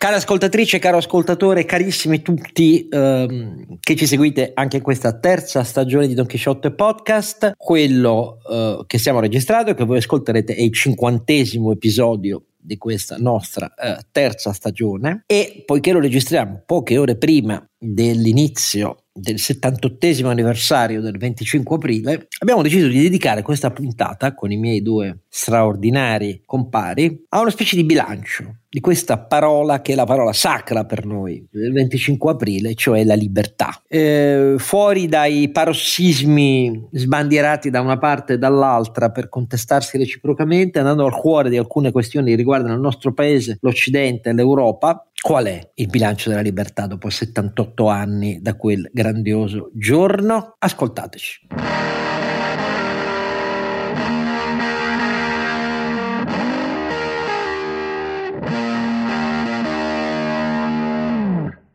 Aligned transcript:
Cara 0.00 0.16
ascoltatrice, 0.16 0.78
caro 0.78 0.96
ascoltatore, 0.96 1.66
carissimi 1.66 2.22
tutti 2.22 2.88
ehm, 2.88 3.76
che 3.80 3.96
ci 3.96 4.06
seguite 4.06 4.52
anche 4.54 4.78
in 4.78 4.82
questa 4.82 5.18
terza 5.18 5.62
stagione 5.62 6.08
di 6.08 6.14
Don 6.14 6.24
Chisciotte 6.24 6.70
Podcast, 6.70 7.52
quello 7.58 8.38
eh, 8.50 8.84
che 8.86 8.96
stiamo 8.96 9.20
registrando 9.20 9.72
e 9.72 9.74
che 9.74 9.84
voi 9.84 9.98
ascolterete 9.98 10.54
è 10.54 10.62
il 10.62 10.72
cinquantesimo 10.72 11.70
episodio 11.70 12.44
di 12.56 12.78
questa 12.78 13.16
nostra 13.18 13.74
eh, 13.74 13.98
terza 14.10 14.54
stagione. 14.54 15.24
E 15.26 15.64
poiché 15.66 15.92
lo 15.92 16.00
registriamo 16.00 16.62
poche 16.64 16.96
ore 16.96 17.18
prima 17.18 17.62
dell'inizio 17.82 19.04
del 19.12 19.38
78 19.38 20.28
anniversario 20.28 21.00
del 21.00 21.16
25 21.16 21.76
aprile, 21.76 22.28
abbiamo 22.38 22.62
deciso 22.62 22.86
di 22.86 23.00
dedicare 23.00 23.42
questa 23.42 23.70
puntata 23.70 24.34
con 24.34 24.52
i 24.52 24.56
miei 24.56 24.82
due 24.82 25.22
straordinari 25.28 26.42
compari 26.44 27.24
a 27.30 27.40
una 27.40 27.50
specie 27.50 27.76
di 27.76 27.84
bilancio 27.84 28.56
di 28.68 28.80
questa 28.80 29.18
parola 29.18 29.82
che 29.82 29.92
è 29.92 29.96
la 29.96 30.04
parola 30.04 30.32
sacra 30.32 30.84
per 30.84 31.04
noi 31.04 31.44
del 31.50 31.72
25 31.72 32.30
aprile, 32.30 32.74
cioè 32.74 33.02
la 33.02 33.14
libertà. 33.14 33.82
Eh, 33.88 34.54
fuori 34.58 35.08
dai 35.08 35.50
parossismi 35.50 36.88
sbandierati 36.92 37.68
da 37.68 37.80
una 37.80 37.98
parte 37.98 38.34
e 38.34 38.38
dall'altra 38.38 39.10
per 39.10 39.28
contestarsi 39.28 39.98
reciprocamente, 39.98 40.78
andando 40.78 41.04
al 41.04 41.16
cuore 41.16 41.50
di 41.50 41.56
alcune 41.56 41.90
questioni 41.90 42.30
che 42.30 42.36
riguardano 42.36 42.74
il 42.74 42.80
nostro 42.80 43.12
paese, 43.12 43.58
l'Occidente 43.60 44.30
e 44.30 44.34
l'Europa, 44.34 45.04
Qual 45.22 45.44
è 45.44 45.70
il 45.74 45.86
bilancio 45.88 46.30
della 46.30 46.40
libertà 46.40 46.86
dopo 46.86 47.10
78 47.10 47.69
anni 47.88 48.40
da 48.40 48.56
quel 48.56 48.88
grandioso 48.92 49.70
giorno? 49.74 50.54
Ascoltateci. 50.58 51.46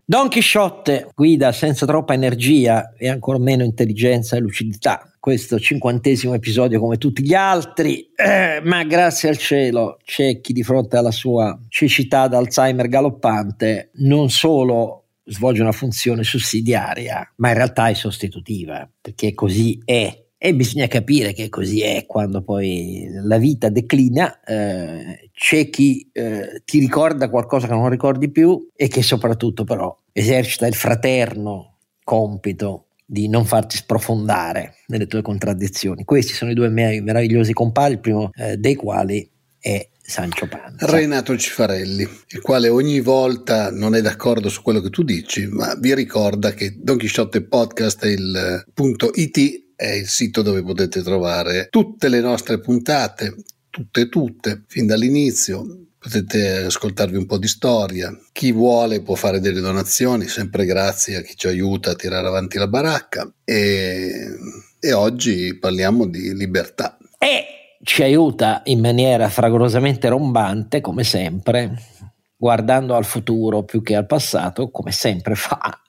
Don 0.08 0.27
Chisciotte 0.27 1.09
guida 1.16 1.52
senza 1.52 1.88
troppa 1.88 2.13
energia 2.13 2.93
e 2.96 3.09
ancora 3.09 3.40
meno 3.40 3.63
intelligenza 3.63 4.35
e 4.35 4.40
lucidità 4.40 5.09
questo 5.26 5.59
cinquantesimo 5.59 6.35
episodio 6.35 6.80
come 6.80 6.99
tutti 6.99 7.24
gli 7.24 7.34
altri, 7.34 8.12
eh, 8.15 8.62
ma 8.63 8.84
grazie 8.84 9.27
al 9.27 9.40
cielo 9.40 9.98
c'è 10.05 10.40
chi 10.40 10.54
di 10.54 10.62
fronte 10.62 10.98
alla 10.98 11.09
sua 11.09 11.57
cecità 11.68 12.27
d'Alzheimer 12.27 12.87
galoppante 12.87 13.90
non 13.93 14.30
solo 14.30 15.05
svolge 15.26 15.62
una 15.62 15.71
funzione 15.71 16.23
sussidiaria, 16.23 17.34
ma 17.37 17.49
in 17.49 17.55
realtà 17.55 17.90
è 17.90 17.93
sostitutiva, 17.93 18.90
perché 19.01 19.34
così 19.34 19.81
è. 19.84 20.23
E 20.37 20.54
bisogna 20.54 20.87
capire 20.87 21.34
che 21.34 21.49
così 21.49 21.81
è 21.81 22.05
quando 22.05 22.43
poi 22.43 23.07
la 23.23 23.37
vita 23.37 23.70
declina, 23.70 24.41
eh, 24.43 25.29
c'è 25.34 25.70
chi 25.70 26.07
eh, 26.12 26.62
ti 26.63 26.77
ricorda 26.77 27.29
qualcosa 27.29 27.68
che 27.68 27.73
non 27.73 27.90
ricordi 27.90 28.29
più 28.29 28.70
e 28.76 28.87
che 28.87 29.01
soprattutto 29.01 29.63
però 29.63 29.98
esercita 30.12 30.68
il 30.68 30.76
fraterno 30.76 31.77
compito 32.03 32.90
di 33.05 33.27
non 33.27 33.46
farti 33.46 33.77
sprofondare 33.77 34.76
nelle 34.87 35.07
tue 35.07 35.21
contraddizioni. 35.21 36.03
Questi 36.03 36.34
sono 36.34 36.51
i 36.51 36.55
due 36.55 36.70
miei 36.70 37.01
meravigliosi 37.01 37.53
compari, 37.53 37.93
il 37.93 37.99
primo 37.99 38.29
eh, 38.35 38.57
dei 38.57 38.76
quali 38.76 39.27
è 39.59 39.90
Sancio 40.08 40.48
Panza. 40.48 40.86
Renato 40.86 41.36
Cifarelli, 41.36 42.08
il 42.28 42.42
quale 42.42 42.70
ogni 42.70 43.00
volta 43.02 43.72
non 43.72 43.96
è 43.96 44.02
d'accordo 44.02 44.50
su 44.50 44.62
quello 44.62 44.80
che 44.80 44.90
tu 44.90 45.04
dici, 45.04 45.48
ma 45.48 45.76
vi 45.76 45.96
ricorda 45.96 46.54
che 46.54 46.76
Don 46.78 46.98
Chisciotte 46.98 47.44
Podcast 47.44 48.04
è 48.04 48.10
il 48.10 48.66
punto 48.74 49.12
IT 49.14 49.64
è 49.76 49.90
il 49.90 50.08
sito 50.08 50.42
dove 50.42 50.64
potete 50.64 51.02
trovare 51.02 51.68
tutte 51.70 52.08
le 52.08 52.22
nostre 52.22 52.60
puntate, 52.60 53.36
tutte 53.70 54.08
tutte, 54.08 54.64
fin 54.68 54.86
dall'inizio, 54.86 55.88
potete 55.98 56.66
ascoltarvi 56.66 57.18
un 57.18 57.26
po' 57.26 57.38
di 57.38 57.48
storia. 57.48 58.16
Chi 58.32 58.52
vuole 58.52 59.02
può 59.02 59.16
fare 59.16 59.40
delle 59.40 59.60
donazioni, 59.60 60.28
sempre 60.28 60.66
grazie 60.66 61.18
a 61.18 61.22
chi 61.22 61.36
ci 61.36 61.48
aiuta 61.48 61.92
a 61.92 61.96
tirare 61.96 62.28
avanti 62.28 62.58
la 62.58 62.68
baracca. 62.68 63.30
E, 63.44 64.30
e 64.80 64.94
oggi 64.94 65.58
parliamo 65.58 66.08
di 66.08 66.34
libertà. 66.36 66.98
E 67.18 67.55
ci 67.85 68.01
aiuta 68.01 68.62
in 68.66 68.79
maniera 68.79 69.29
fragorosamente 69.29 70.09
rombante, 70.09 70.81
come 70.81 71.03
sempre, 71.03 71.75
guardando 72.35 72.96
al 72.96 73.06
futuro 73.06 73.62
più 73.62 73.84
che 73.84 73.96
al 73.96 74.07
passato, 74.07 74.72
come 74.72 74.91
sempre 74.91 75.35
fa 75.38 75.79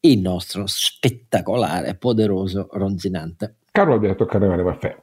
il 0.00 0.20
nostro 0.20 0.66
spettacolare, 0.66 1.94
poderoso 1.94 2.68
Ronzinante. 2.70 3.56
Caro 3.72 3.94
Alberto 3.94 4.26
Carnevale 4.26 4.62
Maffè. 4.62 4.96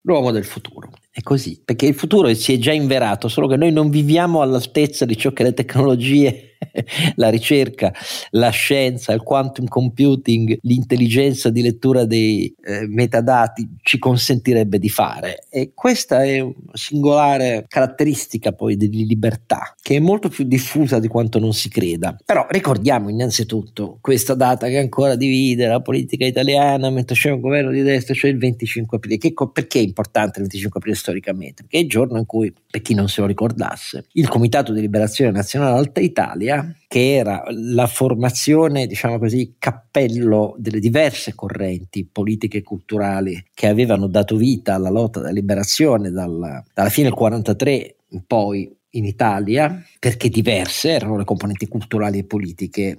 L'uomo 0.00 0.30
del 0.30 0.44
futuro. 0.44 0.90
È 1.18 1.22
così, 1.22 1.60
perché 1.64 1.86
il 1.86 1.96
futuro 1.96 2.32
si 2.32 2.52
è 2.52 2.58
già 2.58 2.70
inverato, 2.70 3.26
solo 3.26 3.48
che 3.48 3.56
noi 3.56 3.72
non 3.72 3.90
viviamo 3.90 4.40
all'altezza 4.40 5.04
di 5.04 5.16
ciò 5.16 5.32
che 5.32 5.42
le 5.42 5.52
tecnologie 5.52 6.48
la 7.16 7.28
ricerca, 7.28 7.92
la 8.30 8.50
scienza, 8.50 9.12
il 9.12 9.22
quantum 9.22 9.66
computing, 9.66 10.58
l'intelligenza 10.62 11.50
di 11.50 11.62
lettura 11.62 12.04
dei 12.04 12.52
eh, 12.62 12.86
metadati 12.88 13.76
ci 13.82 13.98
consentirebbe 13.98 14.78
di 14.78 14.88
fare. 14.88 15.46
E 15.50 15.72
questa 15.74 16.22
è 16.24 16.40
una 16.40 16.54
singolare 16.72 17.64
caratteristica 17.68 18.52
poi 18.52 18.76
di 18.76 19.06
libertà, 19.06 19.74
che 19.80 19.96
è 19.96 20.00
molto 20.00 20.28
più 20.28 20.44
diffusa 20.44 20.98
di 20.98 21.08
quanto 21.08 21.38
non 21.38 21.52
si 21.52 21.68
creda. 21.68 22.16
Però 22.24 22.46
ricordiamo 22.48 23.08
innanzitutto 23.08 23.98
questa 24.00 24.34
data 24.34 24.68
che 24.68 24.78
ancora 24.78 25.14
divide 25.14 25.66
la 25.66 25.80
politica 25.80 26.24
italiana 26.24 26.90
mentre 26.90 27.14
c'è 27.14 27.30
un 27.30 27.40
governo 27.40 27.70
di 27.70 27.82
destra, 27.82 28.14
cioè 28.14 28.30
il 28.30 28.38
25 28.38 28.96
aprile. 28.96 29.18
Che, 29.18 29.32
perché 29.52 29.78
è 29.78 29.82
importante 29.82 30.40
il 30.40 30.46
25 30.46 30.78
aprile 30.78 30.96
storicamente? 31.08 31.62
Perché 31.62 31.78
è 31.78 31.82
il 31.82 31.88
giorno 31.88 32.18
in 32.18 32.26
cui, 32.26 32.52
per 32.70 32.82
chi 32.82 32.94
non 32.94 33.08
se 33.08 33.20
lo 33.20 33.26
ricordasse, 33.26 34.06
il 34.12 34.28
Comitato 34.28 34.72
di 34.72 34.80
Liberazione 34.80 35.30
Nazionale 35.30 35.78
Alta 35.78 36.00
Italia 36.00 36.16
Italia, 36.38 36.74
che 36.86 37.14
era 37.14 37.44
la 37.50 37.86
formazione, 37.86 38.86
diciamo 38.86 39.18
così, 39.18 39.54
cappello 39.58 40.54
delle 40.58 40.80
diverse 40.80 41.34
correnti 41.34 42.08
politiche 42.10 42.58
e 42.58 42.62
culturali 42.62 43.44
che 43.54 43.66
avevano 43.66 44.06
dato 44.06 44.36
vita 44.36 44.74
alla 44.74 44.90
lotta 44.90 45.20
della 45.20 45.32
liberazione 45.32 46.10
dalla, 46.10 46.62
dalla 46.72 46.90
fine 46.90 47.08
del 47.08 47.16
1943 47.16 47.96
in 48.10 48.22
poi 48.26 48.76
in 48.92 49.04
Italia, 49.04 49.82
perché 49.98 50.28
diverse 50.28 50.90
erano 50.90 51.18
le 51.18 51.24
componenti 51.24 51.68
culturali 51.68 52.18
e 52.18 52.24
politiche 52.24 52.98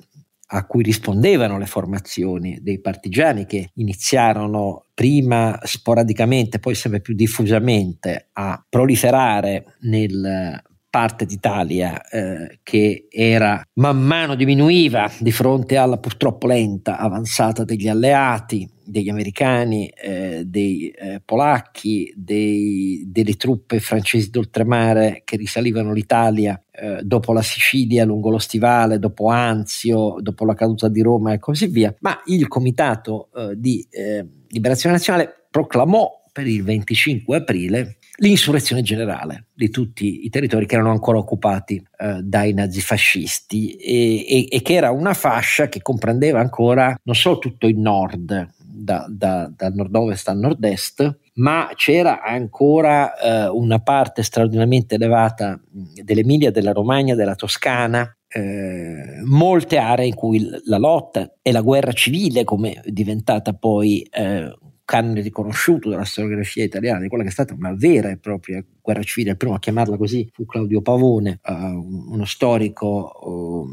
a 0.52 0.66
cui 0.66 0.84
rispondevano 0.84 1.58
le 1.58 1.66
formazioni 1.66 2.60
dei 2.62 2.80
partigiani 2.80 3.46
che 3.46 3.70
iniziarono 3.76 4.86
prima 4.94 5.60
sporadicamente, 5.64 6.60
poi 6.60 6.76
sempre 6.76 7.02
più 7.02 7.14
diffusamente 7.14 8.30
a 8.34 8.64
proliferare 8.68 9.76
nel 9.82 10.62
parte 10.90 11.26
d'Italia 11.26 12.02
eh, 12.08 12.60
che 12.64 13.08
era 13.10 13.62
man 13.74 14.02
mano 14.02 14.36
diminuiva 14.36 15.10
di 15.20 15.32
fronte 15.32 15.78
alla 15.78 15.98
purtroppo 15.98 16.48
lenta 16.48 16.98
avanzata 16.98 17.64
degli 17.64 17.88
alleati, 17.88 18.68
degli 18.84 19.10
americani, 19.10 19.88
eh, 19.88 20.44
dei 20.46 20.90
eh, 20.90 21.22
polacchi, 21.24 22.12
dei, 22.16 23.04
delle 23.06 23.36
truppe 23.36 23.80
francesi 23.80 24.32
d'oltremare 24.32 25.22
che 25.26 25.38
risalivano 25.38 25.94
l'Italia 25.94 26.60
eh, 26.72 27.02
dopo 27.04 27.34
la 27.34 27.44
Sicilia 27.44 28.04
lungo 28.04 28.30
lo 28.30 28.40
Stivale, 28.40 28.98
dopo 28.98 29.28
Anzio, 29.30 30.16
dopo 30.20 30.44
la 30.46 30.56
caduta 30.56 30.90
di 30.90 31.02
Roma 31.02 31.34
e 31.34 31.40
così 31.40 31.68
via. 31.68 31.94
Ma 32.00 32.20
il 32.26 32.48
Comitato 32.48 33.30
eh, 33.36 33.54
di 33.56 33.86
eh, 33.92 34.26
Liberazione 34.48 34.96
Nazionale 34.96 35.46
proclamò 35.52 36.24
per 36.32 36.48
il 36.48 36.64
25 36.64 37.38
aprile 37.38 37.98
l'insurrezione 38.20 38.82
generale 38.82 39.48
di 39.54 39.70
tutti 39.70 40.26
i 40.26 40.30
territori 40.30 40.66
che 40.66 40.76
erano 40.76 40.92
ancora 40.92 41.18
occupati 41.18 41.84
eh, 41.98 42.22
dai 42.22 42.54
nazifascisti 42.54 43.76
e, 43.76 44.26
e, 44.28 44.48
e, 44.50 44.62
che 44.62 44.74
era 44.74 44.92
una 44.92 45.14
fascia 45.14 45.68
che 45.68 45.82
comprendeva 45.82 46.40
ancora 46.40 46.98
non 47.04 47.16
solo 47.16 47.40
tutto 47.40 47.68
il 47.68 47.78
nord, 47.78 48.48
da, 48.58 49.06
da, 49.10 49.52
dal 49.56 49.74
nord-ovest 49.74 50.28
al 50.30 50.38
nord-est, 50.38 51.20
ma 51.36 51.70
c'era 51.76 52.22
ancora 52.22 53.18
eh, 53.18 53.48
una 53.50 53.80
parte 53.80 54.24
straordinariamente 54.24 54.96
elevata 54.96 55.60
dell'Emilia, 55.70 56.52
della 56.52 56.72
Romagna, 56.72 57.16
della 57.16 57.36
Toscana, 57.36 58.14
eh, 58.28 59.22
molte 59.26 59.78
aree 59.78 60.08
in 60.08 60.14
cui 60.14 60.48
la 60.66 60.78
lotta 60.78 61.32
e 61.42 61.52
la 61.52 61.62
guerra 61.62 61.92
civile, 61.94 62.44
come 62.44 62.74
è 62.74 62.90
diventata 62.90 63.54
poi 63.54 64.02
eh, 64.02 64.54
canone 64.90 65.22
riconosciuto 65.22 65.88
della 65.88 66.04
storiografia 66.04 66.64
italiana, 66.64 67.00
di 67.00 67.10
quella 67.10 67.22
che 67.22 67.30
è 67.30 67.32
stata 67.32 67.54
una 67.54 67.76
vera 67.76 68.10
e 68.10 68.18
propria 68.18 68.66
guerra 68.82 69.04
civile, 69.04 69.32
il 69.32 69.38
primo 69.38 69.54
a 69.54 69.60
chiamarla 69.60 69.98
così 69.98 70.28
fu 70.34 70.48
Claudio 70.48 70.82
Pavone, 70.82 71.42
uh, 71.44 72.12
uno 72.12 72.26
storico 72.26 73.12
uh, 73.22 73.72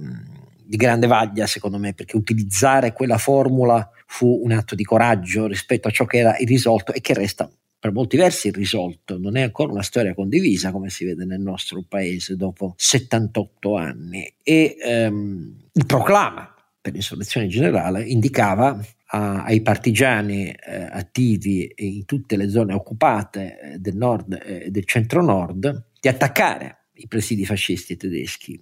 di 0.62 0.76
grande 0.76 1.06
vaglia 1.06 1.46
secondo 1.46 1.78
me, 1.78 1.94
perché 1.94 2.18
utilizzare 2.18 2.92
quella 2.92 3.16
formula 3.16 3.88
fu 4.04 4.42
un 4.44 4.52
atto 4.52 4.74
di 4.74 4.84
coraggio 4.84 5.46
rispetto 5.46 5.88
a 5.88 5.90
ciò 5.90 6.04
che 6.04 6.18
era 6.18 6.36
irrisolto 6.36 6.92
e 6.92 7.00
che 7.00 7.14
resta 7.14 7.50
per 7.78 7.92
molti 7.92 8.18
versi 8.18 8.48
irrisolto, 8.48 9.16
non 9.16 9.38
è 9.38 9.42
ancora 9.42 9.72
una 9.72 9.82
storia 9.82 10.12
condivisa 10.12 10.70
come 10.70 10.90
si 10.90 11.06
vede 11.06 11.24
nel 11.24 11.40
nostro 11.40 11.82
paese 11.88 12.36
dopo 12.36 12.74
78 12.76 13.74
anni. 13.74 14.34
E 14.42 14.76
um, 14.84 15.56
il 15.72 15.86
proclama 15.86 16.54
per 16.78 16.92
l'insurrezione 16.92 17.46
generale 17.46 18.04
indicava 18.04 18.78
a, 19.06 19.44
ai 19.44 19.60
partigiani 19.60 20.48
eh, 20.48 20.88
attivi 20.90 21.72
in 21.76 22.04
tutte 22.04 22.36
le 22.36 22.48
zone 22.48 22.74
occupate 22.74 23.58
eh, 23.60 23.78
del 23.78 23.96
nord 23.96 24.40
e 24.44 24.70
del 24.70 24.84
centro-nord 24.84 25.84
di 26.00 26.08
attaccare 26.08 26.86
i 26.94 27.08
presidi 27.08 27.44
fascisti 27.44 27.96
tedeschi, 27.96 28.60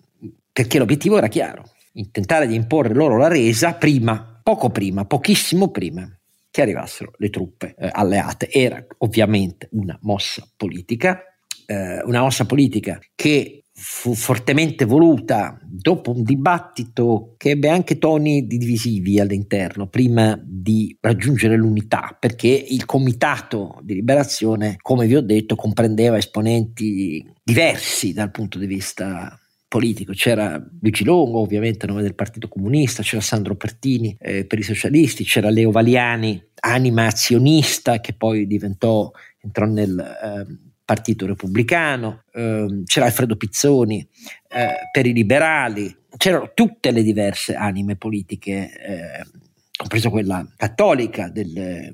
perché 0.53 0.79
l'obiettivo 0.79 1.17
era 1.19 1.29
chiaro, 1.29 1.71
tentare 2.11 2.47
di 2.47 2.55
imporre 2.55 2.95
loro 2.95 3.17
la 3.17 3.29
resa 3.29 3.75
prima, 3.75 4.41
poco 4.43 4.71
prima, 4.71 5.05
pochissimo 5.05 5.71
prima 5.71 6.09
che 6.51 6.63
arrivassero 6.63 7.13
le 7.19 7.31
truppe 7.31 7.75
eh, 7.77 7.89
alleate. 7.91 8.51
Era 8.51 8.85
ovviamente 8.99 9.69
una 9.73 9.99
mossa 10.03 10.49
politica, 10.57 11.23
eh, 11.67 12.03
una 12.03 12.21
mossa 12.21 12.45
politica 12.47 13.01
che 13.15 13.64
fu 13.77 14.15
fortemente 14.15 14.85
voluta 14.85 15.59
dopo 15.65 16.13
un 16.13 16.23
dibattito 16.23 17.35
che 17.37 17.51
ebbe 17.51 17.69
anche 17.69 17.99
toni 17.99 18.47
divisivi 18.47 19.19
all'interno 19.19 19.89
prima 19.89 20.41
di 20.41 20.97
raggiungere 21.01 21.57
l'unità 21.57 22.17
perché 22.19 22.49
il 22.49 22.85
comitato 22.85 23.81
di 23.83 23.95
liberazione 23.95 24.77
come 24.81 25.07
vi 25.07 25.17
ho 25.17 25.21
detto 25.21 25.57
comprendeva 25.57 26.17
esponenti 26.17 27.29
diversi 27.43 28.13
dal 28.13 28.31
punto 28.31 28.59
di 28.59 28.67
vista 28.67 29.37
politico. 29.67 30.13
C'era 30.13 30.65
Luigi 30.81 31.03
Longo, 31.03 31.41
ovviamente 31.41 31.85
a 31.85 31.89
nome 31.89 32.03
del 32.03 32.15
Partito 32.15 32.47
Comunista, 32.47 33.03
c'era 33.03 33.21
Sandro 33.21 33.57
Pertini 33.57 34.17
eh, 34.21 34.45
per 34.45 34.61
i 34.61 34.63
socialisti, 34.63 35.25
c'era 35.25 35.51
Leo 35.51 35.73
Valiani, 35.73 36.41
anima 36.61 37.07
azionista 37.07 37.99
che 37.99 38.13
poi 38.13 38.47
diventò, 38.47 39.11
entrò 39.41 39.67
nel 39.67 39.99
eh, 39.99 40.74
Partito 40.85 41.27
Repubblicano, 41.27 42.25
eh, 42.33 42.83
c'era 42.85 43.07
Alfredo 43.07 43.37
Pizzoni 43.37 44.07
eh, 44.49 44.89
per 44.93 45.07
i 45.07 45.13
liberali, 45.13 45.95
c'erano 46.17 46.51
tutte 46.55 46.91
le 46.91 47.03
diverse 47.03 47.55
anime 47.55 47.97
politiche, 47.97 48.71
eh, 48.79 49.25
compreso 49.77 50.11
quella 50.11 50.47
cattolica 50.57 51.29
del, 51.29 51.93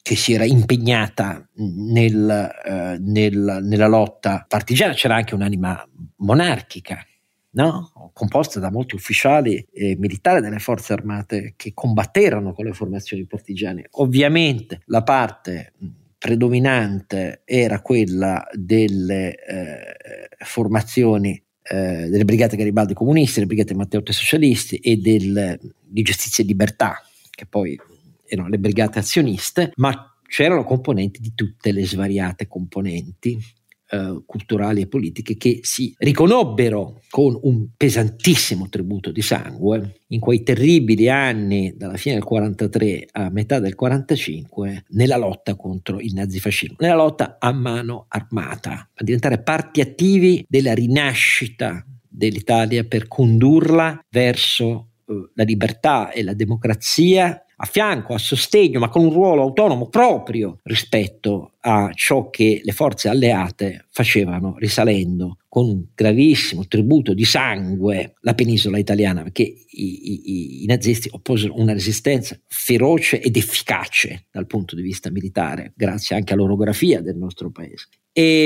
che 0.00 0.16
si 0.16 0.32
era 0.32 0.44
impegnata 0.44 1.44
nel, 1.54 2.50
eh, 2.64 2.96
nel, 3.00 3.58
nella 3.62 3.88
lotta 3.88 4.44
partigiana, 4.48 4.94
c'era 4.94 5.16
anche 5.16 5.34
un'anima 5.34 5.84
monarchica, 6.18 7.04
no? 7.50 8.10
composta 8.12 8.60
da 8.60 8.70
molti 8.70 8.94
ufficiali 8.94 9.66
e 9.72 9.96
militari 9.98 10.40
delle 10.40 10.58
forze 10.58 10.92
armate 10.92 11.54
che 11.56 11.72
combatterono 11.74 12.52
con 12.52 12.66
le 12.66 12.72
formazioni 12.72 13.26
partigiane. 13.26 13.88
Ovviamente 13.92 14.82
la 14.86 15.02
parte 15.02 15.72
predominante 16.18 17.42
era 17.44 17.80
quella 17.80 18.46
delle 18.52 19.34
eh, 19.34 20.28
formazioni 20.44 21.42
eh, 21.62 22.08
delle 22.08 22.24
brigate 22.24 22.56
Garibaldi 22.56 22.94
comunisti, 22.94 23.34
delle 23.34 23.46
brigate 23.46 23.74
Matteotti 23.74 24.12
socialisti 24.12 24.76
e 24.76 24.96
del, 24.96 25.58
di 25.80 26.02
giustizia 26.02 26.44
e 26.44 26.46
libertà, 26.46 27.02
che 27.30 27.46
poi 27.46 27.78
erano 28.24 28.48
le 28.48 28.58
brigate 28.58 28.98
azioniste, 28.98 29.72
ma 29.76 30.16
c'erano 30.28 30.64
componenti 30.64 31.20
di 31.20 31.32
tutte 31.34 31.72
le 31.72 31.84
svariate 31.86 32.46
componenti 32.46 33.38
eh, 33.88 34.22
culturali 34.26 34.80
e 34.80 34.88
politiche 34.88 35.36
che 35.36 35.60
si 35.62 35.94
riconobbero 35.98 37.02
con 37.08 37.38
un 37.42 37.68
pesantissimo 37.76 38.68
tributo 38.68 39.12
di 39.12 39.22
sangue 39.22 40.00
in 40.08 40.20
quei 40.20 40.42
terribili 40.42 41.08
anni 41.08 41.74
dalla 41.76 41.96
fine 41.96 42.16
del 42.16 42.24
43 42.24 43.08
a 43.12 43.30
metà 43.30 43.60
del 43.60 43.74
45 43.74 44.84
nella 44.88 45.16
lotta 45.16 45.54
contro 45.54 46.00
il 46.00 46.12
nazifascismo, 46.14 46.76
nella 46.80 46.96
lotta 46.96 47.36
a 47.38 47.52
mano 47.52 48.06
armata, 48.08 48.90
a 48.92 49.04
diventare 49.04 49.42
parti 49.42 49.80
attivi 49.80 50.44
della 50.48 50.74
rinascita 50.74 51.84
dell'Italia 52.08 52.84
per 52.84 53.08
condurla 53.08 54.04
verso 54.08 54.88
eh, 55.06 55.30
la 55.34 55.44
libertà 55.44 56.10
e 56.10 56.22
la 56.22 56.34
democrazia 56.34 57.40
a 57.58 57.64
fianco, 57.64 58.14
a 58.14 58.18
sostegno, 58.18 58.78
ma 58.78 58.88
con 58.88 59.04
un 59.04 59.12
ruolo 59.12 59.42
autonomo 59.42 59.88
proprio 59.88 60.58
rispetto 60.64 61.52
a 61.68 61.90
ciò 61.92 62.30
che 62.30 62.60
le 62.62 62.70
forze 62.70 63.08
alleate 63.08 63.86
facevano 63.90 64.54
risalendo 64.56 65.38
con 65.48 65.68
un 65.68 65.84
gravissimo 65.96 66.68
tributo 66.68 67.12
di 67.12 67.24
sangue 67.24 68.14
la 68.20 68.34
penisola 68.34 68.78
italiana, 68.78 69.24
perché 69.24 69.42
i, 69.42 69.64
i, 69.70 70.62
i 70.62 70.66
nazisti 70.66 71.08
opposero 71.10 71.58
una 71.58 71.72
resistenza 71.72 72.38
feroce 72.46 73.20
ed 73.20 73.36
efficace 73.36 74.26
dal 74.30 74.46
punto 74.46 74.76
di 74.76 74.82
vista 74.82 75.10
militare, 75.10 75.72
grazie 75.74 76.14
anche 76.14 76.34
all'orografia 76.34 77.00
del 77.00 77.16
nostro 77.16 77.50
paese. 77.50 77.88
E, 78.12 78.44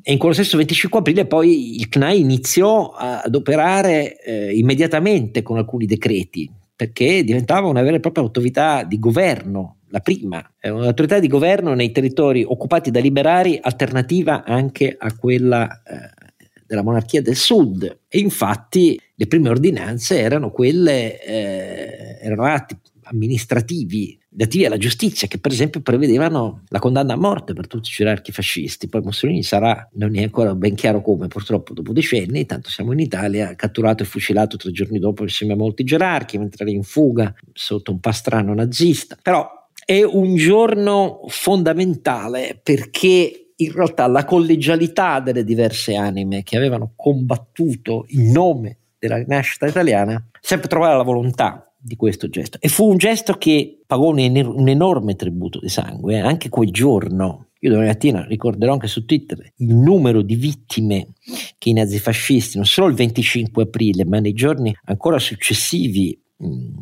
e, 0.00 0.12
in 0.12 0.18
quello 0.18 0.34
stesso 0.34 0.56
25 0.56 1.00
aprile 1.00 1.26
poi 1.26 1.80
il 1.80 1.88
CNAI 1.88 2.20
iniziò 2.20 2.92
ad 2.92 3.34
operare 3.34 4.22
eh, 4.22 4.56
immediatamente 4.56 5.42
con 5.42 5.56
alcuni 5.56 5.86
decreti 5.86 6.48
perché 6.76 7.22
diventava 7.22 7.68
una 7.68 7.82
vera 7.82 7.96
e 7.96 8.00
propria 8.00 8.24
autorità 8.24 8.82
di 8.82 8.98
governo, 8.98 9.78
la 9.94 10.00
prima, 10.00 10.44
un'autorità 10.62 11.20
di 11.20 11.28
governo 11.28 11.72
nei 11.74 11.92
territori 11.92 12.42
occupati 12.42 12.90
da 12.90 12.98
liberari, 12.98 13.60
alternativa 13.62 14.42
anche 14.42 14.92
a 14.98 15.16
quella 15.16 15.82
eh, 15.84 16.10
della 16.66 16.82
monarchia 16.82 17.22
del 17.22 17.36
sud. 17.36 18.00
E 18.08 18.18
infatti 18.18 19.00
le 19.14 19.26
prime 19.28 19.50
ordinanze 19.50 20.18
erano 20.18 20.50
quelle, 20.50 21.22
eh, 21.22 22.18
erano 22.20 22.42
atti 22.46 22.76
amministrativi 23.04 24.18
relativi 24.36 24.64
alla 24.64 24.78
giustizia 24.78 25.28
che 25.28 25.38
per 25.38 25.52
esempio 25.52 25.80
prevedevano 25.80 26.62
la 26.70 26.80
condanna 26.80 27.12
a 27.12 27.16
morte 27.16 27.52
per 27.52 27.68
tutti 27.68 27.90
i 27.90 27.92
gerarchi 27.92 28.32
fascisti. 28.32 28.88
Poi 28.88 29.02
Mussolini 29.02 29.44
sarà, 29.44 29.88
non 29.92 30.16
è 30.16 30.24
ancora 30.24 30.56
ben 30.56 30.74
chiaro 30.74 31.02
come, 31.02 31.28
purtroppo 31.28 31.72
dopo 31.72 31.92
decenni, 31.92 32.44
tanto 32.46 32.68
siamo 32.68 32.92
in 32.92 32.98
Italia, 32.98 33.54
catturato 33.54 34.02
e 34.02 34.06
fucilato 34.06 34.56
tre 34.56 34.72
giorni 34.72 34.98
dopo 34.98 35.22
insieme 35.22 35.52
a 35.52 35.56
molti 35.56 35.84
gerarchi, 35.84 36.38
mentre 36.38 36.64
era 36.64 36.74
in 36.74 36.82
fuga 36.82 37.32
sotto 37.52 37.92
un 37.92 38.00
pastrano 38.00 38.54
nazista. 38.54 39.16
Però 39.22 39.62
è 39.84 40.02
un 40.02 40.34
giorno 40.36 41.20
fondamentale 41.28 42.58
perché 42.62 43.52
in 43.56 43.72
realtà 43.72 44.06
la 44.06 44.24
collegialità 44.24 45.20
delle 45.20 45.44
diverse 45.44 45.94
anime 45.94 46.42
che 46.42 46.56
avevano 46.56 46.92
combattuto 46.96 48.06
in 48.08 48.30
nome 48.30 48.78
della 48.98 49.16
rinascita 49.16 49.66
italiana 49.66 50.22
sempre 50.40 50.68
trovare 50.68 50.96
la 50.96 51.02
volontà 51.02 51.72
di 51.84 51.96
questo 51.96 52.30
gesto. 52.30 52.56
E 52.60 52.68
fu 52.68 52.88
un 52.88 52.96
gesto 52.96 53.34
che 53.34 53.82
pagò 53.86 54.08
un, 54.08 54.18
un 54.18 54.68
enorme 54.68 55.16
tributo 55.16 55.60
di 55.60 55.68
sangue. 55.68 56.14
Eh. 56.14 56.20
Anche 56.20 56.48
quel 56.48 56.70
giorno, 56.70 57.48
io 57.60 57.70
domani 57.70 57.88
mattina 57.88 58.24
ricorderò 58.24 58.72
anche 58.72 58.86
su 58.86 59.04
Twitter 59.04 59.52
il 59.56 59.74
numero 59.74 60.22
di 60.22 60.34
vittime 60.34 61.08
che 61.58 61.68
i 61.68 61.74
nazifascisti, 61.74 62.56
non 62.56 62.64
solo 62.64 62.88
il 62.88 62.94
25 62.94 63.64
aprile, 63.64 64.06
ma 64.06 64.18
nei 64.18 64.32
giorni 64.32 64.74
ancora 64.84 65.18
successivi 65.18 66.18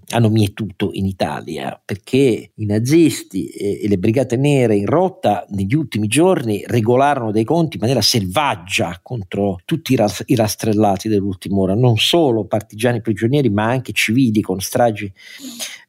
hanno 0.08 0.28
mietuto 0.28 0.90
in 0.92 1.06
Italia 1.06 1.80
perché 1.84 2.52
i 2.54 2.66
nazisti 2.66 3.46
e, 3.48 3.86
le 3.88 3.98
brigate 3.98 4.36
nere 4.36 4.76
in 4.76 4.86
rotta 4.86 5.44
negli 5.50 5.74
ultimi 5.74 6.06
giorni 6.06 6.62
regolarono 6.66 7.30
dei 7.30 7.44
conti 7.44 7.76
in 7.76 7.80
maniera 7.80 8.02
selvaggia 8.02 8.98
contro 9.02 9.60
tutti 9.64 9.92
i, 9.92 9.96
ras- 9.96 10.24
i 10.26 10.34
rastrellati 10.34 11.08
dell'ultima 11.08 11.58
ora, 11.58 11.74
non 11.74 11.96
solo 11.96 12.46
partigiani 12.46 13.00
prigionieri 13.00 13.50
ma 13.50 13.64
anche 13.64 13.92
civili 13.92 14.40
con 14.40 14.60
stragi 14.60 15.12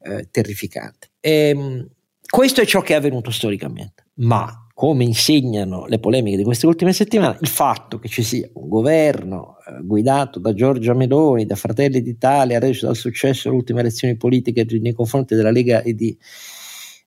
eh, 0.03 0.27
terrificanti. 0.29 1.07
E, 1.19 1.31
ehm, 1.49 1.87
questo 2.33 2.61
è 2.61 2.65
ciò 2.65 2.81
che 2.81 2.93
è 2.93 2.97
avvenuto 2.97 3.29
storicamente, 3.29 4.05
ma 4.15 4.63
come 4.73 5.03
insegnano 5.03 5.85
le 5.85 5.99
polemiche 5.99 6.37
di 6.37 6.43
queste 6.43 6.65
ultime 6.65 6.93
settimane, 6.93 7.37
il 7.41 7.47
fatto 7.47 7.99
che 7.99 8.07
ci 8.07 8.23
sia 8.23 8.49
un 8.53 8.67
governo 8.67 9.52
guidato 9.81 10.39
da 10.39 10.53
Giorgia 10.53 10.93
Meloni, 10.93 11.45
da 11.45 11.55
Fratelli 11.55 12.01
d'Italia, 12.01 12.59
reso 12.59 12.85
dal 12.85 12.95
successo 12.95 13.43
delle 13.43 13.59
ultime 13.59 13.79
elezioni 13.81 14.15
politiche 14.15 14.65
nei 14.79 14.93
confronti 14.93 15.35
della 15.35 15.51
Lega 15.51 15.81
e 15.81 15.93
di 15.93 16.17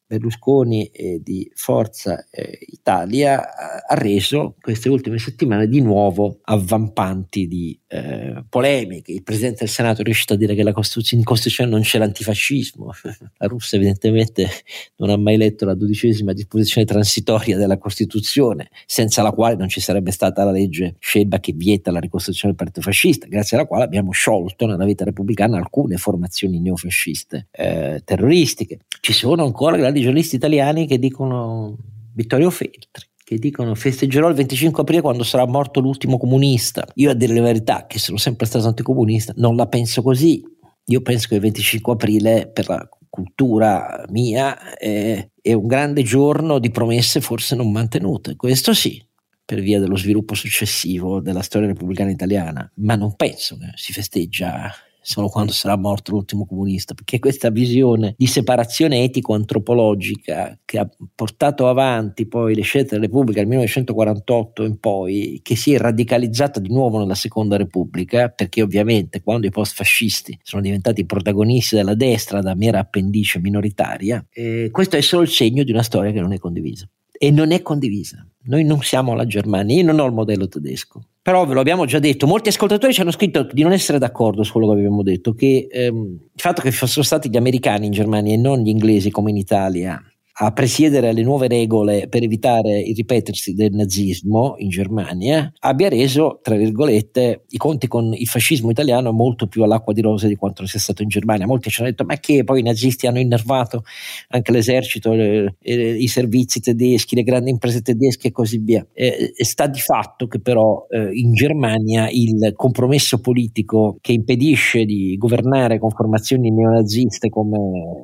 Berlusconi 0.07 0.87
e 0.87 1.21
di 1.23 1.51
Forza 1.55 2.27
eh, 2.31 2.59
Italia 2.69 3.85
ha 3.87 3.95
reso 3.95 4.55
queste 4.61 4.89
ultime 4.89 5.19
settimane 5.19 5.67
di 5.67 5.81
nuovo 5.81 6.39
avvampanti 6.43 7.49
di 7.49 7.79
eh, 7.89 8.45
polemiche. 8.49 9.13
Il 9.13 9.23
Presidente 9.23 9.61
del 9.61 9.69
Senato 9.69 10.03
è 10.03 10.05
riuscito 10.05 10.35
a 10.35 10.37
dire 10.37 10.55
che 10.55 10.63
Costituzione, 10.73 11.23
in 11.23 11.29
Costituzione 11.29 11.71
non 11.71 11.81
c'è 11.81 11.99
l'antifascismo. 11.99 12.93
La 13.39 13.47
Russia 13.47 13.79
evidentemente 13.79 14.49
non 14.97 15.11
ha 15.11 15.17
mai 15.17 15.37
letto 15.37 15.65
la 15.65 15.75
dodicesima 15.75 16.33
disposizione 16.33 16.87
transitoria 16.87 17.57
della 17.57 17.79
Costituzione, 17.79 18.69
senza 18.87 19.23
la 19.23 19.33
quale 19.33 19.57
non 19.57 19.69
ci 19.69 19.81
sarebbe 19.81 20.11
stata 20.11 20.45
la 20.45 20.51
legge 20.51 20.97
Scelba 20.99 21.39
che 21.39 21.53
vieta 21.53 21.91
la 21.91 21.99
ricostruzione 21.99 22.55
del 22.55 22.63
partito 22.63 22.81
fascista, 22.83 23.27
grazie 23.27 23.57
alla 23.57 23.67
quale 23.67 23.85
abbiamo 23.85 24.11
sciolto 24.13 24.67
nella 24.67 24.85
vita 24.85 25.05
repubblicana 25.05 25.57
alcune 25.57 25.97
formazioni 25.97 26.61
neofasciste 26.61 27.49
eh, 27.51 28.03
terroristiche. 28.05 28.81
Ci 29.01 29.13
sono 29.13 29.45
ancora 29.45 29.77
grandi 29.77 29.96
giornalisti 30.01 30.37
italiani 30.37 30.87
che 30.87 30.99
dicono 30.99 31.77
Vittorio 32.13 32.51
Feltri 32.51 33.07
che 33.27 33.39
dicono 33.39 33.75
festeggerò 33.75 34.29
il 34.29 34.37
25 34.37 34.83
aprile 34.83 35.01
quando 35.01 35.25
sarà 35.25 35.45
morto 35.47 35.81
l'ultimo 35.81 36.17
comunista. 36.17 36.87
Io 36.95 37.11
a 37.11 37.15
dire 37.15 37.35
la 37.35 37.43
verità, 37.43 37.87
che 37.89 37.99
sono 37.99 38.19
sempre 38.19 38.47
stato 38.47 38.69
anticomunista, 38.69 39.33
non 39.39 39.57
la 39.57 39.67
penso 39.67 40.01
così. 40.01 40.41
Io 40.85 41.01
penso 41.01 41.27
che 41.27 41.35
il 41.35 41.41
25 41.41 41.93
aprile 41.93 42.49
per 42.49 42.69
la 42.69 42.89
cultura 43.11 44.05
mia 44.11 44.77
è, 44.77 45.29
è 45.43 45.53
un 45.53 45.67
grande 45.67 46.05
giorno 46.05 46.61
di 46.61 46.71
promesse 46.71 47.21
forse 47.21 47.57
non 47.57 47.73
mantenute. 47.73 48.37
Questo 48.37 48.73
sì, 48.75 49.05
per 49.45 49.59
via 49.59 49.81
dello 49.81 49.97
sviluppo 49.97 50.35
successivo 50.35 51.21
della 51.21 51.43
storia 51.43 51.67
repubblicana 51.67 52.11
italiana, 52.11 52.71
ma 52.77 52.95
non 52.95 53.17
penso 53.17 53.57
che 53.57 53.73
si 53.75 53.93
festeggia 53.93 54.71
solo 55.07 55.29
quando 55.29 55.53
sarà 55.53 55.77
morto 55.77 56.11
l'ultimo 56.11 56.45
comunista, 56.47 56.93
perché 56.93 57.21
questa 57.21 57.51
visione 57.51 58.15
di 58.19 58.27
separazione 58.27 59.05
etico-antropologica 59.05 60.59
che 60.65 60.79
ha 60.79 60.89
portato 61.15 61.69
avanti 61.69 62.27
poi 62.27 62.57
le 62.57 62.63
scelte 62.63 62.95
della 62.95 63.07
Repubblica 63.07 63.39
nel 63.39 63.49
1948 63.49 64.65
in 64.65 64.81
poi, 64.81 65.39
che 65.45 65.55
si 65.55 65.73
è 65.73 65.79
radicalizzata 65.79 66.59
di 66.59 66.71
nuovo 66.71 66.99
nella 66.99 67.15
Seconda 67.15 67.57
Repubblica, 67.57 68.31
perché 68.31 68.63
ovviamente 68.63 69.23
quando 69.23 69.47
i 69.47 69.51
post-fascisti 69.51 70.41
sono 70.43 70.61
diventati 70.61 71.07
protagonisti 71.07 71.77
della 71.77 71.95
destra 71.95 72.41
da 72.41 72.57
mera 72.57 72.81
appendice 72.81 73.39
minoritaria, 73.39 74.27
eh, 74.33 74.71
questo 74.73 74.97
è 74.97 75.01
solo 75.03 75.23
il 75.23 75.29
segno 75.29 75.63
di 75.63 75.71
una 75.71 75.85
storia 75.85 76.11
che 76.11 76.21
non 76.21 76.33
è 76.33 76.39
condivisa 76.39 76.89
e 77.13 77.31
non 77.31 77.53
è 77.53 77.63
condivisa. 77.63 78.27
Noi 78.47 78.65
non 78.65 78.83
siamo 78.83 79.15
la 79.15 79.25
Germania, 79.25 79.77
io 79.77 79.85
non 79.85 80.01
ho 80.01 80.07
il 80.07 80.13
modello 80.13 80.49
tedesco. 80.49 81.01
Però 81.27 81.45
ve 81.45 81.55
lo 81.55 81.61
abbiamo 81.61 81.87
già 81.87 81.99
detto, 81.99 82.29
molti 82.29 82.51
ascoltatori 82.51 82.93
ci 82.93 83.01
hanno 83.01 83.11
scritto 83.11 83.49
di 83.51 83.65
non 83.65 83.73
essere 83.73 83.99
d'accordo 83.99 84.45
su 84.45 84.53
quello 84.53 84.69
che 84.69 84.75
abbiamo 84.75 85.03
detto, 85.03 85.35
che 85.35 85.67
ehm, 85.69 86.19
il 86.33 86.41
fatto 86.41 86.63
che 86.63 86.71
fossero 86.71 87.03
stati 87.03 87.29
gli 87.29 87.37
americani 87.37 87.87
in 87.87 87.91
Germania 87.91 88.35
e 88.35 88.37
non 88.37 88.61
gli 88.61 88.69
inglesi 88.69 89.11
come 89.11 89.31
in 89.31 89.37
Italia 89.37 90.01
a 90.39 90.53
presiedere 90.53 91.09
alle 91.09 91.23
nuove 91.23 91.49
regole 91.49 92.09
per 92.09 92.23
evitare 92.23 92.81
il 92.81 92.95
ripetersi 92.95 93.55
del 93.55 93.73
nazismo 93.73 94.55
in 94.59 94.69
Germania, 94.69 95.51
abbia 95.61 95.89
reso, 95.89 96.41
tra 96.43 96.57
virgolette, 96.57 97.45
i 97.49 97.57
conti 97.57 97.87
con 97.87 98.13
il 98.13 98.27
fascismo 98.27 98.71
italiano 98.71 99.13
molto 99.13 99.47
più 99.47 99.63
all'acqua 99.63 99.95
di 99.95 100.03
rose 100.03 100.29
di 100.29 100.35
quanto 100.35 100.61
non 100.61 100.71
sia 100.71 100.81
stato 100.81 101.03
in 101.03 101.09
Germania. 101.09 101.47
Molti 101.47 101.71
ci 101.71 101.81
hanno 101.81 101.89
detto, 101.89 102.05
ma 102.05 102.19
che 102.19 102.45
poi 102.45 102.61
i 102.61 102.63
nazisti 102.63 103.07
hanno 103.07 103.19
innervato 103.19 103.85
anche 104.29 104.53
l'esercito, 104.53 105.13
le, 105.13 105.57
le, 105.59 105.97
i 105.97 106.07
servizi 106.07 106.61
tedeschi, 106.61 107.15
le 107.15 107.23
grandi 107.23 107.49
imprese 107.51 107.81
tedesche 107.81 108.29
e 108.29 108.33
così 108.33 108.59
via. 108.59 108.87
Eh, 108.93 109.33
sta 109.37 109.67
di 109.67 109.81
fatto 109.81 110.27
che 110.27 110.41
però 110.41 110.87
eh, 110.91 111.09
in 111.13 111.33
Germania 111.33 112.11
il 112.11 112.53
compromesso 112.55 113.21
politico 113.21 113.97
che 114.03 114.13
impedisce 114.13 114.85
di 114.85 115.17
governare 115.17 115.79
con 115.79 115.91
formazioni 115.91 116.51
neonaziste 116.51 117.31
come 117.31 117.57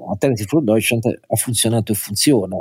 Alternative 0.08 0.48
für 0.48 0.62
Deutschland 0.62 1.04
ha 1.04 1.36
funzionato 1.36 1.92
e 1.92 1.94
funziona 1.94 2.20
funziona. 2.22 2.56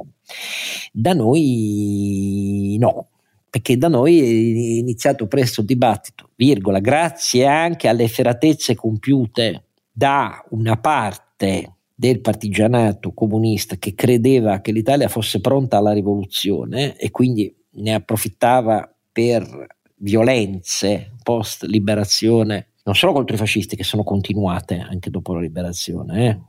Da 0.91 1.13
noi 1.13 2.75
no, 2.79 3.09
perché 3.49 3.77
da 3.77 3.87
noi 3.87 4.19
è 4.19 4.79
iniziato 4.79 5.27
presto 5.27 5.61
il 5.61 5.67
dibattito, 5.67 6.29
virgola, 6.35 6.79
grazie 6.79 7.45
anche 7.45 7.87
alle 7.87 8.03
efferatezze 8.03 8.75
compiute 8.75 9.65
da 9.91 10.43
una 10.49 10.77
parte 10.77 11.75
del 11.93 12.21
partigianato 12.21 13.13
comunista 13.13 13.75
che 13.75 13.93
credeva 13.93 14.61
che 14.61 14.71
l'Italia 14.71 15.07
fosse 15.07 15.39
pronta 15.39 15.77
alla 15.77 15.93
rivoluzione 15.93 16.97
e 16.97 17.11
quindi 17.11 17.53
ne 17.73 17.93
approfittava 17.93 18.91
per 19.11 19.67
violenze 19.97 21.11
post 21.21 21.63
liberazione, 21.63 22.69
non 22.83 22.95
solo 22.95 23.13
contro 23.13 23.35
i 23.35 23.37
fascisti 23.37 23.75
che 23.75 23.83
sono 23.83 24.03
continuate 24.03 24.79
anche 24.79 25.11
dopo 25.11 25.33
la 25.33 25.41
liberazione, 25.41 26.27
eh? 26.27 26.39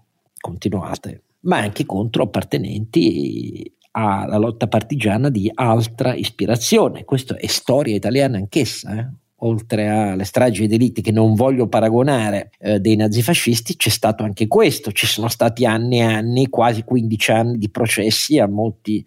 continuate, 0.40 1.22
ma 1.42 1.58
anche 1.58 1.86
contro 1.86 2.24
appartenenti 2.24 3.72
alla 3.92 4.38
lotta 4.38 4.68
partigiana 4.68 5.28
di 5.28 5.50
altra 5.52 6.14
ispirazione. 6.14 7.04
Questa 7.04 7.36
è 7.36 7.46
storia 7.46 7.94
italiana 7.94 8.38
anch'essa, 8.38 8.98
eh? 8.98 9.08
oltre 9.44 9.88
alle 9.88 10.24
stragi 10.24 10.64
ed 10.64 10.72
eliti 10.72 11.02
che 11.02 11.10
non 11.10 11.34
voglio 11.34 11.68
paragonare 11.68 12.50
eh, 12.58 12.78
dei 12.80 12.96
nazifascisti, 12.96 13.76
c'è 13.76 13.90
stato 13.90 14.22
anche 14.22 14.46
questo, 14.46 14.92
ci 14.92 15.06
sono 15.06 15.28
stati 15.28 15.66
anni 15.66 15.98
e 15.98 16.02
anni, 16.02 16.48
quasi 16.48 16.84
15 16.84 17.30
anni 17.32 17.58
di 17.58 17.70
processi 17.70 18.38
a 18.38 18.46
molti 18.46 19.04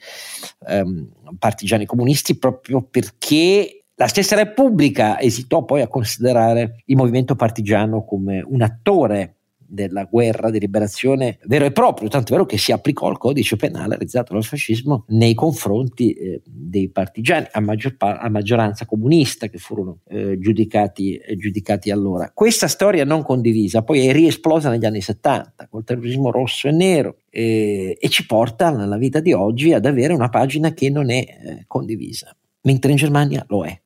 ehm, 0.67 1.09
partigiani 1.39 1.85
comunisti 1.85 2.37
proprio 2.37 2.81
perché 2.81 3.85
la 3.95 4.07
stessa 4.07 4.35
Repubblica 4.35 5.21
esitò 5.21 5.63
poi 5.63 5.81
a 5.81 5.87
considerare 5.87 6.83
il 6.85 6.97
movimento 6.97 7.35
partigiano 7.35 8.03
come 8.03 8.43
un 8.45 8.61
attore 8.61 9.34
della 9.67 10.05
guerra 10.05 10.49
di 10.49 10.59
liberazione 10.59 11.39
vero 11.45 11.65
e 11.65 11.71
proprio, 11.71 12.07
tanto 12.07 12.29
è 12.29 12.31
vero 12.31 12.45
che 12.45 12.57
si 12.57 12.71
applicò 12.71 13.09
il 13.09 13.17
codice 13.17 13.55
penale 13.55 13.95
realizzato 13.95 14.33
dal 14.33 14.43
fascismo 14.43 15.05
nei 15.09 15.33
confronti 15.33 16.13
eh, 16.13 16.41
dei 16.45 16.89
partigiani, 16.89 17.47
a, 17.51 17.59
maggior 17.59 17.97
pa- 17.97 18.17
a, 18.17 18.29
maggioranza 18.29 18.85
comunista 18.85 19.47
che 19.47 19.57
furono 19.57 19.99
eh, 20.07 20.37
giudicati, 20.39 21.15
eh, 21.15 21.35
giudicati, 21.35 21.91
allora. 21.91 22.31
Questa 22.33 22.67
storia 22.67 23.03
non 23.05 23.23
condivisa 23.23 23.83
poi 23.83 24.07
è 24.07 24.11
riesplosa 24.11 24.69
negli 24.69 24.85
anni 24.85 25.01
70 25.01 25.67
col 25.67 25.83
terrorismo 25.83 26.31
rosso 26.31 26.67
e 26.67 26.71
nero 26.71 27.17
e 27.29 27.97
ci 28.09 28.25
porta 28.25 28.69
nella 28.69 28.97
vita 28.97 29.19
di 29.19 29.33
oggi 29.33 29.73
ad 29.73 29.85
avere 29.85 30.13
una 30.13 30.29
pagina 30.29 30.73
che 30.73 30.89
non 30.89 31.09
è 31.09 31.17
eh, 31.17 31.63
condivisa, 31.67 32.33
mentre 32.61 32.91
in 32.91 32.97
Germania 32.97 33.43
lo 33.49 33.65
è. 33.65 33.77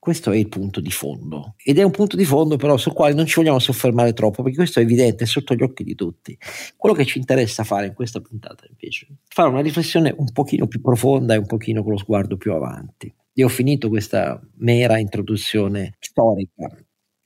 Questo 0.00 0.30
è 0.30 0.36
il 0.38 0.48
punto 0.48 0.80
di 0.80 0.90
fondo 0.90 1.56
ed 1.62 1.78
è 1.78 1.82
un 1.82 1.90
punto 1.90 2.16
di 2.16 2.24
fondo 2.24 2.56
però 2.56 2.78
sul 2.78 2.94
quale 2.94 3.12
non 3.12 3.26
ci 3.26 3.34
vogliamo 3.34 3.58
soffermare 3.58 4.14
troppo 4.14 4.42
perché 4.42 4.56
questo 4.56 4.80
è 4.80 4.82
evidente, 4.82 5.24
è 5.24 5.26
sotto 5.26 5.54
gli 5.54 5.62
occhi 5.62 5.84
di 5.84 5.94
tutti. 5.94 6.38
Quello 6.74 6.94
che 6.94 7.04
ci 7.04 7.18
interessa 7.18 7.64
fare 7.64 7.88
in 7.88 7.92
questa 7.92 8.18
puntata 8.20 8.64
invece 8.66 9.06
è 9.10 9.14
fare 9.28 9.50
una 9.50 9.60
riflessione 9.60 10.14
un 10.16 10.32
pochino 10.32 10.66
più 10.68 10.80
profonda 10.80 11.34
e 11.34 11.36
un 11.36 11.44
pochino 11.44 11.82
con 11.82 11.92
lo 11.92 11.98
sguardo 11.98 12.38
più 12.38 12.54
avanti. 12.54 13.12
Io 13.34 13.44
ho 13.44 13.50
finito 13.50 13.90
questa 13.90 14.40
mera 14.56 14.98
introduzione 14.98 15.96
storica. 15.98 16.74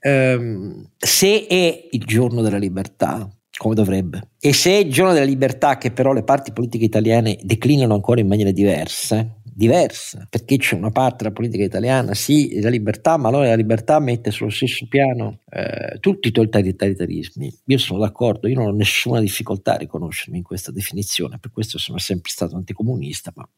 Um, 0.03 0.91
se 0.99 1.47
è 1.47 1.89
il 1.93 2.05
giorno 2.05 2.43
della 2.43 2.59
libertà, 2.59 3.31
come 3.57 3.77
dovrebbe, 3.77 4.31
e 4.41 4.53
se 4.53 4.73
è 4.73 4.77
il 4.79 4.91
giorno 4.91 5.13
della 5.13 5.25
libertà 5.25 5.79
che 5.79 5.93
però 5.93 6.13
le 6.13 6.25
parti 6.25 6.53
politiche 6.53 6.85
italiane 6.85 7.39
declinano 7.41 7.95
ancora 7.95 8.21
in 8.21 8.27
maniere 8.27 8.53
diverse, 8.53 9.43
diversa, 9.55 10.27
perché 10.29 10.57
c'è 10.57 10.75
una 10.75 10.91
parte 10.91 11.25
della 11.25 11.33
politica 11.35 11.65
italiana, 11.65 12.15
sì, 12.15 12.61
la 12.61 12.69
libertà, 12.69 13.17
ma 13.17 13.29
allora 13.29 13.49
la 13.49 13.55
libertà 13.55 13.99
mette 14.01 14.31
sullo 14.31 14.51
stesso 14.51 14.87
piano 14.89 15.41
eh, 15.51 15.99
tutti 16.01 16.29
i 16.29 16.31
totalitarismi. 16.33 17.61
Io 17.67 17.79
sono 17.79 18.01
d'accordo, 18.01 18.49
io 18.49 18.57
non 18.57 18.67
ho 18.67 18.73
nessuna 18.73 19.21
difficoltà 19.21 19.75
a 19.75 19.79
riconoscermi 19.79 20.39
in 20.39 20.45
questa 20.45 20.73
definizione, 20.73 21.39
per 21.39 21.51
questo 21.53 21.79
sono 21.79 21.99
sempre 21.99 22.31
stato 22.31 22.57
anticomunista, 22.57 23.33
ma 23.35 23.49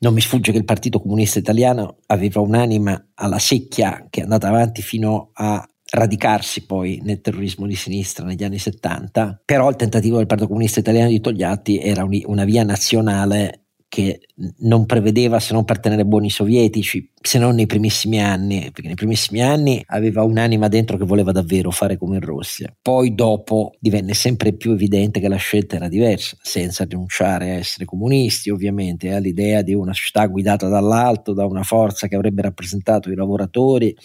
non 0.00 0.12
mi 0.12 0.20
sfugge 0.20 0.52
che 0.52 0.58
il 0.58 0.64
Partito 0.64 1.00
Comunista 1.00 1.38
Italiano 1.38 1.98
aveva 2.06 2.40
un'anima 2.40 3.12
alla 3.14 3.38
secchia 3.38 4.06
che 4.10 4.20
è 4.20 4.22
andata 4.24 4.48
avanti 4.48 4.82
fino 4.82 5.30
a 5.32 5.66
radicarsi 5.94 6.66
poi 6.66 7.00
nel 7.02 7.20
terrorismo 7.20 7.66
di 7.66 7.76
sinistra 7.76 8.24
negli 8.24 8.44
anni 8.44 8.58
70, 8.58 9.42
però 9.44 9.68
il 9.68 9.76
tentativo 9.76 10.16
del 10.18 10.26
Partito 10.26 10.48
Comunista 10.48 10.80
Italiano 10.80 11.08
di 11.08 11.20
Togliatti 11.20 11.78
era 11.78 12.06
una 12.24 12.44
via 12.44 12.64
nazionale 12.64 13.60
che 13.88 14.22
non 14.58 14.86
prevedeva 14.86 15.38
se 15.38 15.52
non 15.54 15.64
per 15.64 15.78
tenere 15.78 16.04
buoni 16.04 16.28
sovietici, 16.28 17.12
se 17.26 17.38
non 17.38 17.54
nei 17.54 17.64
primissimi 17.64 18.20
anni, 18.20 18.70
perché 18.70 18.86
nei 18.86 18.96
primissimi 18.96 19.42
anni 19.42 19.82
aveva 19.86 20.22
un'anima 20.24 20.68
dentro 20.68 20.98
che 20.98 21.06
voleva 21.06 21.32
davvero 21.32 21.70
fare 21.70 21.96
come 21.96 22.16
in 22.16 22.20
Russia. 22.20 22.70
Poi 22.82 23.14
dopo 23.14 23.72
divenne 23.78 24.12
sempre 24.12 24.52
più 24.52 24.72
evidente 24.72 25.20
che 25.20 25.28
la 25.28 25.36
scelta 25.36 25.76
era 25.76 25.88
diversa, 25.88 26.36
senza 26.42 26.84
rinunciare 26.84 27.52
a 27.52 27.54
essere 27.54 27.86
comunisti, 27.86 28.50
ovviamente, 28.50 29.10
all'idea 29.10 29.62
di 29.62 29.72
una 29.72 29.94
società 29.94 30.26
guidata 30.26 30.68
dall'alto, 30.68 31.32
da 31.32 31.46
una 31.46 31.62
forza 31.62 32.08
che 32.08 32.14
avrebbe 32.14 32.42
rappresentato 32.42 33.10
i 33.10 33.14
lavoratori 33.14 33.96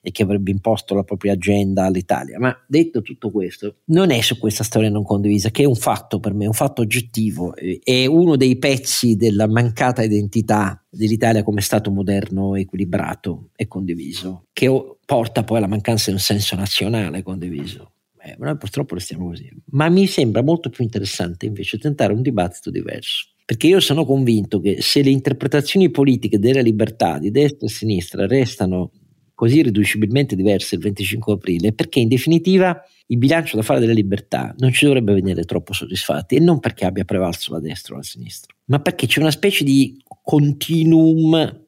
e 0.00 0.12
che 0.12 0.22
avrebbe 0.22 0.52
imposto 0.52 0.94
la 0.94 1.02
propria 1.02 1.32
agenda 1.32 1.86
all'Italia. 1.86 2.38
Ma 2.38 2.56
detto 2.68 3.02
tutto 3.02 3.32
questo, 3.32 3.78
non 3.86 4.12
è 4.12 4.20
su 4.20 4.38
questa 4.38 4.62
storia 4.62 4.90
non 4.90 5.02
condivisa, 5.02 5.50
che 5.50 5.64
è 5.64 5.66
un 5.66 5.74
fatto 5.74 6.20
per 6.20 6.34
me, 6.34 6.46
un 6.46 6.52
fatto 6.52 6.82
oggettivo, 6.82 7.52
è 7.82 8.06
uno 8.06 8.36
dei 8.36 8.58
pezzi 8.58 9.16
della 9.16 9.48
mancata 9.48 10.04
identità 10.04 10.79
dell'Italia 10.90 11.42
come 11.42 11.60
Stato 11.60 11.90
moderno, 11.90 12.56
equilibrato 12.56 13.50
e 13.54 13.66
condiviso, 13.68 14.46
che 14.52 14.68
porta 15.04 15.44
poi 15.44 15.58
alla 15.58 15.68
mancanza 15.68 16.06
di 16.06 16.16
un 16.16 16.22
senso 16.22 16.56
nazionale 16.56 17.22
condiviso. 17.22 17.92
Eh, 18.22 18.36
noi 18.38 18.56
purtroppo 18.56 18.94
restiamo 18.94 19.28
così. 19.28 19.48
Ma 19.70 19.88
mi 19.88 20.06
sembra 20.06 20.42
molto 20.42 20.68
più 20.68 20.84
interessante 20.84 21.46
invece 21.46 21.78
tentare 21.78 22.12
un 22.12 22.20
dibattito 22.20 22.70
diverso. 22.70 23.28
Perché 23.44 23.66
io 23.66 23.80
sono 23.80 24.04
convinto 24.04 24.60
che 24.60 24.80
se 24.80 25.02
le 25.02 25.10
interpretazioni 25.10 25.90
politiche 25.90 26.38
della 26.38 26.60
libertà 26.60 27.18
di 27.18 27.30
destra 27.30 27.66
e 27.66 27.70
sinistra 27.70 28.26
restano 28.26 28.92
così 29.34 29.56
irriducibilmente 29.60 30.36
diverse 30.36 30.74
il 30.74 30.82
25 30.82 31.32
aprile, 31.32 31.72
perché 31.72 31.98
in 31.98 32.08
definitiva 32.08 32.78
il 33.06 33.16
bilancio 33.16 33.56
da 33.56 33.62
fare 33.62 33.80
della 33.80 33.94
libertà 33.94 34.54
non 34.58 34.70
ci 34.70 34.84
dovrebbe 34.84 35.14
venire 35.14 35.44
troppo 35.44 35.72
soddisfatti 35.72 36.36
e 36.36 36.40
non 36.40 36.60
perché 36.60 36.84
abbia 36.84 37.04
prevalso 37.04 37.54
la 37.54 37.58
destra 37.58 37.94
o 37.94 37.96
la 37.96 38.02
sinistra, 38.02 38.54
ma 38.66 38.80
perché 38.80 39.06
c'è 39.06 39.18
una 39.18 39.30
specie 39.30 39.64
di 39.64 39.98
continuum 40.30 41.66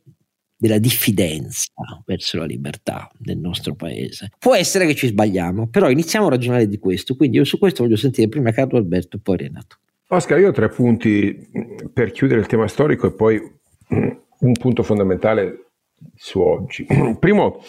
della 0.56 0.78
diffidenza 0.78 1.72
verso 2.06 2.38
la 2.38 2.44
libertà 2.44 3.10
nel 3.24 3.36
nostro 3.36 3.74
paese. 3.74 4.30
Può 4.38 4.54
essere 4.54 4.86
che 4.86 4.94
ci 4.94 5.08
sbagliamo, 5.08 5.66
però 5.66 5.90
iniziamo 5.90 6.26
a 6.26 6.30
ragionare 6.30 6.68
di 6.68 6.78
questo, 6.78 7.16
quindi 7.16 7.38
io 7.38 7.44
su 7.44 7.58
questo 7.58 7.82
voglio 7.82 7.96
sentire 7.96 8.28
prima 8.28 8.52
Carlo 8.52 8.78
Alberto 8.78 9.18
poi 9.18 9.38
Renato. 9.38 9.78
Oscar, 10.06 10.38
io 10.38 10.50
ho 10.50 10.52
tre 10.52 10.68
punti 10.68 11.50
per 11.92 12.12
chiudere 12.12 12.38
il 12.38 12.46
tema 12.46 12.68
storico 12.68 13.08
e 13.08 13.12
poi 13.12 13.40
un 13.88 14.52
punto 14.52 14.84
fondamentale 14.84 15.70
su 16.14 16.38
oggi. 16.38 16.86
Primo 17.18 17.64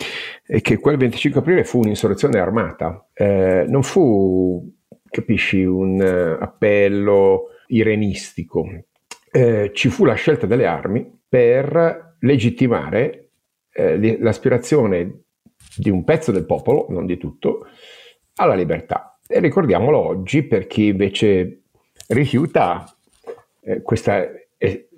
è 0.45 0.61
che 0.61 0.77
quel 0.77 0.97
25 0.97 1.39
aprile 1.39 1.63
fu 1.63 1.79
un'insurrezione 1.79 2.37
armata, 2.37 3.03
eh, 3.15 3.65
non 3.67 3.81
fu, 3.81 4.71
capisci, 5.09 5.63
un 5.63 5.99
appello 6.39 7.45
irenistico, 7.69 8.67
eh, 9.35 9.71
ci 9.73 9.89
fu 9.89 10.05
la 10.05 10.13
scelta 10.13 10.45
delle 10.45 10.67
armi 10.67 11.21
per 11.27 12.17
legittimare 12.19 13.31
eh, 13.71 14.19
l'aspirazione 14.19 15.23
di 15.75 15.89
un 15.89 16.03
pezzo 16.03 16.31
del 16.31 16.45
popolo, 16.45 16.85
non 16.89 17.07
di 17.07 17.17
tutto, 17.17 17.65
alla 18.35 18.53
libertà. 18.53 19.17
E 19.27 19.39
ricordiamolo 19.39 19.97
oggi 19.97 20.43
per 20.43 20.67
chi 20.67 20.85
invece 20.87 21.63
rifiuta 22.09 22.85
eh, 23.61 23.81
questa 23.81 24.29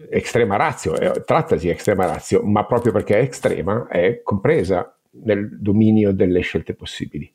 estrema 0.09 0.57
razio, 0.57 0.97
eh, 0.97 1.23
trattasi 1.23 1.69
estrema 1.69 2.05
razio, 2.05 2.43
ma 2.43 2.65
proprio 2.65 2.91
perché 2.91 3.17
è 3.17 3.23
estrema 3.29 3.87
è 3.87 4.21
compresa 4.21 4.99
nel 5.23 5.61
dominio 5.61 6.11
delle 6.11 6.41
scelte 6.41 6.75
possibili. 6.75 7.31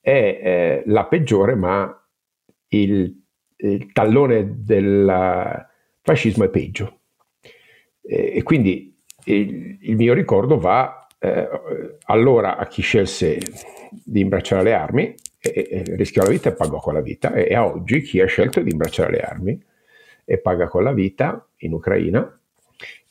È 0.00 0.10
eh, 0.10 0.82
la 0.86 1.04
peggiore, 1.04 1.54
ma 1.54 1.94
il, 2.68 3.14
il 3.56 3.92
tallone 3.92 4.62
del 4.64 5.66
fascismo 6.08 6.44
è 6.44 6.48
peggio. 6.48 7.00
E, 8.02 8.42
quindi 8.42 8.96
il, 9.24 9.78
il, 9.82 9.96
mio 9.96 10.14
ricordo 10.14 10.58
va 10.58 11.06
eh, 11.18 11.48
allora 12.06 12.56
a 12.56 12.66
chi 12.66 12.80
scelse 12.80 13.38
di 14.02 14.20
imbracciare 14.20 14.62
le 14.62 14.72
armi 14.72 15.14
e, 15.38 15.68
e 15.70 15.84
rischiò 15.96 16.22
la 16.22 16.30
vita 16.30 16.48
e 16.48 16.54
pagò 16.54 16.78
con 16.78 16.94
la 16.94 17.02
vita, 17.02 17.34
e, 17.34 17.48
e 17.50 17.54
a 17.54 17.66
oggi 17.66 18.00
chi 18.00 18.20
ha 18.20 18.26
scelto 18.26 18.62
di 18.62 18.70
imbracciare 18.70 19.10
le 19.10 19.20
armi 19.20 19.62
e 20.24 20.38
paga 20.38 20.68
con 20.68 20.82
la 20.82 20.92
vita 20.92 21.46
in 21.58 21.74
Ucraina 21.74 22.40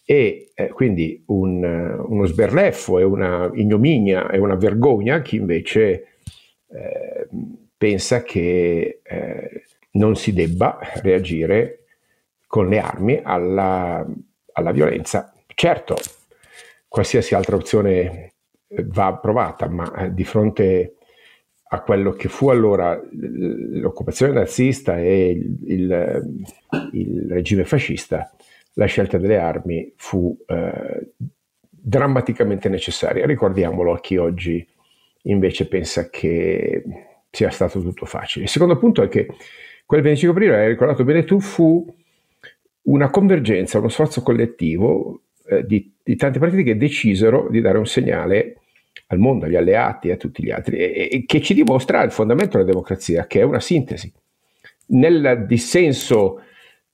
e 0.03 0.51
eh, 0.55 0.69
quindi 0.69 1.21
un, 1.27 1.63
uno 1.63 2.25
sberleffo 2.25 2.97
e 2.97 3.03
una 3.03 3.51
ignominia 3.53 4.29
e 4.29 4.39
una 4.39 4.55
vergogna 4.55 5.21
chi 5.21 5.35
invece 5.35 6.07
eh, 6.69 7.27
pensa 7.77 8.23
che 8.23 9.01
eh, 9.03 9.63
non 9.91 10.15
si 10.15 10.33
debba 10.33 10.79
reagire 11.01 11.86
con 12.57 12.69
le 12.69 12.79
armi 12.79 13.19
alla, 13.21 14.03
alla 14.53 14.71
violenza. 14.71 15.31
Certo, 15.45 15.95
qualsiasi 16.87 17.35
altra 17.35 17.55
opzione 17.55 18.33
va 18.85 19.05
approvata, 19.05 19.69
ma 19.69 19.93
eh, 19.93 20.11
di 20.11 20.23
fronte 20.23 20.95
a 21.69 21.81
quello 21.81 22.13
che 22.13 22.29
fu 22.29 22.49
allora 22.49 22.99
l'occupazione 23.11 24.33
nazista 24.33 24.97
e 24.97 25.29
il, 25.29 25.59
il, 25.67 26.49
il 26.93 27.25
regime 27.29 27.63
fascista, 27.63 28.31
la 28.73 28.85
scelta 28.85 29.19
delle 29.19 29.37
armi 29.37 29.93
fu 29.95 30.35
eh, 30.47 31.11
drammaticamente 31.69 32.69
necessaria. 32.69 33.27
Ricordiamolo 33.27 33.93
a 33.93 33.99
chi 33.99 34.17
oggi 34.17 34.67
invece 35.23 35.67
pensa 35.67 36.09
che 36.09 36.83
sia 37.29 37.51
stato 37.51 37.81
tutto 37.81 38.07
facile. 38.07 38.45
Il 38.45 38.49
secondo 38.49 38.79
punto 38.79 39.03
è 39.03 39.07
che 39.09 39.27
quel 39.85 40.01
25 40.01 40.35
aprile, 40.35 40.63
hai 40.63 40.69
ricordato 40.69 41.03
bene 41.03 41.23
tu, 41.23 41.39
fu 41.39 41.85
una 42.87 43.09
convergenza, 43.09 43.79
uno 43.79 43.89
sforzo 43.89 44.21
collettivo 44.21 45.21
eh, 45.47 45.65
di, 45.65 45.93
di 46.03 46.15
tanti 46.15 46.39
partiti 46.39 46.63
che 46.63 46.77
decisero 46.77 47.47
di 47.49 47.61
dare 47.61 47.77
un 47.77 47.85
segnale 47.85 48.57
al 49.07 49.19
mondo, 49.19 49.45
agli 49.45 49.55
alleati 49.55 50.09
e 50.09 50.13
a 50.13 50.17
tutti 50.17 50.43
gli 50.43 50.51
altri, 50.51 50.77
e, 50.77 51.09
e 51.11 51.23
che 51.25 51.41
ci 51.41 51.53
dimostra 51.53 52.03
il 52.03 52.11
fondamento 52.11 52.57
della 52.57 52.69
democrazia, 52.69 53.25
che 53.27 53.39
è 53.39 53.43
una 53.43 53.59
sintesi. 53.59 54.11
Nel 54.87 55.45
dissenso 55.47 56.41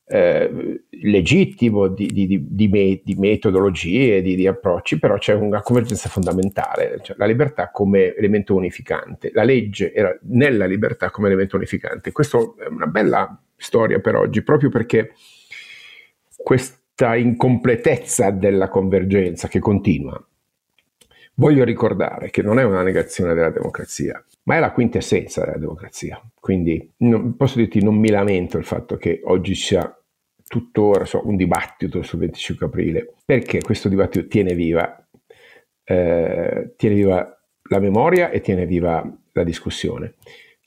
eh, 0.05 0.83
legittimo 0.89 1.88
di, 1.88 2.07
di, 2.07 2.45
di, 2.47 2.67
me, 2.67 3.01
di, 3.03 3.15
metodologie, 3.15 4.21
di, 4.21 4.45
approcci, 4.45 5.00
però 5.00 5.17
c'è 5.17 5.33
una 5.33 5.62
convergenza 5.62 6.09
fondamentale, 6.09 7.00
cioè 7.01 7.15
la 7.17 7.25
libertà 7.25 7.71
come 7.71 8.13
elemento 8.15 8.53
unificante, 8.53 9.31
la 9.33 9.43
legge 9.43 9.93
era 9.93 10.15
nella 10.23 10.65
libertà 10.65 11.09
come 11.09 11.27
elemento 11.27 11.55
unificante. 11.55 12.12
Questa 12.12 12.38
è 12.38 12.67
una 12.67 12.88
bella 12.88 13.41
storia 13.55 14.00
per 14.00 14.15
oggi, 14.15 14.43
proprio 14.43 14.69
perché 14.69 15.13
questa 16.43 17.15
incompletezza 17.15 18.29
della 18.31 18.67
convergenza 18.67 19.47
che 19.47 19.59
continua 19.59 20.23
Voglio 21.35 21.63
ricordare 21.63 22.29
che 22.29 22.43
non 22.43 22.59
è 22.59 22.63
una 22.63 22.83
negazione 22.83 23.33
della 23.33 23.50
democrazia, 23.50 24.23
ma 24.43 24.55
è 24.55 24.59
la 24.59 24.71
quintessenza 24.71 25.43
della 25.43 25.57
democrazia. 25.57 26.21
Quindi 26.39 26.93
non, 26.97 27.35
posso 27.35 27.57
dirti, 27.57 27.83
non 27.83 27.95
mi 27.95 28.09
lamento 28.09 28.59
il 28.59 28.65
fatto 28.65 28.97
che 28.97 29.21
oggi 29.23 29.55
sia 29.55 29.97
tuttora 30.45 31.05
so, 31.05 31.25
un 31.27 31.35
dibattito 31.35 32.03
sul 32.03 32.19
25 32.19 32.67
aprile, 32.67 33.15
perché 33.25 33.62
questo 33.62 33.89
dibattito 33.89 34.27
tiene 34.27 34.53
viva, 34.53 35.07
eh, 35.83 36.73
tiene 36.77 36.95
viva 36.95 37.43
la 37.69 37.79
memoria 37.79 38.29
e 38.29 38.39
tiene 38.39 38.67
viva 38.67 39.03
la 39.31 39.43
discussione. 39.43 40.15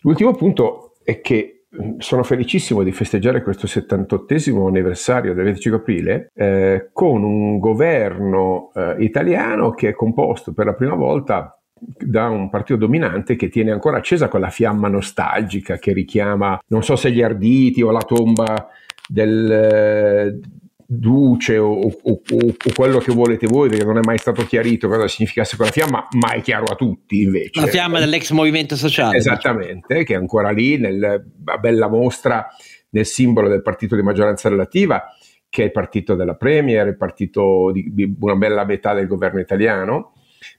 L'ultimo 0.01 0.33
punto 0.33 0.97
è 1.05 1.21
che 1.21 1.56
sono 1.99 2.23
felicissimo 2.23 2.83
di 2.83 2.93
festeggiare 2.93 3.43
questo 3.43 3.67
78 3.67 4.35
anniversario 4.67 5.35
del 5.35 5.45
25 5.45 5.81
aprile 5.81 6.31
eh, 6.35 6.91
con 6.93 7.23
un 7.23 7.59
governo 7.59 8.71
eh, 8.75 8.97
italiano 8.99 9.71
che 9.71 9.91
è 9.91 9.95
composto 9.95 10.53
per 10.53 10.67
la 10.67 10.75
prima 10.75 10.95
volta 10.95 11.59
da 11.79 12.29
un 12.29 12.49
partito 12.49 12.79
dominante 12.79 13.37
che 13.37 13.49
tiene 13.49 13.71
ancora 13.71 13.99
accesa 13.99 14.29
quella 14.29 14.49
fiamma 14.49 14.89
nostalgica 14.89 15.77
che 15.77 15.93
richiama, 15.93 16.59
non 16.69 16.83
so 16.83 16.97
se 16.97 17.11
gli 17.11 17.23
arditi 17.23 17.83
o 17.83 17.91
la 17.91 18.01
tomba 18.01 18.69
del, 19.07 20.41
duce 20.89 21.59
o, 21.59 21.73
o, 21.73 21.91
o, 22.03 22.21
o, 22.31 22.73
quello 22.75 22.99
che 22.99 23.13
volete 23.13 23.47
voi, 23.47 23.69
perché 23.69 23.85
non 23.85 23.99
è 23.99 24.03
mai 24.05 24.19
stato 24.19 24.45
chiarito 24.47 24.89
cosa 24.89 25.09
significasse 25.09 25.57
quella 25.57 25.73
fiamma, 25.73 26.07
ma 26.13 26.33
è 26.33 26.41
chiaro 26.41 26.65
a 26.65 26.77
tutti 26.77 27.23
invece. 27.23 27.61
La 27.61 27.67
fiamma 27.67 27.99
dell'ex 27.99 28.31
movimento 28.31 28.77
sociale. 28.77 29.17
Esattamente, 29.17 29.87
diciamo. 29.89 30.05
che 30.05 30.15
è 30.15 30.17
ancora 30.17 30.51
lì, 30.51 30.79
nella 30.79 31.21
bella 31.59 31.89
mostra, 31.89 32.47
nel 32.91 33.07
simbolo 33.07 33.49
del 33.49 33.63
partito 33.63 33.97
di 33.97 34.03
maggioranza 34.03 34.49
relativa, 34.49 35.05
che 35.49 35.63
è 35.63 35.65
il 35.67 35.73
partito 35.73 36.15
della 36.15 36.35
Premier, 36.35 36.87
il 36.87 36.97
partito 36.97 37.71
di, 37.73 37.93
di 37.93 38.15
una 38.21 38.37
bella 38.37 38.65
metà 38.65 38.95
del 38.95 39.09
governo 39.09 39.41
italiano. 39.41 40.13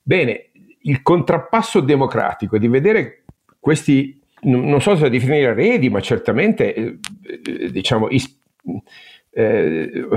Bene, 0.04 0.52
il 0.82 1.02
contrappasso 1.02 1.80
democratico 1.80 2.58
di 2.58 2.68
vedere 2.68 3.24
questi, 3.60 4.20
non 4.42 4.82
so 4.82 4.96
se 4.98 5.10
definire 5.10 5.52
eredi, 5.52 5.90
ma 5.90 6.02
certamente, 6.02 6.74
eh, 6.74 7.00
eh 7.46 7.72
diciamo, 7.72 8.10
is- 8.10 8.36
eh, 9.38 10.08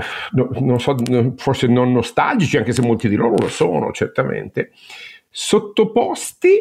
non 0.60 0.80
so, 0.80 0.96
forse 1.36 1.66
non 1.66 1.92
nostalgici, 1.92 2.56
anche 2.56 2.72
se 2.72 2.80
molti 2.80 3.06
di 3.06 3.16
loro 3.16 3.34
lo 3.38 3.48
sono 3.48 3.92
certamente, 3.92 4.70
sottoposti 5.28 6.60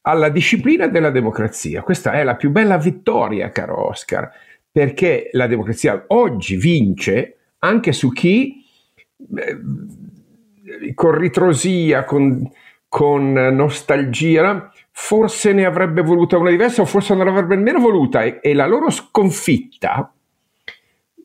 alla 0.00 0.28
disciplina 0.28 0.88
della 0.88 1.10
democrazia. 1.10 1.82
Questa 1.82 2.10
è 2.10 2.24
la 2.24 2.34
più 2.34 2.50
bella 2.50 2.78
vittoria, 2.78 3.50
caro 3.50 3.90
Oscar, 3.90 4.28
perché 4.72 5.28
la 5.32 5.46
democrazia 5.46 6.06
oggi 6.08 6.56
vince 6.56 7.36
anche 7.60 7.92
su 7.92 8.10
chi 8.10 8.64
eh, 9.36 9.58
con 10.94 11.16
ritrosia, 11.16 12.02
con, 12.02 12.50
con 12.88 13.32
nostalgia, 13.32 14.68
forse 14.90 15.52
ne 15.52 15.64
avrebbe 15.64 16.02
voluta 16.02 16.38
una 16.38 16.50
diversa 16.50 16.82
o 16.82 16.86
forse 16.86 17.14
non 17.14 17.26
l'avrebbe 17.26 17.54
nemmeno 17.54 17.78
voluta 17.78 18.24
e, 18.24 18.40
e 18.42 18.52
la 18.52 18.66
loro 18.66 18.90
sconfitta 18.90 20.13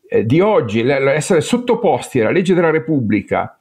eh, 0.10 0.26
di 0.26 0.40
oggi, 0.40 0.80
essere 0.82 1.42
sottoposti 1.42 2.20
alla 2.20 2.32
legge 2.32 2.56
della 2.56 2.72
Repubblica 2.72 3.60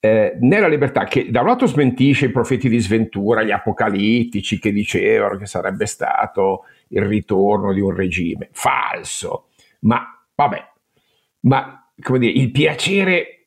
eh, 0.00 0.36
nella 0.40 0.66
libertà, 0.66 1.04
che 1.04 1.30
da 1.30 1.40
un 1.40 1.46
lato 1.46 1.66
smentisce 1.66 2.26
i 2.26 2.30
profeti 2.30 2.68
di 2.68 2.78
sventura, 2.80 3.44
gli 3.44 3.52
apocalittici 3.52 4.58
che 4.58 4.72
dicevano 4.72 5.36
che 5.36 5.46
sarebbe 5.46 5.86
stato 5.86 6.64
il 6.88 7.02
ritorno 7.02 7.72
di 7.72 7.80
un 7.80 7.94
regime, 7.94 8.48
falso, 8.52 9.50
ma 9.80 10.04
vabbè, 10.34 10.70
ma 11.40 11.90
come 12.00 12.18
dire, 12.18 12.32
il 12.32 12.50
piacere 12.50 13.46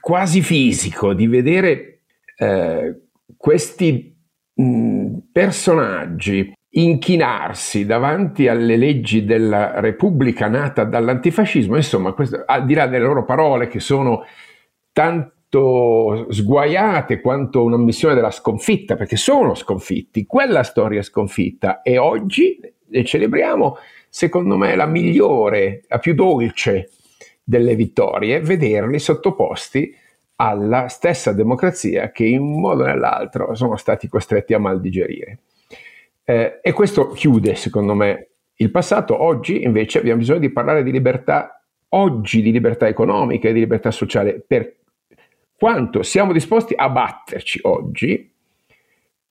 quasi 0.00 0.42
fisico 0.42 1.14
di 1.14 1.28
vedere 1.28 2.00
eh, 2.36 3.02
questi 3.36 4.16
mh, 4.54 5.16
personaggi 5.30 6.52
inchinarsi 6.70 7.86
davanti 7.86 8.46
alle 8.46 8.76
leggi 8.76 9.24
della 9.24 9.80
Repubblica 9.80 10.48
nata 10.48 10.84
dall'antifascismo, 10.84 11.76
insomma, 11.76 12.12
questo, 12.12 12.42
al 12.44 12.64
di 12.64 12.74
là 12.74 12.86
delle 12.86 13.04
loro 13.04 13.24
parole 13.24 13.68
che 13.68 13.80
sono 13.80 14.24
tanto 14.92 16.26
sguaiate 16.28 17.20
quanto 17.20 17.64
un'ammissione 17.64 18.14
della 18.14 18.30
sconfitta, 18.30 18.96
perché 18.96 19.16
sono 19.16 19.54
sconfitti, 19.54 20.26
quella 20.26 20.62
storia 20.62 21.00
è 21.00 21.02
sconfitta 21.02 21.80
e 21.82 21.96
oggi 21.96 22.60
ne 22.90 23.04
celebriamo, 23.04 23.76
secondo 24.08 24.56
me, 24.56 24.76
la 24.76 24.86
migliore, 24.86 25.82
la 25.88 25.98
più 25.98 26.14
dolce 26.14 26.90
delle 27.42 27.74
vittorie, 27.74 28.40
vederli 28.40 28.98
sottoposti 28.98 29.94
alla 30.36 30.88
stessa 30.88 31.32
democrazia 31.32 32.12
che 32.12 32.24
in 32.24 32.40
un 32.40 32.60
modo 32.60 32.82
o 32.82 32.86
nell'altro 32.86 33.54
sono 33.54 33.76
stati 33.76 34.06
costretti 34.06 34.54
a 34.54 34.58
maldigerire. 34.58 35.38
Eh, 36.30 36.58
e 36.60 36.72
questo 36.72 37.08
chiude, 37.08 37.54
secondo 37.54 37.94
me, 37.94 38.28
il 38.56 38.70
passato. 38.70 39.22
Oggi 39.22 39.62
invece 39.62 39.98
abbiamo 39.98 40.18
bisogno 40.18 40.40
di 40.40 40.50
parlare 40.50 40.82
di 40.82 40.92
libertà, 40.92 41.64
oggi 41.90 42.42
di 42.42 42.52
libertà 42.52 42.86
economica 42.86 43.48
e 43.48 43.54
di 43.54 43.60
libertà 43.60 43.90
sociale, 43.90 44.44
per 44.46 44.76
quanto 45.56 46.02
siamo 46.02 46.34
disposti 46.34 46.74
a 46.76 46.90
batterci 46.90 47.60
oggi 47.62 48.30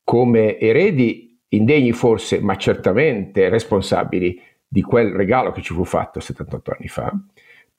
come 0.04 0.58
eredi 0.58 1.40
indegni 1.50 1.92
forse, 1.92 2.40
ma 2.40 2.56
certamente 2.56 3.48
responsabili 3.48 4.42
di 4.68 4.82
quel 4.82 5.12
regalo 5.12 5.52
che 5.52 5.62
ci 5.62 5.76
fu 5.76 5.84
fatto 5.84 6.20
78 6.20 6.72
anni 6.72 6.88
fa, 6.88 7.14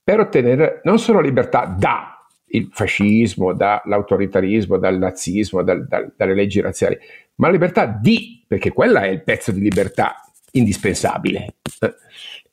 per 0.01 0.21
ottenere 0.21 0.79
non 0.85 0.97
solo 0.97 1.19
libertà 1.19 1.65
da 1.65 2.18
il 2.49 2.69
fascismo, 2.71 3.53
dall'autoritarismo, 3.53 4.77
dal 4.77 4.97
nazismo, 4.97 5.63
dal, 5.63 5.87
dal, 5.87 6.13
dalle 6.15 6.33
leggi 6.33 6.61
razziali, 6.61 6.97
ma 7.35 7.47
la 7.47 7.53
libertà 7.53 7.85
di, 7.85 8.43
perché 8.47 8.71
quella 8.71 9.01
è 9.01 9.07
il 9.07 9.23
pezzo 9.23 9.51
di 9.51 9.61
libertà 9.61 10.15
indispensabile, 10.51 11.55
eh, 11.79 11.95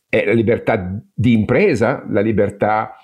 è 0.08 0.24
la 0.24 0.32
libertà 0.32 1.00
di 1.12 1.32
impresa, 1.32 2.04
la 2.08 2.20
libertà 2.20 2.96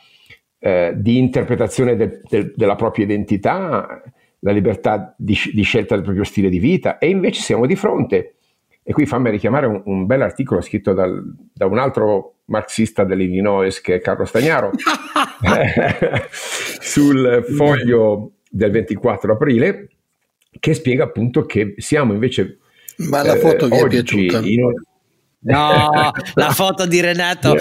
eh, 0.59 0.92
di 0.96 1.18
interpretazione 1.18 1.96
del, 1.96 2.20
del, 2.28 2.52
della 2.55 2.76
propria 2.76 3.05
identità, 3.05 4.02
la 4.38 4.52
libertà 4.52 5.14
di, 5.16 5.37
di, 5.52 5.62
scelta 5.62 5.94
del 5.94 6.05
proprio 6.05 6.24
stile 6.24 6.48
di 6.48 6.59
vita. 6.59 6.98
E 6.98 7.09
invece 7.09 7.42
siamo 7.42 7.66
di 7.66 7.76
fronte, 7.76 8.37
e 8.83 8.92
qui 8.92 9.07
fammi 9.07 9.31
richiamare 9.31 9.66
un, 9.66 9.83
un 9.85 10.07
bel 10.07 10.22
articolo 10.22 10.61
scritto 10.61 10.92
dal, 10.92 11.22
da 11.52 11.66
un 11.66 11.78
altro 11.78 12.37
marxista 12.52 13.04
dell'Illinois 13.04 13.80
che 13.80 13.96
è 13.96 14.00
Carlo 14.00 14.26
Stagnaro, 14.26 14.70
sul 16.30 17.44
foglio 17.56 18.34
del 18.48 18.70
24 18.70 19.32
aprile, 19.32 19.88
che 20.60 20.74
spiega 20.74 21.04
appunto 21.04 21.46
che 21.46 21.74
siamo 21.78 22.12
invece... 22.12 22.58
Ma 22.98 23.24
la 23.24 23.36
foto 23.36 23.64
eh, 23.64 23.68
vi 23.68 23.76
è 23.76 23.88
piaciuta? 23.88 24.38
In, 24.44 24.70
No, 25.44 26.12
la 26.35 26.50
foto 26.50 26.87
di 26.87 27.00
Renato 27.00 27.57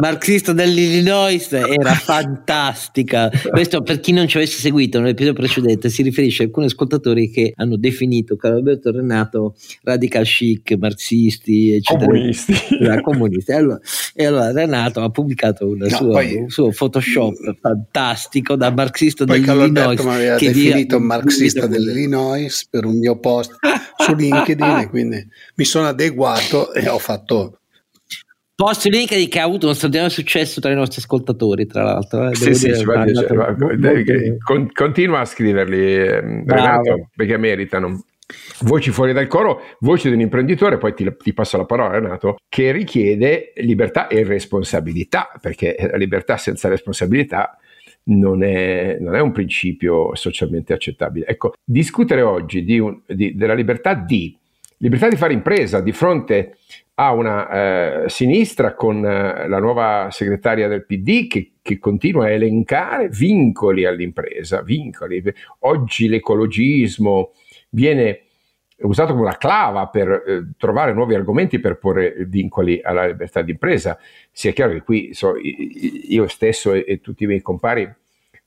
marxista 0.00 0.52
dell'Illinois 0.52 1.50
era 1.52 1.94
fantastica. 1.94 3.30
Questo 3.48 3.82
per 3.82 4.00
chi 4.00 4.12
non 4.12 4.28
ci 4.28 4.36
avesse 4.36 4.58
seguito 4.60 5.00
nell'episodio 5.00 5.32
precedente 5.32 5.88
si 5.88 6.02
riferisce 6.02 6.42
a 6.42 6.46
alcuni 6.46 6.66
ascoltatori 6.66 7.30
che 7.30 7.52
hanno 7.56 7.76
definito 7.76 8.36
Carlo 8.36 8.58
Alberto 8.58 8.90
Renato 8.90 9.54
radical 9.82 10.24
chic, 10.24 10.76
marxisti, 10.78 11.72
eccetera. 11.72 12.06
Comunisti. 12.06 12.54
Era 12.78 13.00
comunisti. 13.00 13.50
E 13.50 13.54
allora, 13.54 13.80
e 14.14 14.26
allora 14.26 14.52
Renato 14.52 15.00
ha 15.00 15.08
pubblicato 15.08 15.74
no, 15.74 15.88
sua, 15.88 16.06
poi, 16.06 16.36
un 16.36 16.50
suo 16.50 16.70
Photoshop 16.70 17.56
fantastico 17.58 18.54
da 18.54 18.70
marxista 18.70 19.24
poi 19.24 19.40
dell'Illinois. 19.40 19.78
Alberto 19.78 20.04
mi 20.04 20.14
aveva 20.14 20.36
definito 20.36 20.98
via, 20.98 21.06
marxista 21.06 21.66
dell'Illinois 21.66 22.66
per 22.68 22.84
un 22.84 22.98
mio 22.98 23.18
post 23.18 23.56
su 23.96 24.14
LinkedIn 24.14 24.76
e 24.80 24.88
quindi 24.90 25.26
mi 25.54 25.64
sono 25.64 25.88
adeguato 25.88 26.72
e 26.74 26.86
ho 26.88 26.98
fatto 26.98 27.13
fatto 27.14 27.58
Post 28.56 28.86
LinkedIn 28.86 29.28
che 29.28 29.40
ha 29.40 29.44
avuto 29.44 29.66
uno 29.66 29.74
straordinario 29.74 30.14
successo 30.14 30.60
tra 30.60 30.70
i 30.70 30.76
nostri 30.76 31.00
ascoltatori, 31.00 31.66
tra 31.66 31.82
l'altro. 31.82 32.30
Eh, 32.30 32.36
sì, 32.36 32.54
sì, 32.54 32.70
dire, 32.70 32.84
va, 32.84 33.04
va, 33.34 33.56
con, 34.44 34.70
continua 34.72 35.20
a 35.20 35.24
scriverli, 35.24 35.96
eh, 35.96 36.20
Renato, 36.20 37.08
perché 37.16 37.36
meritano. 37.36 38.04
Voci 38.60 38.92
fuori 38.92 39.12
dal 39.12 39.26
coro, 39.26 39.60
voce 39.80 40.08
di 40.08 40.14
un 40.14 40.20
imprenditore, 40.20 40.78
poi 40.78 40.94
ti, 40.94 41.12
ti, 41.18 41.34
passo 41.34 41.56
la 41.56 41.64
parola 41.64 41.98
Renato, 41.98 42.36
che 42.48 42.70
richiede 42.70 43.52
libertà 43.56 44.06
e 44.06 44.22
responsabilità, 44.22 45.32
perché 45.40 45.76
la 45.90 45.96
libertà 45.96 46.36
senza 46.36 46.68
responsabilità 46.68 47.58
non 48.04 48.44
è, 48.44 48.98
non 49.00 49.16
è 49.16 49.20
un 49.20 49.32
principio 49.32 50.14
socialmente 50.14 50.72
accettabile. 50.72 51.26
Ecco, 51.26 51.54
discutere 51.64 52.22
oggi 52.22 52.62
di 52.62 52.78
un, 52.78 53.00
di, 53.04 53.34
della 53.34 53.54
libertà 53.54 53.94
di 53.94 54.38
libertà 54.78 55.08
di 55.08 55.16
fare 55.16 55.32
impresa 55.32 55.80
di 55.80 55.92
fronte 55.92 56.58
a 56.96 57.12
una 57.12 58.04
eh, 58.04 58.08
sinistra 58.08 58.74
con 58.74 59.04
eh, 59.04 59.48
la 59.48 59.58
nuova 59.58 60.08
segretaria 60.10 60.68
del 60.68 60.86
PD 60.86 61.26
che, 61.26 61.54
che, 61.60 61.78
continua 61.78 62.26
a 62.26 62.30
elencare 62.30 63.08
vincoli 63.08 63.84
all'impresa, 63.84 64.62
vincoli. 64.62 65.22
Oggi 65.60 66.08
l'ecologismo 66.08 67.32
viene 67.70 68.20
usato 68.78 69.12
come 69.12 69.24
una 69.24 69.36
clava 69.36 69.88
per 69.88 70.08
eh, 70.08 70.50
trovare 70.56 70.92
nuovi 70.92 71.14
argomenti 71.14 71.58
per 71.58 71.78
porre 71.78 72.14
vincoli 72.26 72.80
alla 72.80 73.06
libertà 73.06 73.42
di 73.42 73.52
impresa. 73.52 73.98
Sia 74.30 74.52
chiaro 74.52 74.72
che 74.72 74.82
qui 74.82 75.14
so, 75.14 75.34
io 75.36 76.28
stesso 76.28 76.72
e, 76.72 76.84
e 76.86 77.00
tutti 77.00 77.24
i 77.24 77.26
miei 77.26 77.42
compari 77.42 77.92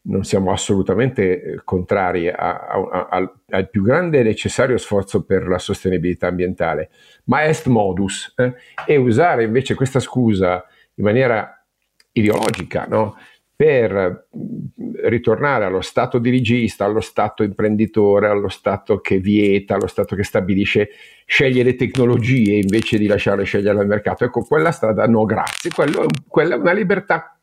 non 0.07 0.23
siamo 0.23 0.51
assolutamente 0.51 1.41
eh, 1.41 1.61
contrari 1.63 2.29
a, 2.29 2.35
a, 2.35 3.07
a, 3.09 3.33
al 3.49 3.69
più 3.69 3.83
grande 3.83 4.19
e 4.19 4.23
necessario 4.23 4.77
sforzo 4.77 5.23
per 5.23 5.47
la 5.47 5.59
sostenibilità 5.59 6.27
ambientale, 6.27 6.89
ma 7.25 7.45
est 7.45 7.67
modus, 7.67 8.33
eh? 8.37 8.53
e 8.85 8.97
usare 8.97 9.43
invece 9.43 9.75
questa 9.75 9.99
scusa 9.99 10.65
in 10.95 11.03
maniera 11.03 11.63
ideologica, 12.11 12.85
no? 12.87 13.15
per 13.57 14.27
mm, 14.37 14.95
ritornare 15.05 15.65
allo 15.65 15.81
stato 15.81 16.19
dirigista, 16.19 16.85
allo 16.85 17.01
stato 17.01 17.41
imprenditore, 17.41 18.27
allo 18.27 18.49
stato 18.49 18.99
che 18.99 19.17
vieta, 19.17 19.73
allo 19.75 19.87
stato 19.87 20.15
che 20.15 20.23
stabilisce, 20.23 20.89
sceglie 21.25 21.63
le 21.63 21.75
tecnologie 21.75 22.53
invece 22.53 22.99
di 22.99 23.07
lasciare 23.07 23.43
scegliere 23.43 23.79
al 23.79 23.87
mercato. 23.87 24.23
Ecco, 24.23 24.43
quella 24.43 24.71
strada 24.71 25.07
no, 25.07 25.25
grazie, 25.25 25.71
Quello, 25.71 26.05
quella 26.27 26.55
è 26.55 26.57
una 26.59 26.71
libertà 26.71 27.35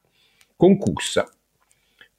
concussa. 0.56 1.28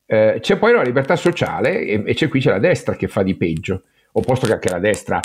Eh, 0.05 0.37
c'è 0.39 0.57
poi 0.57 0.73
la 0.73 0.83
libertà 0.83 1.15
sociale 1.15 1.79
e, 1.79 2.03
e, 2.05 2.13
c'è 2.13 2.27
qui 2.27 2.39
c'è 2.39 2.51
la 2.51 2.59
destra 2.59 2.95
che 2.95 3.07
fa 3.07 3.23
di 3.23 3.35
peggio, 3.35 3.83
opposto 4.13 4.45
che 4.45 4.53
anche 4.53 4.69
la 4.69 4.79
destra 4.79 5.19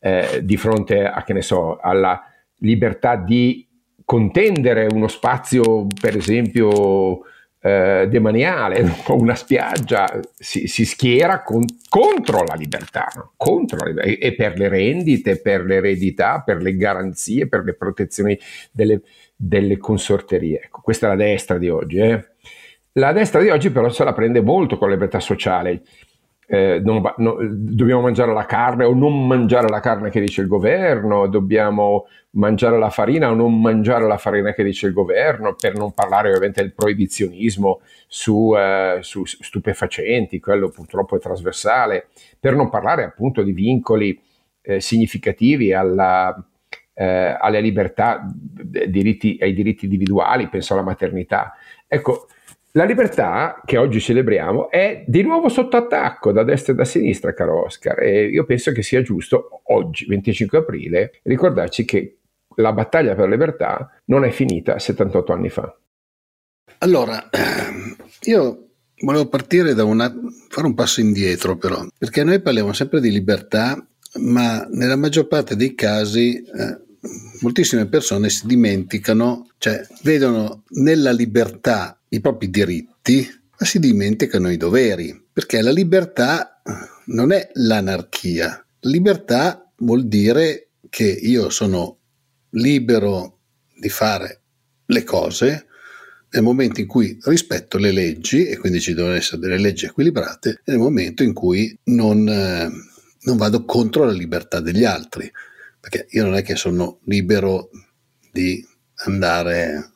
eh, 0.00 0.40
di 0.42 0.56
fronte 0.56 1.06
a, 1.06 1.22
che 1.22 1.32
ne 1.32 1.42
so, 1.42 1.78
alla 1.78 2.22
libertà 2.58 3.16
di 3.16 3.66
contendere 4.04 4.86
uno 4.92 5.08
spazio, 5.08 5.86
per 6.00 6.16
esempio, 6.16 7.22
eh, 7.60 8.06
demaniale, 8.08 8.82
no? 8.82 8.94
una 9.16 9.34
spiaggia, 9.34 10.06
si, 10.32 10.68
si 10.68 10.84
schiera 10.84 11.42
con, 11.42 11.64
contro 11.88 12.44
la 12.44 12.54
libertà, 12.54 13.10
no? 13.16 13.32
contro 13.36 13.78
la 13.78 13.86
libertà, 13.86 14.08
e, 14.08 14.18
e, 14.20 14.34
per 14.34 14.56
le 14.56 14.68
rendite, 14.68 15.40
per 15.40 15.64
l'eredità, 15.64 16.42
per 16.42 16.62
le 16.62 16.76
garanzie, 16.76 17.48
per 17.48 17.64
le 17.64 17.74
protezioni 17.74 18.38
delle, 18.70 19.00
delle 19.34 19.78
consorterie. 19.78 20.60
Ecco, 20.64 20.80
questa 20.82 21.06
è 21.06 21.08
la 21.08 21.16
destra 21.16 21.58
di 21.58 21.68
oggi. 21.68 21.98
Eh? 21.98 22.24
La 22.98 23.12
destra 23.12 23.42
di 23.42 23.50
oggi 23.50 23.70
però 23.70 23.90
se 23.90 24.04
la 24.04 24.14
prende 24.14 24.40
molto 24.40 24.78
con 24.78 24.88
la 24.88 24.94
libertà 24.94 25.20
sociale. 25.20 25.82
Eh, 26.48 26.80
non, 26.82 27.02
no, 27.16 27.36
dobbiamo 27.40 28.00
mangiare 28.02 28.32
la 28.32 28.46
carne 28.46 28.84
o 28.84 28.94
non 28.94 29.26
mangiare 29.26 29.68
la 29.68 29.80
carne 29.80 30.10
che 30.10 30.20
dice 30.20 30.40
il 30.42 30.46
governo, 30.46 31.26
dobbiamo 31.26 32.06
mangiare 32.30 32.78
la 32.78 32.88
farina 32.88 33.30
o 33.30 33.34
non 33.34 33.60
mangiare 33.60 34.06
la 34.06 34.16
farina 34.16 34.52
che 34.52 34.62
dice 34.62 34.86
il 34.86 34.92
governo, 34.94 35.54
per 35.54 35.74
non 35.74 35.92
parlare 35.92 36.28
ovviamente 36.28 36.62
del 36.62 36.72
proibizionismo 36.72 37.80
su, 38.06 38.54
eh, 38.56 38.98
su 39.02 39.24
stupefacenti, 39.24 40.40
quello 40.40 40.70
purtroppo 40.70 41.16
è 41.16 41.18
trasversale, 41.18 42.08
per 42.38 42.54
non 42.54 42.70
parlare 42.70 43.04
appunto 43.04 43.42
di 43.42 43.52
vincoli 43.52 44.18
eh, 44.62 44.80
significativi 44.80 45.74
alla, 45.74 46.34
eh, 46.94 47.36
alle 47.38 47.60
libertà, 47.60 48.24
diritti, 48.32 49.36
ai 49.40 49.52
diritti 49.52 49.84
individuali, 49.84 50.48
penso 50.48 50.72
alla 50.72 50.82
maternità. 50.82 51.54
Ecco, 51.88 52.28
la 52.76 52.84
libertà 52.84 53.62
che 53.64 53.78
oggi 53.78 54.00
celebriamo 54.00 54.70
è 54.70 55.02
di 55.06 55.22
nuovo 55.22 55.48
sotto 55.48 55.78
attacco 55.78 56.30
da 56.30 56.44
destra 56.44 56.74
e 56.74 56.76
da 56.76 56.84
sinistra, 56.84 57.32
caro 57.32 57.64
Oscar, 57.64 58.02
e 58.02 58.26
io 58.26 58.44
penso 58.44 58.70
che 58.72 58.82
sia 58.82 59.00
giusto 59.00 59.62
oggi, 59.72 60.04
25 60.04 60.58
aprile, 60.58 61.20
ricordarci 61.22 61.86
che 61.86 62.18
la 62.56 62.72
battaglia 62.72 63.14
per 63.14 63.24
la 63.24 63.30
libertà 63.30 63.90
non 64.06 64.24
è 64.24 64.30
finita 64.30 64.78
78 64.78 65.32
anni 65.32 65.48
fa. 65.48 65.74
Allora, 66.78 67.30
io 68.24 68.68
volevo 69.00 69.26
partire 69.28 69.72
da 69.72 69.84
una, 69.84 70.14
fare 70.48 70.66
un 70.66 70.74
passo 70.74 71.00
indietro 71.00 71.56
però, 71.56 71.82
perché 71.96 72.24
noi 72.24 72.42
parliamo 72.42 72.74
sempre 72.74 73.00
di 73.00 73.10
libertà, 73.10 73.86
ma 74.18 74.66
nella 74.70 74.96
maggior 74.96 75.28
parte 75.28 75.56
dei 75.56 75.74
casi 75.74 76.42
eh, 76.42 76.84
moltissime 77.40 77.86
persone 77.86 78.28
si 78.28 78.46
dimenticano, 78.46 79.48
cioè 79.56 79.80
vedono 80.02 80.64
nella 80.68 81.10
libertà 81.10 81.95
i 82.08 82.20
propri 82.20 82.50
diritti, 82.50 83.28
ma 83.58 83.66
si 83.66 83.78
dimenticano 83.78 84.50
i 84.50 84.56
doveri, 84.56 85.28
perché 85.32 85.60
la 85.60 85.70
libertà 85.70 86.60
non 87.06 87.32
è 87.32 87.50
l'anarchia. 87.54 88.64
Libertà 88.80 89.70
vuol 89.78 90.06
dire 90.06 90.70
che 90.88 91.04
io 91.04 91.50
sono 91.50 91.98
libero 92.50 93.40
di 93.78 93.88
fare 93.88 94.40
le 94.86 95.04
cose 95.04 95.66
nel 96.30 96.42
momento 96.42 96.80
in 96.80 96.86
cui 96.86 97.16
rispetto 97.22 97.78
le 97.78 97.92
leggi, 97.92 98.46
e 98.46 98.58
quindi 98.58 98.80
ci 98.80 98.94
devono 98.94 99.14
essere 99.14 99.40
delle 99.40 99.58
leggi 99.58 99.86
equilibrate, 99.86 100.62
nel 100.64 100.78
momento 100.78 101.22
in 101.22 101.32
cui 101.32 101.76
non, 101.84 102.28
eh, 102.28 102.68
non 103.20 103.36
vado 103.36 103.64
contro 103.64 104.04
la 104.04 104.12
libertà 104.12 104.60
degli 104.60 104.84
altri 104.84 105.30
perché 105.88 106.08
io 106.16 106.24
non 106.24 106.34
è 106.34 106.42
che 106.42 106.56
sono 106.56 106.98
libero 107.04 107.70
di 108.32 108.66
andare, 109.04 109.92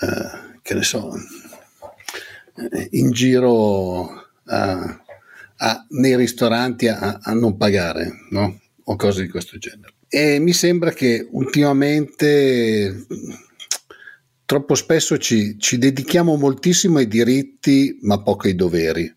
eh, 0.00 0.55
che 0.66 0.74
ne 0.74 0.82
so, 0.82 1.12
in 2.90 3.12
giro 3.12 4.10
a, 4.46 5.04
a, 5.58 5.86
nei 5.90 6.16
ristoranti 6.16 6.88
a, 6.88 7.20
a 7.22 7.32
non 7.34 7.56
pagare, 7.56 8.10
no? 8.30 8.60
O 8.84 8.96
cose 8.96 9.22
di 9.22 9.28
questo 9.28 9.58
genere. 9.58 9.94
E 10.08 10.40
mi 10.40 10.52
sembra 10.52 10.90
che 10.90 11.28
ultimamente 11.30 13.06
troppo 14.44 14.74
spesso 14.74 15.18
ci, 15.18 15.56
ci, 15.58 15.78
dedichiamo 15.78 16.36
moltissimo 16.36 16.98
ai 16.98 17.06
diritti 17.06 17.98
ma 18.02 18.20
poco 18.20 18.48
ai 18.48 18.56
doveri. 18.56 19.12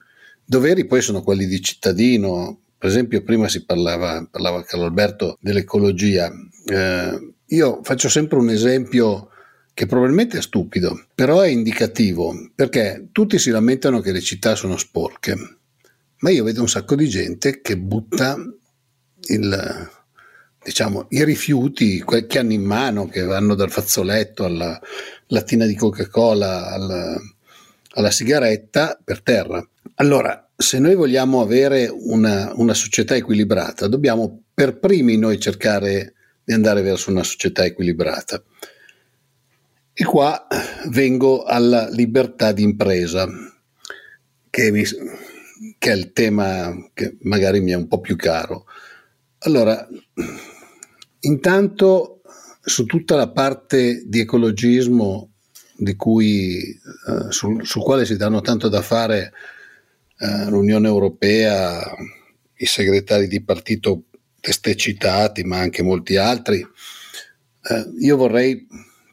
Doveri 0.46 0.86
poi 0.86 1.02
sono 1.02 1.24
quelli 1.24 1.48
di 1.48 1.62
cittadino, 1.62 2.62
per 2.78 2.90
esempio, 2.90 3.24
prima 3.24 3.48
si 3.48 3.66
parlava, 3.66 4.28
parlava 4.30 4.64
Carlo 4.64 4.86
Alberto 4.86 5.38
dell'ecologia. 5.42 6.32
Eh, 6.66 7.34
io 7.48 7.80
faccio 7.84 8.10
sempre 8.10 8.38
un 8.38 8.50
esempio 8.50 9.30
che 9.80 9.86
probabilmente 9.86 10.40
è 10.40 10.42
stupido, 10.42 11.06
però 11.16 11.40
è 11.40 11.48
indicativo, 11.48 12.50
perché 12.54 13.08
tutti 13.14 13.40
si 13.40 13.50
lamentano 13.50 14.02
che 14.02 14.12
le 14.12 14.20
città 14.20 14.54
sono 14.54 14.76
sporche, 14.76 15.38
ma 16.18 16.30
io 16.32 16.44
vedo 16.44 16.60
un 16.60 16.68
sacco 16.68 16.96
di 16.96 17.08
gente 17.08 17.62
che 17.62 17.78
butta 17.78 18.36
il, 19.30 19.90
diciamo, 20.62 21.06
i 21.12 21.24
rifiuti 21.24 22.04
che 22.28 22.40
hanno 22.40 22.52
in 22.52 22.64
mano, 22.64 23.08
che 23.08 23.22
vanno 23.22 23.56
dal 23.56 23.72
fazzoletto 23.72 24.44
alla 24.44 24.78
lattina 25.28 25.66
di 25.66 25.76
Coca-Cola 25.76 26.72
alla, 26.72 27.18
alla 27.92 28.12
sigaretta 28.12 29.00
per 29.02 29.22
terra. 29.22 29.66
Allora, 29.96 30.46
se 30.58 30.78
noi 30.80 30.96
vogliamo 30.96 31.40
avere 31.40 31.88
una, 31.88 32.52
una, 32.56 32.74
società 32.74 33.16
equilibrata, 33.16 33.88
dobbiamo 33.88 34.42
per 34.54 34.78
primi 34.78 35.16
noi 35.18 35.40
cercare 35.40 36.16
di 36.44 36.52
andare 36.52 36.82
verso 36.82 37.12
una 37.12 37.24
società 37.24 37.64
equilibrata. 37.64 38.44
E 40.02 40.06
qua 40.06 40.48
vengo 40.92 41.44
alla 41.44 41.90
libertà 41.90 42.54
di 42.54 42.64
impresa, 42.64 43.28
che, 44.50 44.72
mi, 44.72 44.82
che 45.78 45.92
è 45.92 45.94
il 45.94 46.14
tema 46.14 46.74
che 46.94 47.18
magari 47.24 47.60
mi 47.60 47.72
è 47.72 47.76
un 47.76 47.90
po' 47.90 48.00
più 48.00 48.16
caro. 48.16 48.64
Allora, 49.40 49.86
intanto 51.20 52.22
su 52.62 52.86
tutta 52.86 53.18
la 53.18 53.30
parte 53.30 54.04
di 54.06 54.22
ecologismo 54.22 55.32
di 55.76 55.98
cui, 55.98 56.60
eh, 56.60 57.30
sul, 57.34 57.66
sul, 57.66 57.84
quale 57.84 58.06
si 58.06 58.16
danno 58.16 58.40
tanto 58.40 58.70
da 58.70 58.82
fare 58.82 59.34
eh, 60.18 60.50
l'Unione 60.50 60.88
Europea, 60.88 61.94
i 62.56 62.66
segretari 62.66 63.28
di 63.28 63.44
partito 63.44 64.04
testé 64.40 64.78
citati, 64.78 65.44
ma 65.44 65.58
anche 65.58 65.84
molti 65.84 66.16
altri, 66.16 66.60
eh, 66.62 67.86
io 68.00 68.16
vorrei 68.16 68.66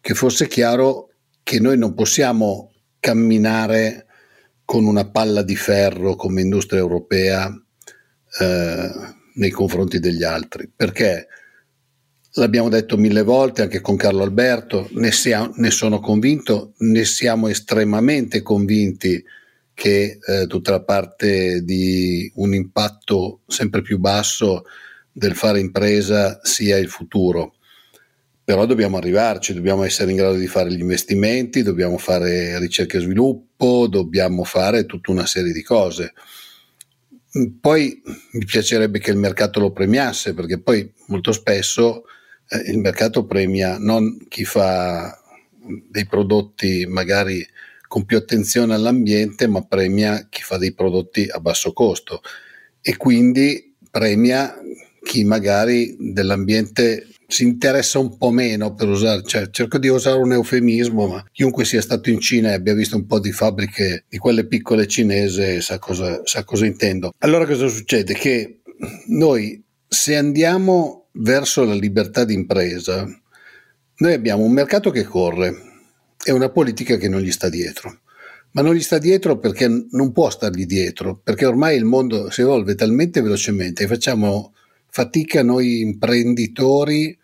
che 0.07 0.15
fosse 0.15 0.47
chiaro 0.47 1.09
che 1.43 1.59
noi 1.59 1.77
non 1.77 1.93
possiamo 1.93 2.71
camminare 3.01 4.07
con 4.65 4.85
una 4.85 5.11
palla 5.11 5.43
di 5.43 5.57
ferro 5.57 6.15
come 6.15 6.43
industria 6.43 6.79
europea 6.79 7.53
eh, 8.39 8.91
nei 9.35 9.51
confronti 9.51 9.99
degli 9.99 10.23
altri, 10.23 10.71
perché 10.73 11.27
l'abbiamo 12.35 12.69
detto 12.69 12.97
mille 12.97 13.23
volte 13.23 13.63
anche 13.63 13.81
con 13.81 13.97
Carlo 13.97 14.23
Alberto, 14.23 14.89
ne, 14.93 15.11
sia, 15.11 15.51
ne 15.57 15.73
sono 15.73 15.99
convinto, 15.99 16.75
ne 16.79 17.05
siamo 17.05 17.49
estremamente 17.49 18.43
convinti 18.43 19.21
che 19.75 20.21
eh, 20.25 20.47
tutta 20.47 20.71
la 20.71 20.85
parte 20.85 21.65
di 21.65 22.31
un 22.37 22.55
impatto 22.55 23.41
sempre 23.49 23.83
più 23.83 23.99
basso 23.99 24.67
del 25.11 25.35
fare 25.35 25.59
impresa 25.59 26.39
sia 26.45 26.77
il 26.77 26.89
futuro 26.89 27.57
però 28.47 28.65
dobbiamo 28.65 28.97
arrivarci, 28.97 29.55
dobbiamo 29.55 29.83
essere 29.83 30.13
in 30.13 30.19
grado 30.19 30.37
di 30.37 30.47
fare 30.47 30.73
gli 30.73 30.79
investimenti, 30.79 31.65
dobbiamo 31.65 31.99
fare 31.99 32.57
ricerca 32.61 32.97
e 32.97 33.01
sviluppo, 33.01 33.89
dobbiamo 33.89 34.45
fare 34.45 34.87
tutta 34.87 35.11
una 35.11 35.27
serie 35.27 35.53
di 35.53 35.65
cose. 35.65 36.13
Poi 37.61 38.01
mi 38.05 38.45
piacerebbe 38.45 39.01
che 39.01 39.11
il 39.11 39.17
mercato 39.17 39.59
lo 39.59 39.73
premiasse, 39.73 40.33
perché 40.33 40.61
poi 40.61 40.89
molto 41.09 41.33
spesso 41.33 42.05
eh, 42.49 42.71
il 42.71 42.79
mercato 42.79 43.27
premia 43.27 43.79
non 43.79 44.17
chi 44.29 44.45
fa 44.45 45.21
dei 45.89 46.07
prodotti 46.07 46.87
magari 46.87 47.45
con 47.89 48.05
più 48.05 48.17
attenzione 48.17 48.75
all'ambiente, 48.75 49.49
ma 49.49 49.63
premia 49.63 50.29
chi 50.31 50.43
fa 50.43 50.57
dei 50.57 50.73
prodotti 50.73 51.27
a 51.29 51.41
basso 51.41 51.73
costo 51.73 52.23
e 52.81 52.97
quindi 52.97 53.75
premia 53.91 54.55
chi 55.03 55.25
magari 55.25 55.97
dell'ambiente 55.99 57.09
si 57.27 57.45
interessa 57.45 57.99
un 57.99 58.17
po' 58.17 58.31
meno 58.31 58.75
per 58.75 58.89
usare, 58.89 59.23
cioè 59.25 59.51
cerco 59.51 59.79
di 59.79 59.89
usare 59.89 60.19
un 60.19 60.33
eufemismo, 60.33 61.07
ma 61.07 61.25
chiunque 61.33 61.65
sia 61.65 61.81
stato 61.81 62.11
in 62.11 62.21
Cina 62.21 62.51
e 62.51 62.55
abbia 62.55 62.75
visto 62.75 62.97
un 62.97 63.07
po' 63.07 63.19
di 63.19 63.33
fabbriche 63.33 64.05
di 64.09 64.19
quelle 64.19 64.47
piccole 64.47 64.87
cinese 64.87 65.61
sa 65.61 65.79
cosa, 65.79 66.21
sa 66.25 66.45
cosa 66.45 66.67
intendo. 66.67 67.13
Allora 67.19 67.47
cosa 67.47 67.69
succede? 67.69 68.15
Che 68.15 68.61
noi 69.09 69.63
se 69.89 70.17
andiamo 70.17 71.09
verso 71.13 71.65
la 71.65 71.75
libertà 71.75 72.25
di 72.25 72.35
impresa, 72.35 73.07
noi 73.99 74.13
abbiamo 74.13 74.45
un 74.45 74.53
mercato 74.53 74.91
che 74.91 75.05
corre 75.05 75.55
e 76.23 76.33
una 76.33 76.51
politica 76.51 76.97
che 76.97 77.09
non 77.09 77.21
gli 77.21 77.33
sta 77.33 77.49
dietro. 77.49 78.01
Ma 78.53 78.63
non 78.63 78.75
gli 78.75 78.83
sta 78.83 78.99
dietro 78.99 79.39
perché 79.39 79.69
non 79.91 80.13
può 80.13 80.31
stargli 80.31 80.65
dietro, 80.65 81.21
perché 81.23 81.45
ormai 81.45 81.77
il 81.77 81.85
mondo 81.85 82.31
si 82.31 82.41
evolve 82.41 82.75
talmente 82.75 83.21
velocemente 83.21 83.85
e 83.85 83.87
facciamo 83.87 84.55
fatica 84.97 85.43
noi 85.43 85.81
imprenditori 85.81 87.15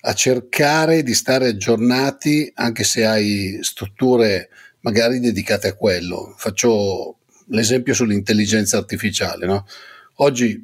a 0.00 0.12
cercare 0.14 1.04
di 1.04 1.14
stare 1.14 1.46
aggiornati 1.46 2.50
anche 2.56 2.82
se 2.82 3.06
hai 3.06 3.58
strutture 3.60 4.48
magari 4.80 5.20
dedicate 5.20 5.68
a 5.68 5.74
quello. 5.74 6.34
Faccio 6.36 7.18
l'esempio 7.50 7.94
sull'intelligenza 7.94 8.78
artificiale. 8.78 9.46
No? 9.46 9.64
Oggi 10.16 10.60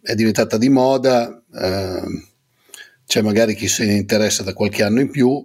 è 0.00 0.14
diventata 0.14 0.56
di 0.56 0.70
moda, 0.70 1.42
eh, 1.54 2.02
c'è 3.06 3.20
magari 3.20 3.54
chi 3.54 3.68
se 3.68 3.84
ne 3.84 3.92
interessa 3.92 4.42
da 4.42 4.54
qualche 4.54 4.82
anno 4.82 5.00
in 5.00 5.10
più, 5.10 5.44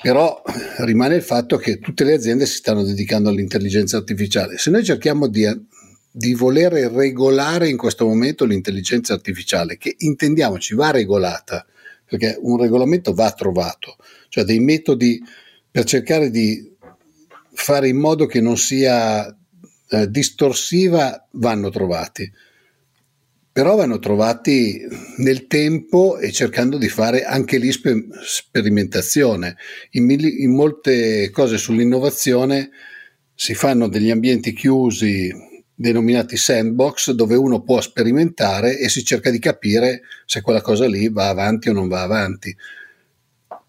però 0.00 0.40
rimane 0.84 1.16
il 1.16 1.22
fatto 1.22 1.56
che 1.56 1.80
tutte 1.80 2.04
le 2.04 2.14
aziende 2.14 2.46
si 2.46 2.58
stanno 2.58 2.84
dedicando 2.84 3.28
all'intelligenza 3.28 3.96
artificiale. 3.96 4.56
Se 4.56 4.70
noi 4.70 4.84
cerchiamo 4.84 5.26
di 5.26 5.44
di 6.18 6.34
voler 6.34 6.72
regolare 6.72 7.68
in 7.68 7.76
questo 7.76 8.04
momento 8.04 8.44
l'intelligenza 8.44 9.12
artificiale, 9.12 9.78
che 9.78 9.94
intendiamoci 9.98 10.74
va 10.74 10.90
regolata, 10.90 11.64
perché 12.04 12.36
un 12.40 12.60
regolamento 12.60 13.14
va 13.14 13.30
trovato, 13.30 13.96
cioè 14.28 14.42
dei 14.42 14.58
metodi 14.58 15.22
per 15.70 15.84
cercare 15.84 16.30
di 16.30 16.74
fare 17.52 17.86
in 17.86 17.98
modo 17.98 18.26
che 18.26 18.40
non 18.40 18.56
sia 18.56 19.28
eh, 19.28 20.10
distorsiva 20.10 21.28
vanno 21.34 21.70
trovati, 21.70 22.28
però 23.52 23.76
vanno 23.76 24.00
trovati 24.00 24.80
nel 25.18 25.46
tempo 25.46 26.18
e 26.18 26.32
cercando 26.32 26.78
di 26.78 26.88
fare 26.88 27.22
anche 27.22 27.58
lì 27.58 27.70
sper- 27.70 28.08
sperimentazione. 28.24 29.56
In, 29.92 30.10
in 30.10 30.52
molte 30.52 31.30
cose 31.30 31.58
sull'innovazione 31.58 32.70
si 33.36 33.54
fanno 33.54 33.86
degli 33.86 34.10
ambienti 34.10 34.52
chiusi 34.52 35.46
denominati 35.80 36.36
sandbox 36.36 37.12
dove 37.12 37.36
uno 37.36 37.62
può 37.62 37.80
sperimentare 37.80 38.78
e 38.78 38.88
si 38.88 39.04
cerca 39.04 39.30
di 39.30 39.38
capire 39.38 40.00
se 40.26 40.40
quella 40.40 40.60
cosa 40.60 40.88
lì 40.88 41.08
va 41.08 41.28
avanti 41.28 41.68
o 41.68 41.72
non 41.72 41.86
va 41.86 42.02
avanti. 42.02 42.54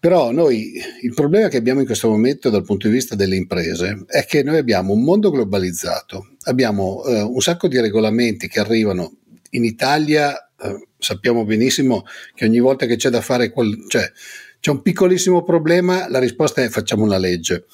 Però 0.00 0.32
noi 0.32 0.72
il 1.02 1.14
problema 1.14 1.46
che 1.46 1.58
abbiamo 1.58 1.78
in 1.78 1.86
questo 1.86 2.08
momento 2.08 2.50
dal 2.50 2.64
punto 2.64 2.88
di 2.88 2.94
vista 2.94 3.14
delle 3.14 3.36
imprese 3.36 4.06
è 4.06 4.24
che 4.24 4.42
noi 4.42 4.58
abbiamo 4.58 4.92
un 4.92 5.04
mondo 5.04 5.30
globalizzato, 5.30 6.30
abbiamo 6.44 7.04
eh, 7.04 7.20
un 7.20 7.40
sacco 7.40 7.68
di 7.68 7.78
regolamenti 7.78 8.48
che 8.48 8.58
arrivano. 8.58 9.18
In 9.50 9.64
Italia, 9.64 10.50
eh, 10.60 10.88
sappiamo 10.98 11.44
benissimo 11.44 12.04
che 12.34 12.44
ogni 12.44 12.58
volta 12.58 12.86
che 12.86 12.96
c'è 12.96 13.10
da 13.10 13.20
fare, 13.20 13.50
quel, 13.50 13.84
cioè 13.86 14.10
c'è 14.58 14.70
un 14.70 14.82
piccolissimo 14.82 15.44
problema, 15.44 16.08
la 16.08 16.18
risposta 16.18 16.60
è 16.60 16.68
facciamo 16.70 17.04
una 17.04 17.18
legge 17.18 17.66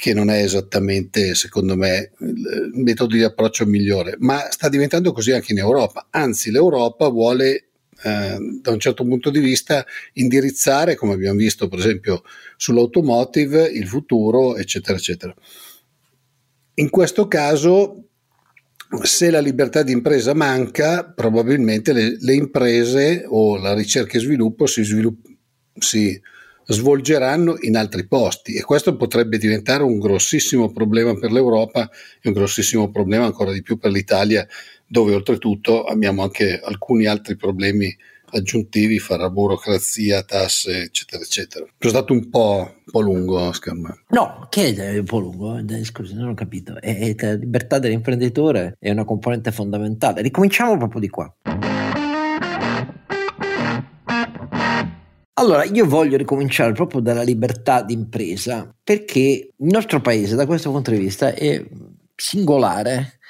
che 0.00 0.14
non 0.14 0.30
è 0.30 0.42
esattamente, 0.42 1.34
secondo 1.34 1.76
me, 1.76 2.12
il 2.20 2.70
metodo 2.72 3.16
di 3.16 3.22
approccio 3.22 3.66
migliore, 3.66 4.16
ma 4.20 4.48
sta 4.48 4.70
diventando 4.70 5.12
così 5.12 5.32
anche 5.32 5.52
in 5.52 5.58
Europa. 5.58 6.06
Anzi, 6.08 6.50
l'Europa 6.50 7.08
vuole, 7.08 7.68
eh, 8.02 8.38
da 8.62 8.70
un 8.70 8.80
certo 8.80 9.04
punto 9.04 9.28
di 9.28 9.40
vista, 9.40 9.84
indirizzare, 10.14 10.94
come 10.94 11.12
abbiamo 11.12 11.36
visto 11.36 11.68
per 11.68 11.80
esempio 11.80 12.22
sull'automotive, 12.56 13.66
il 13.66 13.86
futuro, 13.86 14.56
eccetera, 14.56 14.96
eccetera. 14.96 15.34
In 16.76 16.88
questo 16.88 17.28
caso, 17.28 18.04
se 19.02 19.28
la 19.28 19.40
libertà 19.40 19.82
di 19.82 19.92
impresa 19.92 20.32
manca, 20.32 21.04
probabilmente 21.04 21.92
le, 21.92 22.16
le 22.18 22.32
imprese 22.32 23.24
o 23.26 23.58
la 23.58 23.74
ricerca 23.74 24.16
e 24.16 24.20
sviluppo 24.20 24.64
si, 24.64 24.82
svilupp- 24.82 25.28
si 25.78 26.18
svolgeranno 26.70 27.56
in 27.60 27.76
altri 27.76 28.06
posti 28.06 28.54
e 28.54 28.62
questo 28.62 28.96
potrebbe 28.96 29.38
diventare 29.38 29.82
un 29.82 29.98
grossissimo 29.98 30.70
problema 30.70 31.14
per 31.18 31.32
l'Europa 31.32 31.88
e 32.20 32.28
un 32.28 32.34
grossissimo 32.34 32.90
problema 32.90 33.24
ancora 33.24 33.52
di 33.52 33.62
più 33.62 33.76
per 33.78 33.90
l'Italia 33.90 34.46
dove 34.86 35.14
oltretutto 35.14 35.84
abbiamo 35.84 36.22
anche 36.22 36.60
alcuni 36.62 37.06
altri 37.06 37.36
problemi 37.36 37.94
aggiuntivi 38.32 38.98
fra 38.98 39.28
burocrazia, 39.28 40.22
tasse, 40.22 40.82
eccetera, 40.82 41.22
eccetera. 41.22 41.66
Sono 41.78 41.92
stato 41.92 42.12
un 42.12 42.28
po', 42.28 42.74
un 42.76 42.90
po 42.90 43.00
lungo, 43.00 43.40
Oscar. 43.40 43.74
Ma... 43.74 43.96
No, 44.08 44.46
che 44.48 44.74
è 44.74 44.98
un 44.98 45.04
po' 45.04 45.18
lungo, 45.18 45.58
eh, 45.58 45.84
scusi, 45.84 46.14
non 46.14 46.28
ho 46.28 46.34
capito. 46.34 46.80
E, 46.80 47.14
la 47.18 47.32
libertà 47.34 47.78
dell'imprenditore 47.78 48.76
è 48.78 48.90
una 48.90 49.04
componente 49.04 49.50
fondamentale. 49.52 50.22
Ricominciamo 50.22 50.76
proprio 50.76 51.00
di 51.00 51.08
qua. 51.08 51.34
Allora, 55.40 55.64
io 55.64 55.86
voglio 55.86 56.18
ricominciare 56.18 56.72
proprio 56.72 57.00
dalla 57.00 57.22
libertà 57.22 57.80
d'impresa 57.82 58.76
perché 58.84 59.18
il 59.56 59.66
nostro 59.72 60.02
paese 60.02 60.36
da 60.36 60.44
questo 60.44 60.70
punto 60.70 60.90
di 60.90 60.98
vista 60.98 61.32
è 61.32 61.66
singolare. 62.14 63.20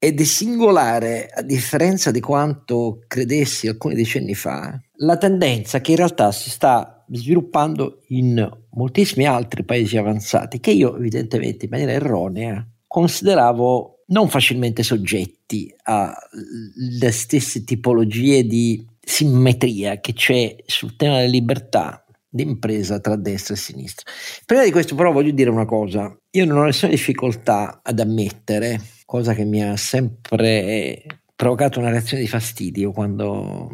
Ed 0.00 0.20
è 0.20 0.24
singolare, 0.24 1.28
a 1.28 1.42
differenza 1.42 2.10
di 2.10 2.18
quanto 2.18 3.04
credessi 3.06 3.68
alcuni 3.68 3.94
decenni 3.94 4.34
fa, 4.34 4.76
la 4.94 5.16
tendenza 5.16 5.80
che 5.80 5.92
in 5.92 5.98
realtà 5.98 6.32
si 6.32 6.50
sta 6.50 7.04
sviluppando 7.08 8.00
in 8.08 8.44
moltissimi 8.70 9.24
altri 9.24 9.62
paesi 9.62 9.96
avanzati 9.96 10.58
che 10.58 10.72
io 10.72 10.96
evidentemente 10.96 11.66
in 11.66 11.70
maniera 11.70 11.92
erronea 11.92 12.66
consideravo 12.84 14.02
non 14.06 14.28
facilmente 14.28 14.82
soggetti 14.82 15.72
alle 15.84 17.12
stesse 17.12 17.62
tipologie 17.62 18.44
di 18.44 18.84
simmetria 19.04 20.00
che 20.00 20.12
c'è 20.12 20.56
sul 20.64 20.96
tema 20.96 21.16
della 21.16 21.28
libertà 21.28 22.04
d'impresa 22.28 23.00
tra 23.00 23.16
destra 23.16 23.54
e 23.54 23.58
sinistra. 23.58 24.10
Prima 24.46 24.64
di 24.64 24.70
questo 24.70 24.94
però 24.94 25.12
voglio 25.12 25.32
dire 25.32 25.50
una 25.50 25.66
cosa, 25.66 26.16
io 26.30 26.44
non 26.46 26.58
ho 26.58 26.64
nessuna 26.64 26.92
difficoltà 26.92 27.80
ad 27.82 28.00
ammettere, 28.00 28.80
cosa 29.04 29.34
che 29.34 29.44
mi 29.44 29.62
ha 29.62 29.76
sempre 29.76 31.02
provocato 31.34 31.78
una 31.78 31.90
reazione 31.90 32.22
di 32.22 32.28
fastidio 32.28 32.92
quando 32.92 33.68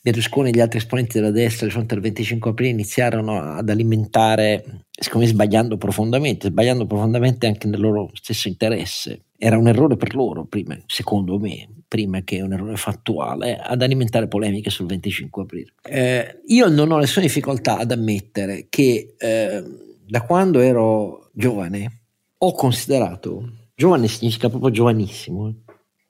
Berlusconi 0.00 0.48
e 0.48 0.52
gli 0.52 0.60
altri 0.60 0.78
esponenti 0.78 1.18
della 1.18 1.30
destra 1.30 1.66
di 1.66 1.72
fronte 1.72 1.94
al 1.94 2.00
25 2.00 2.50
aprile 2.50 2.70
iniziarono 2.70 3.40
ad 3.40 3.68
alimentare, 3.68 4.84
secondo 4.90 5.26
me 5.26 5.32
sbagliando 5.32 5.76
profondamente, 5.76 6.48
sbagliando 6.48 6.86
profondamente 6.86 7.46
anche 7.46 7.66
nel 7.66 7.80
loro 7.80 8.08
stesso 8.14 8.48
interesse. 8.48 9.24
Era 9.36 9.58
un 9.58 9.68
errore 9.68 9.96
per 9.96 10.14
loro, 10.14 10.46
prima, 10.46 10.78
secondo 10.86 11.38
me, 11.38 11.68
prima 11.88 12.20
che 12.20 12.42
un 12.42 12.52
errore 12.52 12.76
fattuale, 12.76 13.56
ad 13.56 13.80
alimentare 13.82 14.28
polemiche 14.28 14.68
sul 14.68 14.86
25 14.86 15.42
aprile. 15.42 15.72
Eh, 15.82 16.42
io 16.46 16.68
non 16.68 16.92
ho 16.92 16.98
nessuna 16.98 17.24
difficoltà 17.24 17.78
ad 17.78 17.90
ammettere 17.90 18.66
che 18.68 19.14
eh, 19.16 19.64
da 20.06 20.22
quando 20.22 20.60
ero 20.60 21.30
giovane 21.32 22.02
ho 22.36 22.52
considerato, 22.52 23.70
giovane 23.74 24.06
significa 24.06 24.50
proprio 24.50 24.70
giovanissimo, 24.70 25.62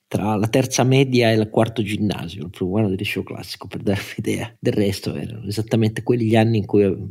tra 0.08 0.34
la 0.36 0.48
terza 0.48 0.84
media 0.84 1.30
e 1.30 1.34
il 1.34 1.50
quarto 1.50 1.82
ginnasio, 1.82 2.44
il 2.44 2.50
primo 2.50 2.76
anno 2.78 2.88
del 2.88 2.96
liceo 2.96 3.22
classico, 3.22 3.68
per 3.68 3.82
darvi 3.82 4.14
idea. 4.16 4.52
Del 4.58 4.72
resto 4.72 5.14
erano 5.14 5.46
esattamente 5.46 6.02
quegli 6.02 6.34
anni 6.34 6.58
in 6.58 6.66
cui 6.66 6.84
ho 6.84 7.08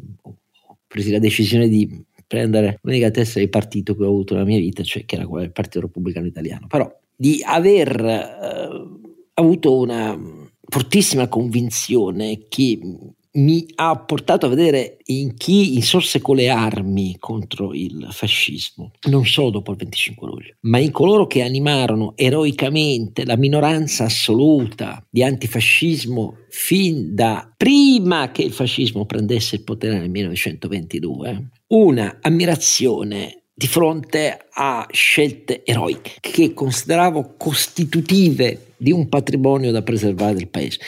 preso 0.88 1.12
la 1.12 1.20
decisione 1.20 1.68
di 1.68 2.06
prendere 2.26 2.80
l'unica 2.82 3.10
testa 3.12 3.40
di 3.40 3.48
partito 3.48 3.96
che 3.96 4.04
ho 4.04 4.08
avuto 4.08 4.34
nella 4.34 4.46
mia 4.46 4.60
vita, 4.60 4.84
cioè 4.84 5.06
che 5.06 5.16
era 5.16 5.26
quella 5.26 5.44
del 5.44 5.54
Partito 5.54 5.82
Repubblicano 5.82 6.26
Italiano. 6.26 6.68
Però 6.68 6.92
di 7.18 7.42
aver 7.44 8.00
eh, 8.00 8.70
avuto 9.34 9.78
una 9.78 10.18
fortissima 10.70 11.28
convinzione 11.28 12.46
che 12.48 12.80
mi 13.38 13.66
ha 13.76 13.96
portato 13.98 14.46
a 14.46 14.50
vedere 14.50 14.98
in 15.06 15.36
chi 15.36 15.76
insorse 15.76 16.20
con 16.20 16.36
le 16.36 16.50
armi 16.50 17.18
contro 17.20 17.74
il 17.74 18.08
fascismo, 18.10 18.92
non 19.10 19.26
solo 19.26 19.52
dopo 19.52 19.72
il 19.72 19.78
25 19.78 20.28
luglio, 20.28 20.56
ma 20.62 20.80
in 20.80 20.92
coloro 20.92 21.28
che 21.28 21.44
animarono 21.44 22.14
eroicamente 22.16 23.26
la 23.26 23.38
minoranza 23.38 24.06
assoluta 24.06 25.06
di 25.10 25.24
antifascismo 25.24 26.46
fin 26.50 27.14
da 27.14 27.52
prima 27.56 28.32
che 28.32 28.42
il 28.42 28.54
fascismo 28.54 29.06
prendesse 29.06 29.56
il 29.56 29.64
potere 29.64 30.00
nel 30.00 30.10
1922, 30.10 31.50
una 31.68 32.18
ammirazione 32.22 33.44
di 33.58 33.68
fronte 33.68 34.38
a 34.52 34.86
scelte 34.92 35.66
eroiche 35.66 36.12
che 36.20 36.54
consideravo 36.54 37.34
costitutive 37.38 38.74
di 38.78 38.92
un 38.92 39.10
patrimonio 39.10 39.72
da 39.72 39.82
preservare 39.82 40.36
del 40.36 40.48
paese. 40.48 40.80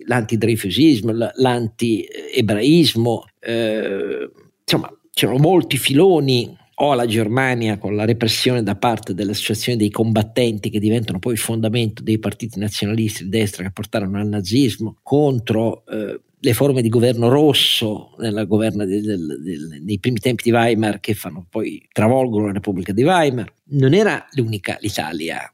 l'antidreyfusismo, 0.06 1.14
l'anti-ebraismo, 1.36 3.26
eh, 3.40 4.30
insomma, 4.62 4.92
c'erano 5.12 5.38
molti 5.38 5.78
filoni 5.78 6.56
o 6.76 6.94
la 6.94 7.06
Germania 7.06 7.78
con 7.78 7.96
la 7.96 8.06
repressione 8.06 8.64
da 8.64 8.76
parte 8.76 9.14
delle 9.14 9.32
associazioni 9.32 9.78
dei 9.78 9.90
combattenti 9.90 10.70
che 10.70 10.80
diventano 10.80 11.20
poi 11.20 11.34
il 11.34 11.40
fondamento 11.40 12.04
dei 12.04 12.20
partiti 12.20 12.60
nazionalisti 12.60 13.24
di 13.24 13.30
destra 13.30 13.64
che 13.64 13.72
portarono 13.72 14.20
al 14.20 14.28
nazismo 14.28 14.98
contro 15.02 15.86
eh, 15.86 16.20
le 16.38 16.54
forme 16.54 16.82
di 16.82 16.90
governo 16.90 17.30
rosso 17.30 18.16
governo 18.46 18.86
del, 18.86 19.02
del, 19.02 19.42
del, 19.42 19.82
nei 19.82 20.00
primi 20.00 20.20
tempi 20.20 20.44
di 20.44 20.52
Weimar 20.52 21.00
che 21.00 21.14
fanno 21.14 21.46
poi 21.50 21.88
travolgono 21.92 22.48
la 22.48 22.54
Repubblica 22.54 22.94
di 22.94 23.04
Weimar. 23.04 23.52
Non 23.70 23.94
era 23.94 24.24
l'unica 24.34 24.78
l'Italia 24.80 25.50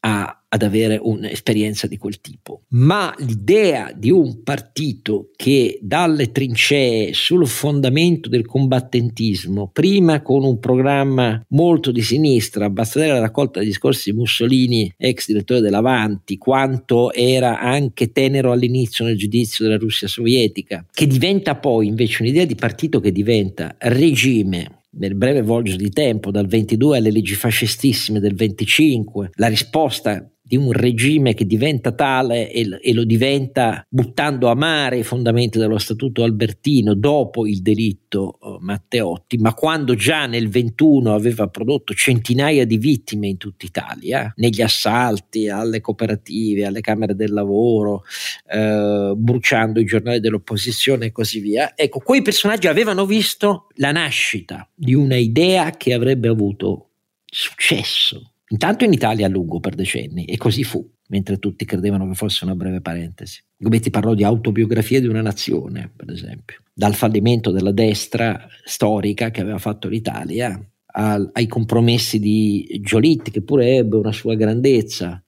a 0.00 0.38
ad 0.48 0.62
avere 0.62 0.98
un'esperienza 1.00 1.86
di 1.86 1.98
quel 1.98 2.20
tipo. 2.20 2.62
Ma 2.68 3.14
l'idea 3.18 3.92
di 3.94 4.10
un 4.10 4.42
partito 4.42 5.30
che 5.36 5.78
dalle 5.82 6.32
trincee 6.32 7.12
sul 7.12 7.46
fondamento 7.46 8.28
del 8.28 8.46
combattentismo, 8.46 9.70
prima 9.72 10.22
con 10.22 10.44
un 10.44 10.58
programma 10.58 11.44
molto 11.48 11.90
di 11.90 12.02
sinistra, 12.02 12.70
basta 12.70 12.98
vedere 12.98 13.18
la 13.18 13.24
raccolta 13.26 13.58
dei 13.58 13.68
discorsi 13.68 14.10
di 14.10 14.16
Mussolini, 14.16 14.92
ex 14.96 15.26
direttore 15.26 15.60
dell'Avanti, 15.60 16.38
quanto 16.38 17.12
era 17.12 17.60
anche 17.60 18.10
tenero 18.12 18.52
all'inizio 18.52 19.04
nel 19.04 19.18
giudizio 19.18 19.64
della 19.64 19.76
Russia 19.76 20.08
sovietica, 20.08 20.84
che 20.90 21.06
diventa 21.06 21.56
poi 21.56 21.86
invece 21.86 22.22
un'idea 22.22 22.46
di 22.46 22.54
partito 22.54 23.00
che 23.00 23.12
diventa 23.12 23.74
regime 23.78 24.77
nel 24.90 25.14
breve 25.14 25.42
volgere 25.42 25.76
di 25.76 25.90
tempo, 25.90 26.30
dal 26.30 26.46
22 26.46 26.98
alle 26.98 27.10
leggi 27.10 27.34
fascistissime 27.34 28.20
del 28.20 28.34
25, 28.34 29.30
la 29.34 29.48
risposta 29.48 30.30
di 30.48 30.56
un 30.56 30.72
regime 30.72 31.34
che 31.34 31.44
diventa 31.44 31.92
tale 31.92 32.50
e, 32.50 32.66
e, 32.80 32.94
lo 32.94 33.04
diventa 33.04 33.84
buttando 33.86 34.48
a 34.48 34.54
mare 34.54 34.96
i 34.96 35.02
fondamenti 35.02 35.58
dello 35.58 35.76
statuto 35.76 36.22
albertino 36.22 36.94
dopo 36.94 37.46
il 37.46 37.60
delitto 37.60 38.38
uh, 38.40 38.56
Matteotti, 38.58 39.36
ma 39.36 39.52
quando 39.52 39.94
già 39.94 40.24
nel 40.24 40.48
21 40.48 41.12
aveva 41.12 41.48
prodotto 41.48 41.92
centinaia 41.92 42.64
di 42.64 42.78
vittime 42.78 43.28
in 43.28 43.36
tutta 43.36 43.66
Italia, 43.66 44.32
negli 44.36 44.62
assalti 44.62 45.50
alle 45.50 45.82
cooperative, 45.82 46.64
alle 46.64 46.80
camere 46.80 47.14
del 47.14 47.34
lavoro, 47.34 48.04
uh, 48.50 49.14
bruciando 49.14 49.80
i 49.80 49.84
giornali 49.84 50.18
dell'opposizione 50.18 51.06
e 51.06 51.12
così 51.12 51.40
via. 51.40 51.74
Ecco, 51.76 51.98
quei 51.98 52.22
personaggi 52.22 52.68
avevano 52.68 53.04
visto 53.04 53.66
la 53.74 53.92
nascita 53.92 54.66
di 54.74 54.94
una 54.94 55.16
idea 55.16 55.72
che 55.72 55.92
avrebbe 55.92 56.28
avuto 56.28 56.86
successo 57.26 58.32
Intanto 58.50 58.84
in 58.84 58.92
Italia 58.92 59.26
a 59.26 59.28
lungo 59.28 59.60
per 59.60 59.74
decenni 59.74 60.24
e 60.24 60.36
così 60.36 60.64
fu, 60.64 60.88
mentre 61.08 61.38
tutti 61.38 61.64
credevano 61.64 62.08
che 62.08 62.14
fosse 62.14 62.44
una 62.44 62.54
breve 62.54 62.80
parentesi. 62.80 63.42
Gobetti 63.56 63.90
parlò 63.90 64.14
di 64.14 64.24
autobiografia 64.24 65.00
di 65.00 65.06
una 65.06 65.20
nazione, 65.20 65.90
per 65.94 66.10
esempio, 66.10 66.62
dal 66.72 66.94
fallimento 66.94 67.50
della 67.50 67.72
destra 67.72 68.46
storica 68.64 69.30
che 69.30 69.42
aveva 69.42 69.58
fatto 69.58 69.88
l'Italia 69.88 70.58
al, 70.92 71.28
ai 71.32 71.46
compromessi 71.46 72.18
di 72.18 72.80
Giolitti, 72.82 73.30
che 73.30 73.42
pure 73.42 73.76
ebbe 73.76 73.96
una 73.96 74.12
sua 74.12 74.34
grandezza, 74.34 75.22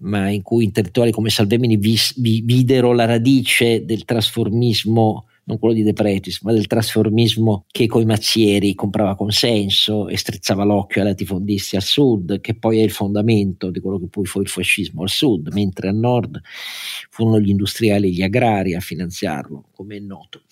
ma 0.00 0.30
in 0.30 0.42
cui 0.42 0.64
intellettuali 0.64 1.12
come 1.12 1.30
Salvemini 1.30 1.76
vis, 1.76 2.18
vi, 2.20 2.42
videro 2.44 2.92
la 2.92 3.04
radice 3.04 3.84
del 3.84 4.04
trasformismo 4.04 5.26
non 5.44 5.58
quello 5.58 5.74
di 5.74 5.82
De 5.82 5.92
Pretis, 5.92 6.40
ma 6.42 6.52
del 6.52 6.66
trasformismo 6.66 7.64
che 7.70 7.86
coi 7.86 8.04
mazzieri 8.04 8.74
comprava 8.74 9.16
consenso 9.16 10.08
e 10.08 10.16
strizzava 10.16 10.62
l'occhio 10.64 11.00
ai 11.00 11.08
latifondisti 11.08 11.76
al 11.76 11.82
sud, 11.82 12.40
che 12.40 12.54
poi 12.54 12.78
è 12.78 12.82
il 12.82 12.90
fondamento 12.90 13.70
di 13.70 13.80
quello 13.80 13.98
che 13.98 14.06
poi 14.08 14.24
fu 14.24 14.40
il 14.40 14.48
fascismo 14.48 15.02
al 15.02 15.08
sud, 15.08 15.48
mentre 15.52 15.88
al 15.88 15.96
nord 15.96 16.40
furono 17.10 17.40
gli 17.40 17.50
industriali 17.50 18.08
e 18.08 18.10
gli 18.12 18.22
agrari 18.22 18.74
a 18.74 18.80
finanziarlo, 18.80 19.66
come 19.72 19.96
è 19.96 20.00
noto. 20.00 20.42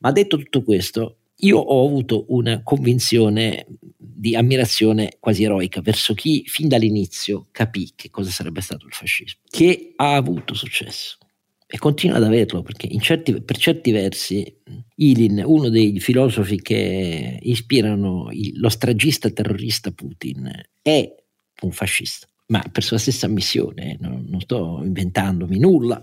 Ma 0.00 0.10
detto 0.10 0.36
tutto 0.38 0.64
questo, 0.64 1.18
io 1.44 1.58
ho 1.58 1.86
avuto 1.86 2.26
una 2.28 2.62
convinzione 2.62 3.66
di 3.96 4.36
ammirazione 4.36 5.16
quasi 5.18 5.42
eroica 5.44 5.80
verso 5.80 6.14
chi 6.14 6.44
fin 6.46 6.68
dall'inizio 6.68 7.48
capì 7.50 7.92
che 7.96 8.10
cosa 8.10 8.30
sarebbe 8.30 8.60
stato 8.60 8.86
il 8.86 8.92
fascismo, 8.92 9.40
che 9.48 9.92
ha 9.96 10.14
avuto 10.14 10.54
successo 10.54 11.18
e 11.66 11.78
continua 11.78 12.18
ad 12.18 12.24
averlo 12.24 12.62
perché 12.62 12.86
certi, 13.00 13.40
per 13.40 13.56
certi 13.56 13.90
versi 13.90 14.58
Ilin, 14.96 15.42
uno 15.44 15.70
dei 15.70 15.98
filosofi 16.00 16.60
che 16.60 17.38
ispirano 17.40 18.28
il, 18.30 18.60
lo 18.60 18.68
stragista 18.68 19.30
terrorista 19.30 19.90
Putin, 19.90 20.50
è 20.82 21.14
un 21.62 21.72
fascista, 21.72 22.28
ma 22.48 22.62
per 22.70 22.84
sua 22.84 22.98
stessa 22.98 23.26
missione, 23.26 23.96
non, 24.00 24.26
non 24.28 24.40
sto 24.42 24.82
inventandomi 24.84 25.58
nulla. 25.58 25.98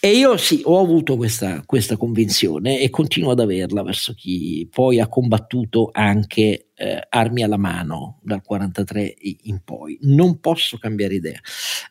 E 0.00 0.16
io 0.16 0.36
sì, 0.36 0.60
ho 0.62 0.78
avuto 0.80 1.16
questa, 1.16 1.64
questa, 1.66 1.96
convinzione 1.96 2.78
e 2.78 2.88
continuo 2.88 3.32
ad 3.32 3.40
averla 3.40 3.82
verso 3.82 4.14
chi 4.14 4.68
poi 4.70 5.00
ha 5.00 5.08
combattuto 5.08 5.90
anche 5.92 6.68
eh, 6.76 7.04
armi 7.08 7.42
alla 7.42 7.56
mano 7.56 8.20
dal 8.22 8.40
43 8.40 9.16
in 9.42 9.60
poi. 9.64 9.98
Non 10.02 10.38
posso 10.38 10.78
cambiare 10.78 11.14
idea. 11.14 11.40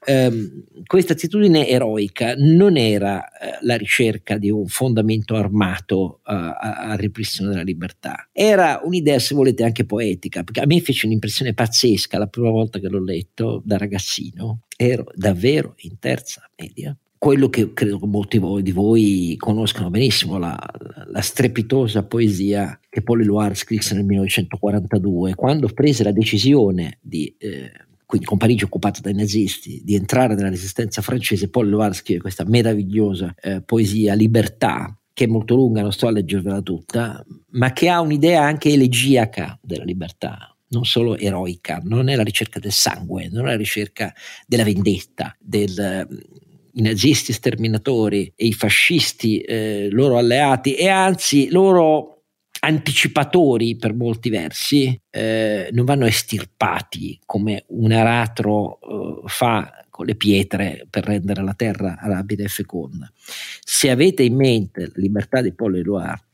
Um, 0.06 0.64
questa 0.86 1.12
attitudine 1.12 1.68
eroica 1.68 2.34
non 2.38 2.78
era 2.78 3.18
uh, 3.18 3.66
la 3.66 3.76
ricerca 3.76 4.38
di 4.38 4.50
un 4.50 4.68
fondamento 4.68 5.36
armato 5.36 6.22
uh, 6.24 6.32
al 6.32 6.98
ripristino 6.98 7.50
della 7.50 7.62
libertà, 7.62 8.30
era 8.32 8.80
un'idea, 8.86 9.20
se 9.20 9.36
volete, 9.36 9.66
anche 9.66 9.84
poetica, 9.84 10.44
perché 10.44 10.62
a 10.62 10.66
me 10.66 10.80
fece 10.80 11.08
un'impressione 11.08 11.54
pazzesca 11.54 12.18
la 12.18 12.28
prima 12.28 12.52
volta 12.52 12.80
che 12.80 12.88
l'ho 12.88 13.04
letto 13.04 13.62
da 13.66 13.76
ragazzino. 13.76 14.62
Ero 14.78 15.12
davvero 15.14 15.74
in 15.80 16.00
terza 16.00 16.50
media 16.56 16.98
quello 17.18 17.50
che 17.50 17.74
credo 17.74 18.00
molti 18.04 18.40
di 18.62 18.72
voi 18.72 19.36
conoscano 19.38 19.90
benissimo, 19.90 20.38
la, 20.38 20.58
la 21.08 21.22
strepitosa 21.22 22.04
poesia 22.04 22.80
che 22.90 23.02
Paul 23.02 23.22
Éluard 23.22 23.56
scrisse 23.56 23.96
nel 23.96 24.06
1942, 24.06 25.36
quando 25.36 25.68
prese 25.70 26.04
la 26.04 26.12
decisione 26.12 27.00
di, 27.02 27.34
eh, 27.38 27.72
quindi 28.06 28.28
con 28.28 28.38
Parigi 28.38 28.64
occupata 28.64 29.02
dai 29.02 29.14
nazisti, 29.14 29.82
di 29.84 29.96
entrare 29.96 30.36
nella 30.36 30.50
resistenza 30.50 31.02
francese, 31.02 31.50
Paul 31.50 31.68
Éluard 31.68 31.94
scrive 31.94 32.22
questa 32.22 32.46
meravigliosa 32.46 33.34
eh, 33.42 33.62
poesia 33.62 34.14
Libertà, 34.14 34.98
che 35.14 35.24
è 35.24 35.28
molto 35.28 35.56
lunga, 35.56 35.82
non 35.82 35.92
sto 35.92 36.08
a 36.08 36.12
leggervela 36.12 36.62
tutta, 36.62 37.26
ma 37.52 37.74
che 37.74 37.90
ha 37.90 38.00
un'idea 38.00 38.44
anche 38.44 38.72
elegiaca 38.72 39.58
della 39.62 39.84
libertà, 39.84 40.56
non 40.70 40.86
solo 40.86 41.18
eroica, 41.18 41.82
non 41.84 42.08
è 42.08 42.16
la 42.16 42.24
ricerca 42.24 42.60
del 42.60 42.72
sangue, 42.72 43.28
non 43.32 43.48
è 43.48 43.52
la 43.52 43.58
ricerca 43.58 44.14
della 44.46 44.64
vendetta, 44.64 45.36
del 45.40 46.08
i 46.78 46.82
nazisti 46.82 47.34
sterminatori 47.34 48.32
e 48.36 48.46
i 48.46 48.54
fascisti 48.54 49.40
eh, 49.42 49.90
loro 49.92 50.18
alleati 50.18 50.76
e 50.76 50.88
anzi 50.88 51.50
loro 51.50 52.14
anticipatori 52.60 53.76
per 53.76 53.94
molti 53.94 54.30
versi 54.30 55.00
eh, 55.10 55.70
non 55.72 55.86
vanno 55.86 56.06
estirpati 56.06 57.20
come 57.26 57.66
un 57.68 57.92
aratro 57.92 58.80
eh, 58.80 59.22
fa 59.28 59.86
con 59.90 60.06
le 60.06 60.16
pietre 60.16 60.86
per 60.90 61.06
rendere 61.06 61.44
la 61.44 61.54
terra 61.56 61.98
arabile 62.00 62.44
e 62.44 62.50
feconda. 62.50 63.12
Se 63.16 63.90
avete 63.90 64.24
in 64.24 64.36
mente 64.36 64.82
la 64.82 64.92
libertà 64.96 65.42
di 65.42 65.54
Paul 65.54 65.78
Éluard 65.78 66.27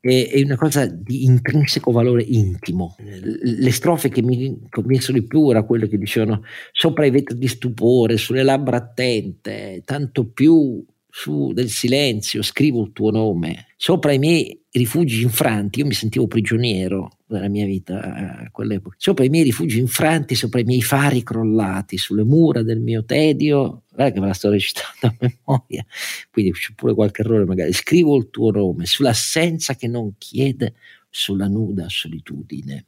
è, 0.00 0.30
è 0.30 0.42
una 0.42 0.56
cosa 0.56 0.86
di 0.86 1.24
intrinseco 1.24 1.90
valore 1.90 2.22
intimo. 2.22 2.94
Le 2.98 3.70
strofe 3.70 4.08
che 4.08 4.22
mi 4.22 4.66
convinsero 4.68 5.18
di 5.18 5.26
più 5.26 5.50
erano 5.50 5.66
quelle 5.66 5.88
che 5.88 5.98
dicevano 5.98 6.42
sopra 6.72 7.06
i 7.06 7.10
vetri 7.10 7.36
di 7.38 7.48
stupore, 7.48 8.16
sulle 8.16 8.42
labbra 8.42 8.76
attente, 8.76 9.82
tanto 9.84 10.28
più 10.28 10.84
su 11.08 11.52
del 11.52 11.68
silenzio, 11.68 12.42
scrivo 12.42 12.82
il 12.82 12.92
tuo 12.92 13.10
nome. 13.10 13.67
Sopra 13.80 14.12
i 14.12 14.18
miei 14.18 14.60
rifugi 14.72 15.22
infranti, 15.22 15.78
io 15.78 15.86
mi 15.86 15.94
sentivo 15.94 16.26
prigioniero 16.26 17.18
nella 17.28 17.48
mia 17.48 17.64
vita 17.64 18.42
a 18.42 18.50
quell'epoca. 18.50 18.96
Sopra 18.98 19.24
i 19.24 19.28
miei 19.28 19.44
rifugi 19.44 19.78
infranti, 19.78 20.34
sopra 20.34 20.58
i 20.58 20.64
miei 20.64 20.82
fari 20.82 21.22
crollati, 21.22 21.96
sulle 21.96 22.24
mura 22.24 22.64
del 22.64 22.80
mio 22.80 23.04
tedio, 23.04 23.84
guarda 23.88 24.12
che 24.12 24.20
me 24.20 24.26
la 24.26 24.32
sto 24.32 24.50
recitando 24.50 25.06
a 25.06 25.14
memoria, 25.20 25.86
quindi 26.32 26.50
c'è 26.50 26.72
pure 26.74 26.92
qualche 26.92 27.20
errore 27.22 27.44
magari. 27.44 27.72
Scrivo 27.72 28.16
il 28.16 28.30
tuo 28.30 28.50
nome 28.50 28.84
sull'assenza 28.84 29.76
che 29.76 29.86
non 29.86 30.14
chiede, 30.18 30.74
sulla 31.08 31.46
nuda 31.46 31.88
solitudine. 31.88 32.86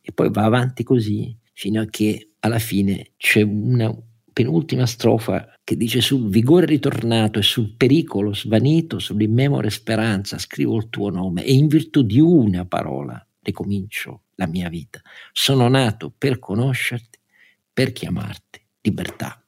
E 0.00 0.10
poi 0.10 0.30
va 0.30 0.44
avanti 0.44 0.82
così 0.84 1.36
fino 1.52 1.82
a 1.82 1.84
che 1.84 2.30
alla 2.40 2.58
fine 2.58 3.10
c'è 3.18 3.42
una 3.42 3.94
penultima 4.40 4.86
strofa 4.86 5.52
che 5.62 5.76
dice 5.76 6.00
sul 6.00 6.30
vigore 6.30 6.64
ritornato 6.64 7.38
e 7.38 7.42
sul 7.42 7.74
pericolo 7.76 8.32
svanito, 8.32 8.98
sull'immemore 8.98 9.68
speranza, 9.68 10.38
scrivo 10.38 10.78
il 10.78 10.88
tuo 10.88 11.10
nome 11.10 11.44
e 11.44 11.52
in 11.52 11.66
virtù 11.66 12.00
di 12.00 12.20
una 12.20 12.64
parola 12.64 13.22
ricomincio 13.42 14.22
la 14.36 14.46
mia 14.46 14.70
vita. 14.70 15.02
Sono 15.30 15.68
nato 15.68 16.10
per 16.16 16.38
conoscerti, 16.38 17.18
per 17.70 17.92
chiamarti 17.92 18.62
libertà. 18.80 19.44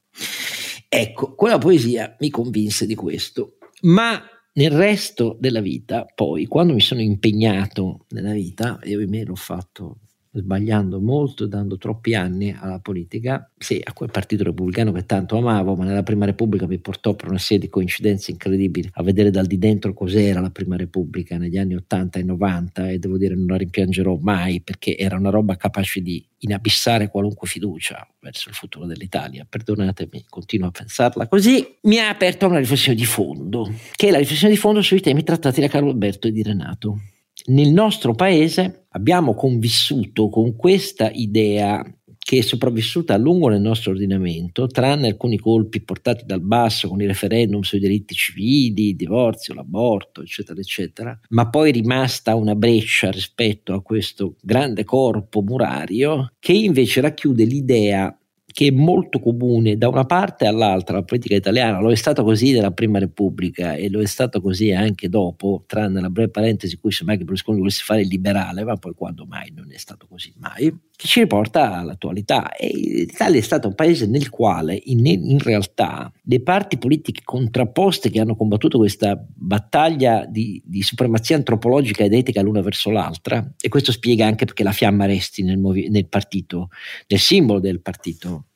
Ecco, 0.90 1.34
quella 1.34 1.56
poesia 1.56 2.14
mi 2.20 2.28
convinse 2.28 2.84
di 2.84 2.94
questo, 2.94 3.56
ma 3.84 4.22
nel 4.52 4.72
resto 4.72 5.38
della 5.40 5.62
vita, 5.62 6.04
poi, 6.14 6.44
quando 6.44 6.74
mi 6.74 6.82
sono 6.82 7.00
impegnato 7.00 8.04
nella 8.10 8.32
vita, 8.32 8.78
e 8.80 8.94
ahimè 8.94 9.24
l'ho 9.24 9.36
fatto 9.36 10.00
sbagliando 10.32 11.00
molto, 11.00 11.46
dando 11.46 11.76
troppi 11.76 12.14
anni 12.14 12.56
alla 12.58 12.78
politica, 12.78 13.50
sì, 13.58 13.80
a 13.82 13.92
quel 13.92 14.10
partito 14.10 14.44
repubblicano 14.44 14.90
che 14.92 15.04
tanto 15.04 15.36
amavo, 15.36 15.74
ma 15.74 15.84
nella 15.84 16.02
Prima 16.02 16.24
Repubblica 16.24 16.66
mi 16.66 16.78
portò 16.78 17.14
per 17.14 17.28
una 17.28 17.38
serie 17.38 17.64
di 17.64 17.68
coincidenze 17.68 18.30
incredibili 18.30 18.88
a 18.94 19.02
vedere 19.02 19.30
dal 19.30 19.46
di 19.46 19.58
dentro 19.58 19.92
cos'era 19.92 20.40
la 20.40 20.50
Prima 20.50 20.76
Repubblica 20.76 21.36
negli 21.36 21.58
anni 21.58 21.74
80 21.74 22.18
e 22.18 22.22
90 22.22 22.90
e 22.90 22.98
devo 22.98 23.18
dire 23.18 23.34
non 23.34 23.46
la 23.46 23.56
rimpiangerò 23.56 24.18
mai 24.20 24.60
perché 24.62 24.96
era 24.96 25.16
una 25.16 25.30
roba 25.30 25.56
capace 25.56 26.00
di 26.00 26.24
inabissare 26.38 27.08
qualunque 27.08 27.46
fiducia 27.46 28.06
verso 28.20 28.48
il 28.48 28.54
futuro 28.54 28.86
dell'Italia. 28.86 29.46
Perdonatemi, 29.48 30.24
continuo 30.28 30.68
a 30.68 30.70
pensarla 30.70 31.28
così. 31.28 31.76
Mi 31.82 31.98
ha 31.98 32.08
aperto 32.08 32.46
una 32.46 32.58
riflessione 32.58 32.96
di 32.96 33.04
fondo, 33.04 33.70
che 33.94 34.08
è 34.08 34.10
la 34.10 34.18
riflessione 34.18 34.54
di 34.54 34.58
fondo 34.58 34.80
sui 34.82 35.00
temi 35.00 35.22
trattati 35.22 35.60
da 35.60 35.68
Carlo 35.68 35.90
Alberto 35.90 36.26
e 36.26 36.32
di 36.32 36.42
Renato 36.42 37.00
nel 37.46 37.72
nostro 37.72 38.14
paese 38.14 38.86
abbiamo 38.90 39.34
convissuto 39.34 40.28
con 40.28 40.54
questa 40.54 41.10
idea 41.10 41.84
che 42.24 42.38
è 42.38 42.40
sopravvissuta 42.40 43.14
a 43.14 43.18
lungo 43.18 43.48
nel 43.48 43.60
nostro 43.60 43.90
ordinamento, 43.90 44.68
tranne 44.68 45.08
alcuni 45.08 45.38
colpi 45.38 45.82
portati 45.82 46.24
dal 46.24 46.40
basso 46.40 46.88
con 46.88 47.00
i 47.00 47.06
referendum 47.06 47.62
sui 47.62 47.80
diritti 47.80 48.14
civili, 48.14 48.90
il 48.90 48.96
divorzio, 48.96 49.54
l'aborto, 49.54 50.22
eccetera, 50.22 50.60
eccetera, 50.60 51.18
ma 51.30 51.50
poi 51.50 51.72
rimasta 51.72 52.36
una 52.36 52.54
breccia 52.54 53.10
rispetto 53.10 53.74
a 53.74 53.82
questo 53.82 54.36
grande 54.40 54.84
corpo 54.84 55.42
murario 55.42 56.32
che 56.38 56.52
invece 56.52 57.00
racchiude 57.00 57.44
l'idea 57.44 58.16
che 58.52 58.68
è 58.68 58.70
molto 58.70 59.18
comune 59.18 59.76
da 59.76 59.88
una 59.88 60.04
parte 60.04 60.46
all'altra 60.46 60.96
la 60.96 61.02
politica 61.02 61.34
italiana, 61.34 61.80
lo 61.80 61.90
è 61.90 61.94
stato 61.94 62.22
così 62.22 62.52
nella 62.52 62.70
Prima 62.70 62.98
Repubblica 62.98 63.74
e 63.74 63.90
lo 63.90 64.00
è 64.00 64.06
stato 64.06 64.40
così 64.40 64.72
anche 64.72 65.08
dopo, 65.08 65.64
tranne 65.66 66.00
la 66.00 66.10
breve 66.10 66.30
parentesi 66.30 66.74
in 66.74 66.80
cui 66.80 66.92
semmai 66.92 67.16
che 67.16 67.24
Berlusconi 67.24 67.58
volesse 67.58 67.82
fare 67.84 68.02
il 68.02 68.08
liberale, 68.08 68.64
ma 68.64 68.76
poi 68.76 68.92
quando 68.94 69.24
mai 69.24 69.52
non 69.54 69.72
è 69.72 69.78
stato 69.78 70.06
così 70.06 70.32
mai, 70.36 70.72
che 71.02 71.08
ci 71.08 71.18
riporta 71.18 71.78
all'attualità. 71.78 72.54
E 72.54 72.68
l'Italia 72.72 73.40
è 73.40 73.42
stato 73.42 73.66
un 73.66 73.74
paese 73.74 74.06
nel 74.06 74.30
quale 74.30 74.80
in, 74.84 75.04
in 75.04 75.40
realtà 75.40 76.12
le 76.22 76.40
parti 76.42 76.78
politiche 76.78 77.22
contrapposte 77.24 78.08
che 78.08 78.20
hanno 78.20 78.36
combattuto 78.36 78.78
questa 78.78 79.20
battaglia 79.34 80.24
di, 80.26 80.62
di, 80.64 80.80
supremazia 80.82 81.34
antropologica 81.34 82.04
ed 82.04 82.12
etica 82.12 82.40
l'una 82.40 82.60
verso 82.60 82.90
l'altra, 82.90 83.52
e 83.60 83.68
questo 83.68 83.90
spiega 83.90 84.26
anche 84.26 84.44
perché 84.44 84.62
la 84.62 84.70
fiamma 84.70 85.04
resti 85.04 85.42
nel, 85.42 85.58
movi- 85.58 85.88
nel 85.88 86.06
partito, 86.06 86.68
nel 87.08 87.18
simbolo 87.18 87.58
del 87.58 87.80
partito 87.80 88.46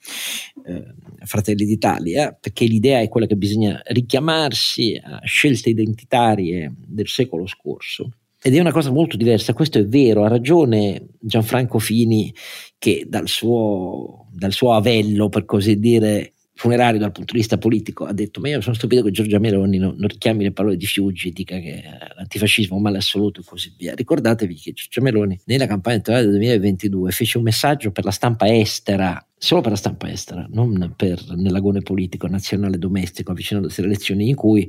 eh, 0.66 0.94
Fratelli 1.24 1.64
d'Italia, 1.64 2.30
perché 2.32 2.64
l'idea 2.66 3.00
è 3.00 3.08
quella 3.08 3.26
che 3.26 3.34
bisogna 3.34 3.82
richiamarsi 3.86 5.00
a 5.02 5.20
scelte 5.24 5.70
identitarie 5.70 6.72
del 6.76 7.08
secolo 7.08 7.46
scorso. 7.46 8.12
Ed 8.42 8.54
è 8.54 8.60
una 8.60 8.72
cosa 8.72 8.90
molto 8.90 9.16
diversa, 9.16 9.52
questo 9.52 9.78
è 9.78 9.86
vero, 9.86 10.24
ha 10.24 10.28
ragione 10.28 11.08
Gianfranco 11.18 11.78
Fini 11.78 12.32
che 12.78 13.06
dal 13.08 13.28
suo, 13.28 14.28
dal 14.32 14.52
suo 14.52 14.74
avello, 14.74 15.28
per 15.28 15.44
così 15.44 15.78
dire, 15.78 16.34
funerario 16.56 16.98
dal 16.98 17.12
punto 17.12 17.34
di 17.34 17.38
vista 17.38 17.58
politico 17.58 18.06
ha 18.06 18.14
detto 18.14 18.40
ma 18.40 18.48
io 18.48 18.62
sono 18.62 18.74
stupito 18.74 19.02
che 19.02 19.10
Giorgia 19.10 19.38
Meloni 19.38 19.76
non, 19.76 19.94
non 19.98 20.08
richiami 20.08 20.42
le 20.42 20.52
parole 20.52 20.78
di 20.78 20.86
Fiuggi 20.86 21.30
dica 21.30 21.58
che 21.58 21.82
l'antifascismo 22.16 22.74
è 22.74 22.76
un 22.78 22.82
male 22.82 22.96
assoluto 22.96 23.40
e 23.40 23.44
così 23.44 23.74
via. 23.76 23.94
Ricordatevi 23.94 24.54
che 24.54 24.72
Giorgia 24.72 25.02
Meloni 25.02 25.38
nella 25.44 25.66
campagna 25.66 25.96
elettorale 25.96 26.22
del 26.24 26.32
2022 26.32 27.10
fece 27.10 27.36
un 27.36 27.44
messaggio 27.44 27.90
per 27.90 28.04
la 28.04 28.10
stampa 28.10 28.52
estera 28.52 29.25
solo 29.38 29.60
per 29.60 29.72
la 29.72 29.76
stampa 29.76 30.10
estera, 30.10 30.46
non 30.50 30.94
per 30.96 31.22
nell'agone 31.34 31.82
politico 31.82 32.26
nazionale 32.26 32.78
domestico 32.78 33.32
avvicinandosi 33.32 33.80
alle 33.80 33.90
elezioni 33.90 34.28
in 34.28 34.34
cui 34.34 34.68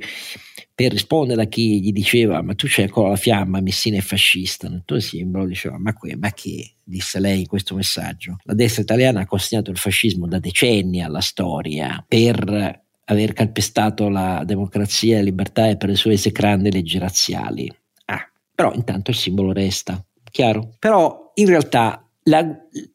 per 0.76 0.92
rispondere 0.92 1.44
a 1.44 1.46
chi 1.46 1.82
gli 1.82 1.92
diceva 1.92 2.42
ma 2.42 2.54
tu 2.54 2.68
c'hai 2.70 2.86
ancora 2.86 3.10
la 3.10 3.16
fiamma, 3.16 3.62
Messina 3.62 3.98
è 3.98 4.02
fascista, 4.02 4.68
tutto 4.68 5.00
simbolo 5.00 5.46
diceva 5.46 5.78
ma, 5.80 5.94
que, 5.94 6.16
ma 6.18 6.32
che, 6.32 6.74
disse 6.84 7.20
lei 7.20 7.42
in 7.42 7.48
questo 7.48 7.76
messaggio, 7.76 8.38
la 8.44 8.54
destra 8.54 8.82
italiana 8.82 9.22
ha 9.22 9.26
consegnato 9.26 9.72
il 9.72 9.78
fascismo 9.78 10.28
da 10.28 10.40
decenni 10.40 11.02
alla 11.02 11.22
storia 11.22 12.04
per 12.06 12.84
aver 13.10 13.34
calpestato 13.34 14.10
la 14.10 14.44
democrazia 14.46 15.16
e 15.16 15.20
la 15.20 15.24
libertà 15.24 15.70
e 15.70 15.78
per 15.78 15.90
le 15.90 15.96
sue 15.96 16.14
esecrande 16.14 16.70
leggi 16.70 16.98
razziali. 16.98 17.74
Ah, 18.06 18.30
però 18.54 18.74
intanto 18.74 19.12
il 19.12 19.18
simbolo 19.18 19.54
resta, 19.54 20.04
chiaro? 20.30 20.76
Però 20.78 21.32
in 21.36 21.46
realtà 21.48 22.06
la, 22.24 22.40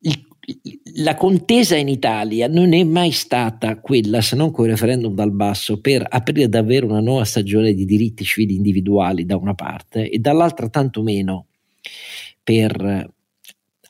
il 0.01 0.31
la 0.95 1.15
contesa 1.15 1.77
in 1.77 1.89
Italia 1.89 2.49
non 2.49 2.73
è 2.73 2.83
mai 2.83 3.13
stata 3.13 3.79
quella, 3.79 4.21
se 4.21 4.35
non 4.35 4.51
con 4.51 4.65
il 4.65 4.73
referendum 4.73 5.15
dal 5.15 5.31
basso, 5.31 5.81
per 5.81 6.05
aprire 6.09 6.49
davvero 6.49 6.87
una 6.87 7.01
nuova 7.01 7.25
stagione 7.25 7.75
di 7.75 7.85
diritti 7.85 8.25
civili 8.25 8.57
individuali 8.57 9.25
da 9.25 9.37
una 9.37 9.55
parte 9.55 10.11
e 10.11 10.19
dall'altra 10.19 10.69
tantomeno 10.69 11.47
per 12.43 13.11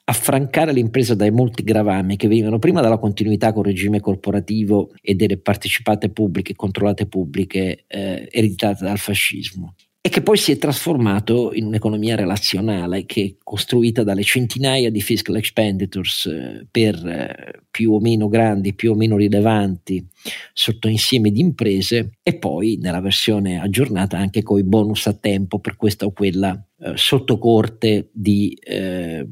affrancare 0.04 0.72
l'impresa 0.72 1.14
dai 1.14 1.30
molti 1.30 1.62
gravami 1.62 2.16
che 2.16 2.28
venivano 2.28 2.58
prima 2.58 2.82
dalla 2.82 2.98
continuità 2.98 3.52
col 3.52 3.64
regime 3.64 4.00
corporativo 4.00 4.90
e 5.00 5.14
delle 5.14 5.38
partecipate 5.38 6.10
pubbliche, 6.10 6.54
controllate 6.54 7.06
pubbliche, 7.06 7.84
eh, 7.86 8.28
ereditate 8.30 8.84
dal 8.84 8.98
fascismo 8.98 9.74
e 10.04 10.08
che 10.08 10.20
poi 10.20 10.36
si 10.36 10.50
è 10.50 10.58
trasformato 10.58 11.52
in 11.54 11.64
un'economia 11.64 12.16
relazionale 12.16 13.06
che 13.06 13.22
è 13.22 13.34
costruita 13.40 14.02
dalle 14.02 14.24
centinaia 14.24 14.90
di 14.90 15.00
fiscal 15.00 15.36
expenditures 15.36 16.26
eh, 16.26 16.66
per 16.68 17.06
eh, 17.06 17.62
più 17.70 17.92
o 17.92 18.00
meno 18.00 18.26
grandi, 18.26 18.74
più 18.74 18.90
o 18.90 18.94
meno 18.96 19.16
rilevanti 19.16 20.04
sotto 20.52 20.88
insieme 20.88 21.30
di 21.30 21.38
imprese 21.38 22.18
e 22.20 22.34
poi 22.36 22.78
nella 22.82 23.00
versione 23.00 23.60
aggiornata 23.60 24.18
anche 24.18 24.42
con 24.42 24.58
i 24.58 24.64
bonus 24.64 25.06
a 25.06 25.12
tempo 25.12 25.60
per 25.60 25.76
questa 25.76 26.04
o 26.04 26.10
quella 26.10 26.60
eh, 26.80 26.94
sottocorte 26.96 28.08
di 28.10 28.58
eh, 28.60 29.24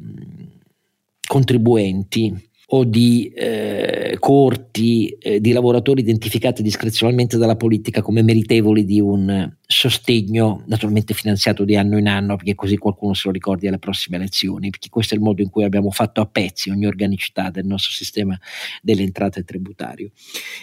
contribuenti 1.27 2.50
o 2.73 2.85
di 2.85 3.33
eh, 3.35 4.17
corti 4.21 5.09
eh, 5.09 5.41
di 5.41 5.53
lavoratori 5.53 6.03
identificati 6.03 6.63
discrezionalmente 6.63 7.37
dalla 7.37 7.57
politica 7.57 8.01
come 8.01 8.23
meritevoli 8.23 8.85
di 8.85 9.01
un 9.01 9.51
sostegno 9.67 10.63
naturalmente 10.67 11.13
finanziato 11.13 11.65
di 11.65 11.75
anno 11.75 11.99
in 11.99 12.07
anno 12.07 12.37
perché 12.37 12.55
così 12.55 12.77
qualcuno 12.77 13.15
se 13.15 13.23
lo 13.27 13.33
ricordi 13.33 13.67
alle 13.67 13.79
prossime 13.79 14.19
elezioni 14.19 14.71
perché 14.71 14.89
questo 14.89 15.15
è 15.15 15.17
il 15.17 15.23
modo 15.23 15.43
in 15.43 15.51
cui 15.51 15.65
abbiamo 15.65 15.91
fatto 15.91 16.21
a 16.21 16.27
pezzi 16.27 16.71
ogni 16.71 16.87
organicità 16.87 17.51
del 17.51 17.67
nostro 17.67 17.93
sistema 17.93 18.39
delle 18.83 19.03
entrate 19.03 19.43
tributario 19.43 20.11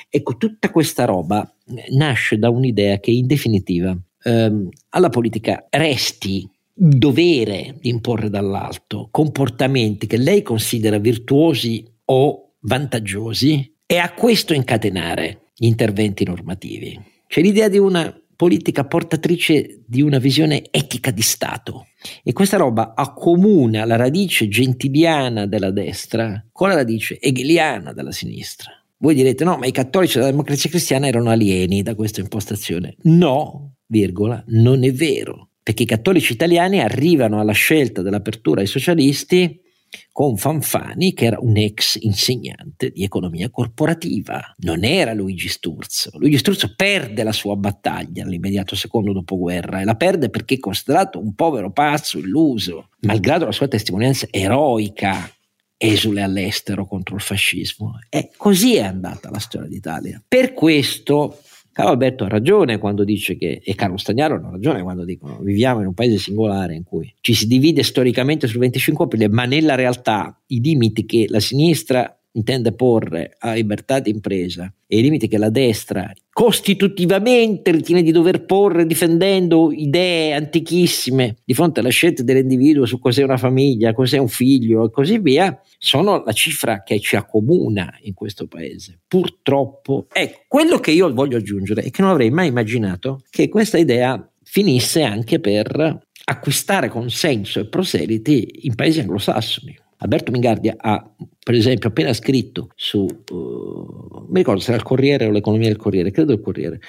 ecco 0.10 0.38
tutta 0.38 0.70
questa 0.70 1.04
roba 1.04 1.50
nasce 1.90 2.38
da 2.38 2.50
un'idea 2.50 3.00
che 3.00 3.12
in 3.12 3.28
definitiva 3.28 3.98
ehm, 4.24 4.70
alla 4.90 5.10
politica 5.10 5.66
resti 5.72 6.50
dovere 6.74 7.76
di 7.82 7.90
imporre 7.90 8.30
dall'alto 8.30 9.10
comportamenti 9.12 10.08
che 10.08 10.18
lei 10.18 10.42
considera 10.42 11.00
virtuosi 11.00 11.96
o 12.10 12.54
vantaggiosi 12.62 13.76
e 13.86 13.98
a 13.98 14.12
questo 14.14 14.54
incatenare 14.54 15.52
gli 15.56 15.66
interventi 15.66 16.24
normativi. 16.26 17.00
C'è 17.28 17.42
l'idea 17.42 17.70
di 17.70 17.78
una 17.78 18.14
politica 18.36 18.86
portatrice 18.86 19.82
di 19.86 20.02
una 20.02 20.20
visione 20.20 20.64
etica 20.70 21.10
di 21.10 21.24
Stato 21.24 21.88
e 22.24 22.34
questa 22.34 22.58
roba 22.58 22.94
accomuna 22.96 23.84
la 23.86 23.96
radice 23.96 24.48
gentiliana 24.48 25.48
della 25.48 25.72
destra 25.72 26.46
con 26.52 26.70
la 26.70 26.76
radice 26.76 27.20
hegeliana 27.20 27.94
della 27.94 28.12
sinistra. 28.12 28.72
Voi 29.00 29.16
direte 29.16 29.44
no, 29.44 29.58
ma 29.58 29.66
i 29.66 29.72
cattolici 29.72 30.18
della 30.18 30.30
democrazia 30.30 30.70
cristiana 30.70 31.08
erano 31.08 31.30
alieni 31.30 31.82
da 31.82 31.96
questa 31.96 32.22
impostazione. 32.22 32.96
No, 33.04 33.76
virgola, 33.88 34.44
non 34.48 34.84
è 34.84 34.92
vero, 34.92 35.50
perché 35.62 35.84
i 35.84 35.88
cattolici 35.88 36.34
italiani 36.34 36.80
arrivano 36.80 37.40
alla 37.40 37.52
scelta 37.52 38.02
dell'apertura 38.02 38.62
ai 38.62 38.68
socialisti 38.68 39.62
con 40.12 40.38
Fanfani 40.38 41.14
che 41.14 41.26
era 41.26 41.38
un 41.40 41.58
ex 41.58 41.98
insegnante 42.02 42.92
di 42.92 43.04
economia 43.04 43.50
corporativa. 43.50 44.54
Non 44.60 44.84
era 44.84 45.14
Luigi 45.14 45.48
Sturzo. 45.48 46.12
Luigi 46.16 46.38
Sturzo 46.38 46.74
perde 46.76 47.24
la 47.24 47.32
sua 47.32 47.56
battaglia 47.56 48.24
nell'immediato 48.24 48.76
secondo 48.76 49.14
dopoguerra 49.14 49.82
e 49.82 49.86
la 49.86 49.96
perde 49.96 50.30
perché 50.30 50.56
è 50.56 50.60
considerato 50.60 51.20
un 51.20 51.34
povero 51.36 51.72
pazzo, 51.72 52.18
illuso, 52.18 52.90
malgrado 53.02 53.46
la 53.46 53.52
sua 53.52 53.68
testimonianza 53.68 54.28
eroica 54.32 55.32
esule 55.78 56.24
all'estero 56.24 56.86
contro 56.88 57.16
il 57.16 57.22
fascismo. 57.22 58.00
E 58.10 58.32
così 58.36 58.76
è 58.76 58.84
andata 58.84 59.30
la 59.30 59.40
storia 59.40 59.68
d'Italia. 59.68 60.22
Per 60.28 60.54
questo 60.54 61.42
Carlo 61.78 61.92
Alberto 61.92 62.24
ha 62.24 62.28
ragione 62.28 62.80
quando 62.80 63.04
dice 63.04 63.38
che, 63.38 63.62
e 63.64 63.76
Carlo 63.76 63.98
Stagnaro 63.98 64.34
ha 64.34 64.50
ragione 64.50 64.82
quando 64.82 65.06
dicono 65.06 65.38
viviamo 65.42 65.82
in 65.82 65.86
un 65.86 65.94
paese 65.94 66.18
singolare 66.18 66.74
in 66.74 66.84
cui 66.84 67.14
ci 67.22 67.36
si 67.36 67.46
divide 67.46 67.84
storicamente 67.84 68.48
sul 68.48 68.62
25 68.62 69.06
aprile, 69.06 69.30
ma 69.30 69.46
nella 69.46 69.76
realtà 69.76 70.42
i 70.48 70.60
limiti 70.60 71.06
che 71.06 71.28
la 71.30 71.40
sinistra 71.40 72.20
intende 72.32 72.72
porre 72.72 73.36
a 73.38 73.54
libertà 73.54 74.00
di 74.00 74.10
impresa 74.10 74.74
e 74.88 74.98
i 74.98 75.02
limiti 75.04 75.28
che 75.28 75.38
la 75.38 75.52
destra 75.52 76.12
costitutivamente 76.38 77.72
ritiene 77.72 78.04
di 78.04 78.12
dover 78.12 78.46
porre 78.46 78.86
difendendo 78.86 79.72
idee 79.72 80.36
antichissime 80.36 81.38
di 81.44 81.56
fronte 81.56 81.80
alla 81.80 81.90
scelta 81.90 82.22
dell'individuo 82.22 82.86
su 82.86 83.00
cos'è 83.00 83.24
una 83.24 83.38
famiglia, 83.38 83.92
cos'è 83.92 84.20
un 84.20 84.28
figlio 84.28 84.86
e 84.86 84.92
così 84.92 85.18
via, 85.18 85.60
sono 85.80 86.22
la 86.24 86.32
cifra 86.34 86.84
che 86.84 87.00
ci 87.00 87.16
accomuna 87.16 87.92
in 88.02 88.14
questo 88.14 88.46
paese. 88.46 89.00
Purtroppo, 89.08 90.06
ecco, 90.14 90.42
quello 90.48 90.78
che 90.78 90.92
io 90.92 91.12
voglio 91.12 91.38
aggiungere 91.38 91.82
è 91.82 91.90
che 91.90 92.04
non 92.04 92.12
avrei 92.12 92.30
mai 92.30 92.50
immaginato 92.50 93.24
che 93.32 93.50
questa 93.50 93.80
idea 93.80 94.32
finisse 94.44 95.02
anche 95.02 95.40
per 95.40 96.06
acquistare 96.26 96.90
consenso 96.90 97.62
e 97.62 97.66
proseliti 97.66 98.60
in 98.68 98.76
paesi 98.76 99.00
anglosassoni. 99.00 99.76
Alberto 100.00 100.32
Mingardia 100.32 100.76
ha, 100.78 101.12
per 101.44 101.56
esempio, 101.56 101.90
appena 101.90 102.14
scritto 102.14 102.70
su, 102.76 103.00
uh, 103.00 104.28
mi 104.30 104.38
ricordo 104.40 104.60
se 104.60 104.70
era 104.70 104.78
il 104.78 104.84
Corriere 104.84 105.26
o 105.26 105.32
l'economia 105.32 105.68
del 105.68 105.78
Corriere, 105.78 106.12
credo 106.12 106.34
il 106.34 106.42
Corriere, 106.42 106.80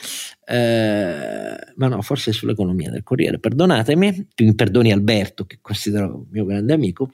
eh, 0.46 1.56
ma 1.76 1.88
no, 1.88 2.02
forse 2.02 2.32
sull'economia 2.32 2.90
del 2.90 3.02
Corriere, 3.02 3.38
perdonatemi, 3.38 4.28
mi 4.42 4.54
perdoni 4.54 4.92
Alberto, 4.92 5.44
che 5.46 5.58
considero 5.62 6.26
mio 6.30 6.44
grande 6.44 6.74
amico, 6.74 7.10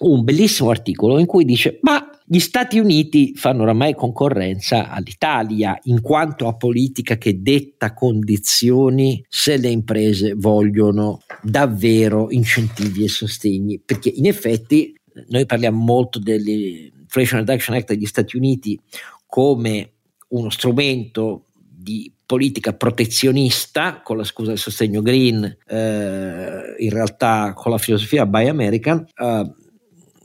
un 0.00 0.24
bellissimo 0.24 0.70
articolo 0.70 1.18
in 1.18 1.26
cui 1.26 1.44
dice, 1.44 1.78
ma 1.82 2.08
gli 2.26 2.38
Stati 2.38 2.78
Uniti 2.78 3.34
fanno 3.34 3.62
oramai 3.62 3.94
concorrenza 3.94 4.88
all'Italia 4.88 5.78
in 5.84 6.00
quanto 6.00 6.48
a 6.48 6.56
politica 6.56 7.18
che 7.18 7.42
detta 7.42 7.92
condizioni 7.92 9.22
se 9.28 9.58
le 9.58 9.68
imprese 9.68 10.32
vogliono 10.34 11.20
davvero 11.42 12.30
incentivi 12.30 13.04
e 13.04 13.08
sostegni, 13.08 13.78
perché 13.84 14.08
in 14.08 14.26
effetti 14.26 14.94
noi 15.28 15.46
parliamo 15.46 15.82
molto 15.82 16.18
dell'Inflation 16.18 17.40
Reduction 17.40 17.76
Act 17.76 17.88
degli 17.88 18.06
Stati 18.06 18.36
Uniti 18.36 18.78
come 19.26 19.92
uno 20.28 20.50
strumento 20.50 21.46
di 21.56 22.12
politica 22.26 22.72
protezionista, 22.72 24.00
con 24.02 24.16
la 24.16 24.24
scusa 24.24 24.50
del 24.50 24.58
sostegno 24.58 25.02
green, 25.02 25.44
eh, 25.66 26.74
in 26.78 26.90
realtà 26.90 27.52
con 27.54 27.70
la 27.70 27.78
filosofia 27.78 28.26
Buy 28.26 28.48
American, 28.48 29.06
eh, 29.14 29.52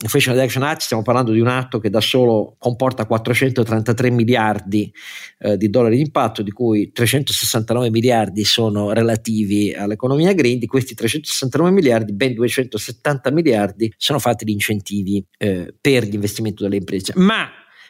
Inflation 0.02 0.36
Reduction 0.36 0.64
Act 0.64 0.82
stiamo 0.82 1.04
parlando 1.04 1.32
di 1.32 1.40
un 1.40 1.48
atto 1.48 1.80
che 1.80 1.90
da 1.90 2.00
solo 2.00 2.56
comporta 2.58 3.06
433 3.06 4.10
miliardi 4.10 4.92
eh, 5.40 5.58
di 5.58 5.70
dollari 5.70 5.96
di 5.98 6.04
impatto, 6.04 6.42
di 6.42 6.52
cui 6.52 6.92
369 6.92 7.90
miliardi 7.90 8.46
sono 8.46 8.94
relativi 8.94 9.74
all'economia 9.74 10.34
green, 10.34 10.58
di 10.58 10.68
questi 10.68 10.96
369 10.96 11.72
miliardi 11.72 12.14
ben 12.14 12.34
270 12.34 13.32
miliardi 13.32 13.94
sono 13.98 14.20
fatti 14.20 14.46
di 14.46 14.54
incentivi 14.54 15.24
eh, 15.38 15.74
per 15.80 16.06
gli 16.06 16.14
investimenti 16.14 16.64
delle 16.64 16.78
imprese. 16.78 17.14
Ma 17.16 17.50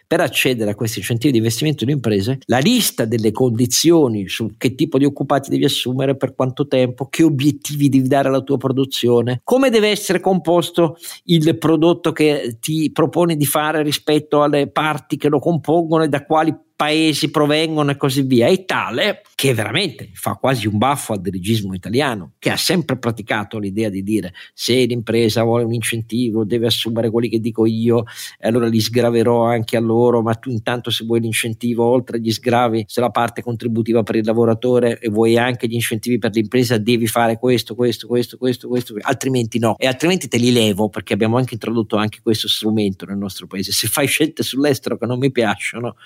per 0.10 0.22
accedere 0.22 0.72
a 0.72 0.76
questi 0.76 0.98
incentivi 0.98 1.34
di 1.34 1.38
investimento 1.38 1.86
di 1.86 1.92
imprese, 1.92 2.40
la 2.46 2.58
lista 2.58 3.06
delle 3.06 3.32
condizioni 3.32 4.28
su 4.28 4.56
che 4.58 4.74
tipo 4.74 4.98
di 4.98 5.06
occupati 5.06 5.52
devi 5.52 5.66
assumere, 5.66 6.18
per 6.18 6.34
quanto 6.34 6.66
tempo, 6.66 7.10
che 7.10 7.22
obiettivi 7.22 7.90
devi 7.90 8.08
dare 8.08 8.30
alla 8.30 8.42
tua 8.42 8.58
produzione, 8.58 9.42
come 9.44 9.70
deve 9.70 9.90
essere 9.90 10.20
composto 10.20 10.98
il 11.26 11.56
prodotto 11.60 12.12
che 12.12 12.58
ti 12.60 12.90
proponi 12.92 13.38
di 13.38 13.46
fare 13.46 13.84
rispetto 13.84 14.42
alle 14.42 14.66
parti 14.66 15.16
che 15.16 15.30
lo 15.30 15.38
compongono 15.38 16.04
e 16.04 16.10
da 16.10 16.26
quali 16.26 16.58
paesi 16.80 17.30
provengono 17.30 17.92
e 17.92 17.98
così 17.98 18.22
via, 18.22 18.48
è 18.48 18.64
tale 18.64 19.24
che 19.36 19.54
veramente 19.54 20.12
fa 20.14 20.36
quasi 20.36 20.66
un 20.66 20.78
baffo 20.78 21.12
al 21.12 21.20
dirigismo 21.20 21.74
italiano, 21.74 22.36
che 22.40 22.52
ha 22.52 22.56
sempre 22.56 22.98
praticato 22.98 23.60
l'idea 23.60 23.90
di 23.90 24.02
dire 24.02 24.34
se 24.54 24.86
l'impresa 24.86 25.44
vuole 25.44 25.66
un 25.66 25.74
incentivo 25.74 26.46
deve 26.46 26.68
assumere 26.68 27.10
quelli 27.10 27.28
che 27.28 27.42
dico 27.42 27.66
io, 27.66 28.06
e 28.40 28.48
allora 28.48 28.68
li 28.68 28.80
sgraverò 28.80 29.44
anche 29.44 29.76
a 29.76 29.82
loro, 29.82 30.22
ma 30.22 30.34
tu 30.36 30.52
intanto 30.52 30.90
se 30.90 31.04
vuoi 31.04 31.20
l'incentivo 31.20 31.84
oltre 31.84 32.16
agli 32.16 32.32
sgravi, 32.32 32.86
se 32.88 33.02
la 33.02 33.10
parte 33.10 33.42
contributiva 33.42 34.02
per 34.02 34.16
il 34.16 34.24
lavoratore 34.24 35.00
e 35.00 35.10
vuoi 35.10 35.38
anche 35.38 35.68
gli 35.68 35.74
incentivi 35.74 36.18
per 36.18 36.32
l'impresa, 36.34 36.78
devi 36.78 37.08
fare 37.08 37.38
questo, 37.38 37.76
questo, 37.76 38.08
questo, 38.08 38.38
questo, 38.38 38.70
questo, 38.70 38.96
altrimenti 39.02 39.60
no, 39.60 39.76
e 39.78 39.86
altrimenti 39.86 40.30
te 40.30 40.38
li 40.38 40.54
levo 40.54 40.88
perché 40.88 41.12
abbiamo 41.12 41.36
anche 41.36 41.56
introdotto 41.56 41.98
anche 41.98 42.20
questo 42.24 42.48
strumento 42.48 43.04
nel 43.04 43.18
nostro 43.18 43.48
paese. 43.48 43.74
Se 43.74 43.88
fai 43.90 44.08
scelte 44.08 44.44
sull'estero 44.44 44.98
che 44.98 45.06
non 45.06 45.18
mi 45.18 45.30
piacciono, 45.30 45.98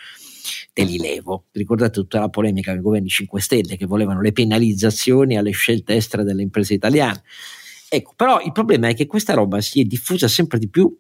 te 0.74 0.84
li 0.84 0.98
levo. 0.98 1.46
Ricordate 1.52 1.92
tutta 1.92 2.20
la 2.20 2.30
polemica 2.30 2.72
con 2.72 2.80
i 2.80 2.84
governi 2.84 3.10
5 3.10 3.42
Stelle 3.42 3.78
che 3.78 3.86
volevano 3.86 4.22
le 4.22 4.32
penalizzazioni 4.32 5.38
alle 5.38 5.52
scelte 5.52 5.96
estere 5.96 6.24
delle 6.24 6.42
imprese 6.42 6.74
italiane. 6.74 7.24
Ecco, 7.90 8.14
però 8.16 8.42
il 8.42 8.52
problema 8.52 8.88
è 8.88 8.96
che 8.96 9.06
questa 9.06 9.34
roba 9.34 9.62
si 9.62 9.80
è 9.82 9.84
diffusa 9.84 10.28
sempre 10.28 10.58
di 10.58 10.68
più 10.68 10.98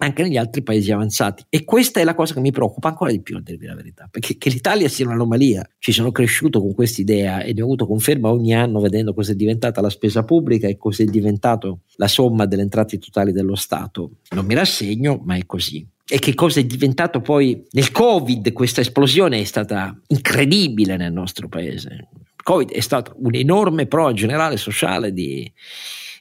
anche 0.00 0.22
negli 0.22 0.36
altri 0.36 0.62
paesi 0.62 0.90
avanzati. 0.92 1.44
E 1.48 1.64
questa 1.64 2.00
è 2.00 2.04
la 2.04 2.14
cosa 2.14 2.34
che 2.34 2.40
mi 2.40 2.50
preoccupa 2.50 2.88
ancora 2.88 3.10
di 3.10 3.20
più, 3.20 3.36
a 3.36 3.40
dirvi 3.40 3.66
la 3.66 3.74
verità, 3.74 4.08
perché 4.10 4.36
che 4.38 4.50
l'Italia 4.50 4.88
sia 4.88 5.06
un'anomalia. 5.06 5.68
Ci 5.78 5.92
sono 5.92 6.10
cresciuto 6.10 6.60
con 6.60 6.74
questa 6.74 7.00
idea 7.00 7.42
e 7.42 7.52
ne 7.52 7.60
ho 7.60 7.64
avuto 7.64 7.86
conferma 7.86 8.30
ogni 8.30 8.54
anno 8.54 8.80
vedendo 8.80 9.14
cosa 9.14 9.32
è 9.32 9.34
diventata 9.34 9.80
la 9.80 9.90
spesa 9.90 10.24
pubblica 10.24 10.66
e 10.68 10.76
cosa 10.76 11.02
è 11.02 11.06
diventato 11.06 11.80
la 11.96 12.08
somma 12.08 12.46
delle 12.46 12.62
entrate 12.62 12.98
totali 12.98 13.32
dello 13.32 13.54
Stato. 13.54 14.12
Non 14.30 14.46
mi 14.46 14.54
rassegno, 14.54 15.20
ma 15.22 15.36
è 15.36 15.44
così. 15.44 15.86
E 16.12 16.18
che 16.18 16.34
cosa 16.34 16.58
è 16.58 16.64
diventato 16.64 17.20
poi 17.20 17.64
nel 17.70 17.92
Covid? 17.92 18.52
Questa 18.52 18.80
esplosione 18.80 19.38
è 19.38 19.44
stata 19.44 19.96
incredibile 20.08 20.96
nel 20.96 21.12
nostro 21.12 21.48
paese. 21.48 22.08
Il 22.12 22.42
Covid 22.42 22.72
è 22.72 22.80
stato 22.80 23.14
un'enorme 23.18 23.86
prova 23.86 24.12
generale 24.12 24.56
sociale 24.56 25.12
di, 25.12 25.50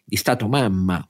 di 0.06 0.16
Stato 0.16 0.48
mamma, 0.48 1.04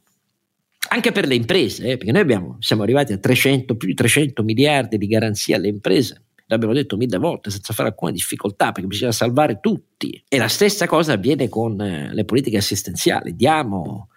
anche 0.91 1.11
per 1.11 1.27
le 1.27 1.35
imprese, 1.35 1.89
eh, 1.89 1.97
perché 1.97 2.13
noi 2.13 2.21
abbiamo, 2.21 2.55
siamo 2.61 2.83
arrivati 2.83 3.11
a 3.11 3.17
300, 3.17 3.75
più 3.75 3.89
di 3.89 3.93
300 3.95 4.43
miliardi 4.43 4.97
di 4.97 5.07
garanzie 5.07 5.55
alle 5.55 5.67
imprese. 5.67 6.23
L'abbiamo 6.45 6.73
detto 6.73 6.95
mille 6.95 7.17
volte 7.17 7.49
senza 7.49 7.73
fare 7.73 7.89
alcuna 7.89 8.11
difficoltà 8.11 8.71
perché 8.71 8.87
bisogna 8.87 9.11
salvare 9.11 9.59
tutti. 9.59 10.23
E 10.25 10.37
la 10.37 10.47
stessa 10.47 10.87
cosa 10.87 11.13
avviene 11.13 11.49
con 11.49 11.81
eh, 11.81 12.13
le 12.13 12.23
politiche 12.23 12.55
assistenziali. 12.55 13.35
Diamo 13.35 14.07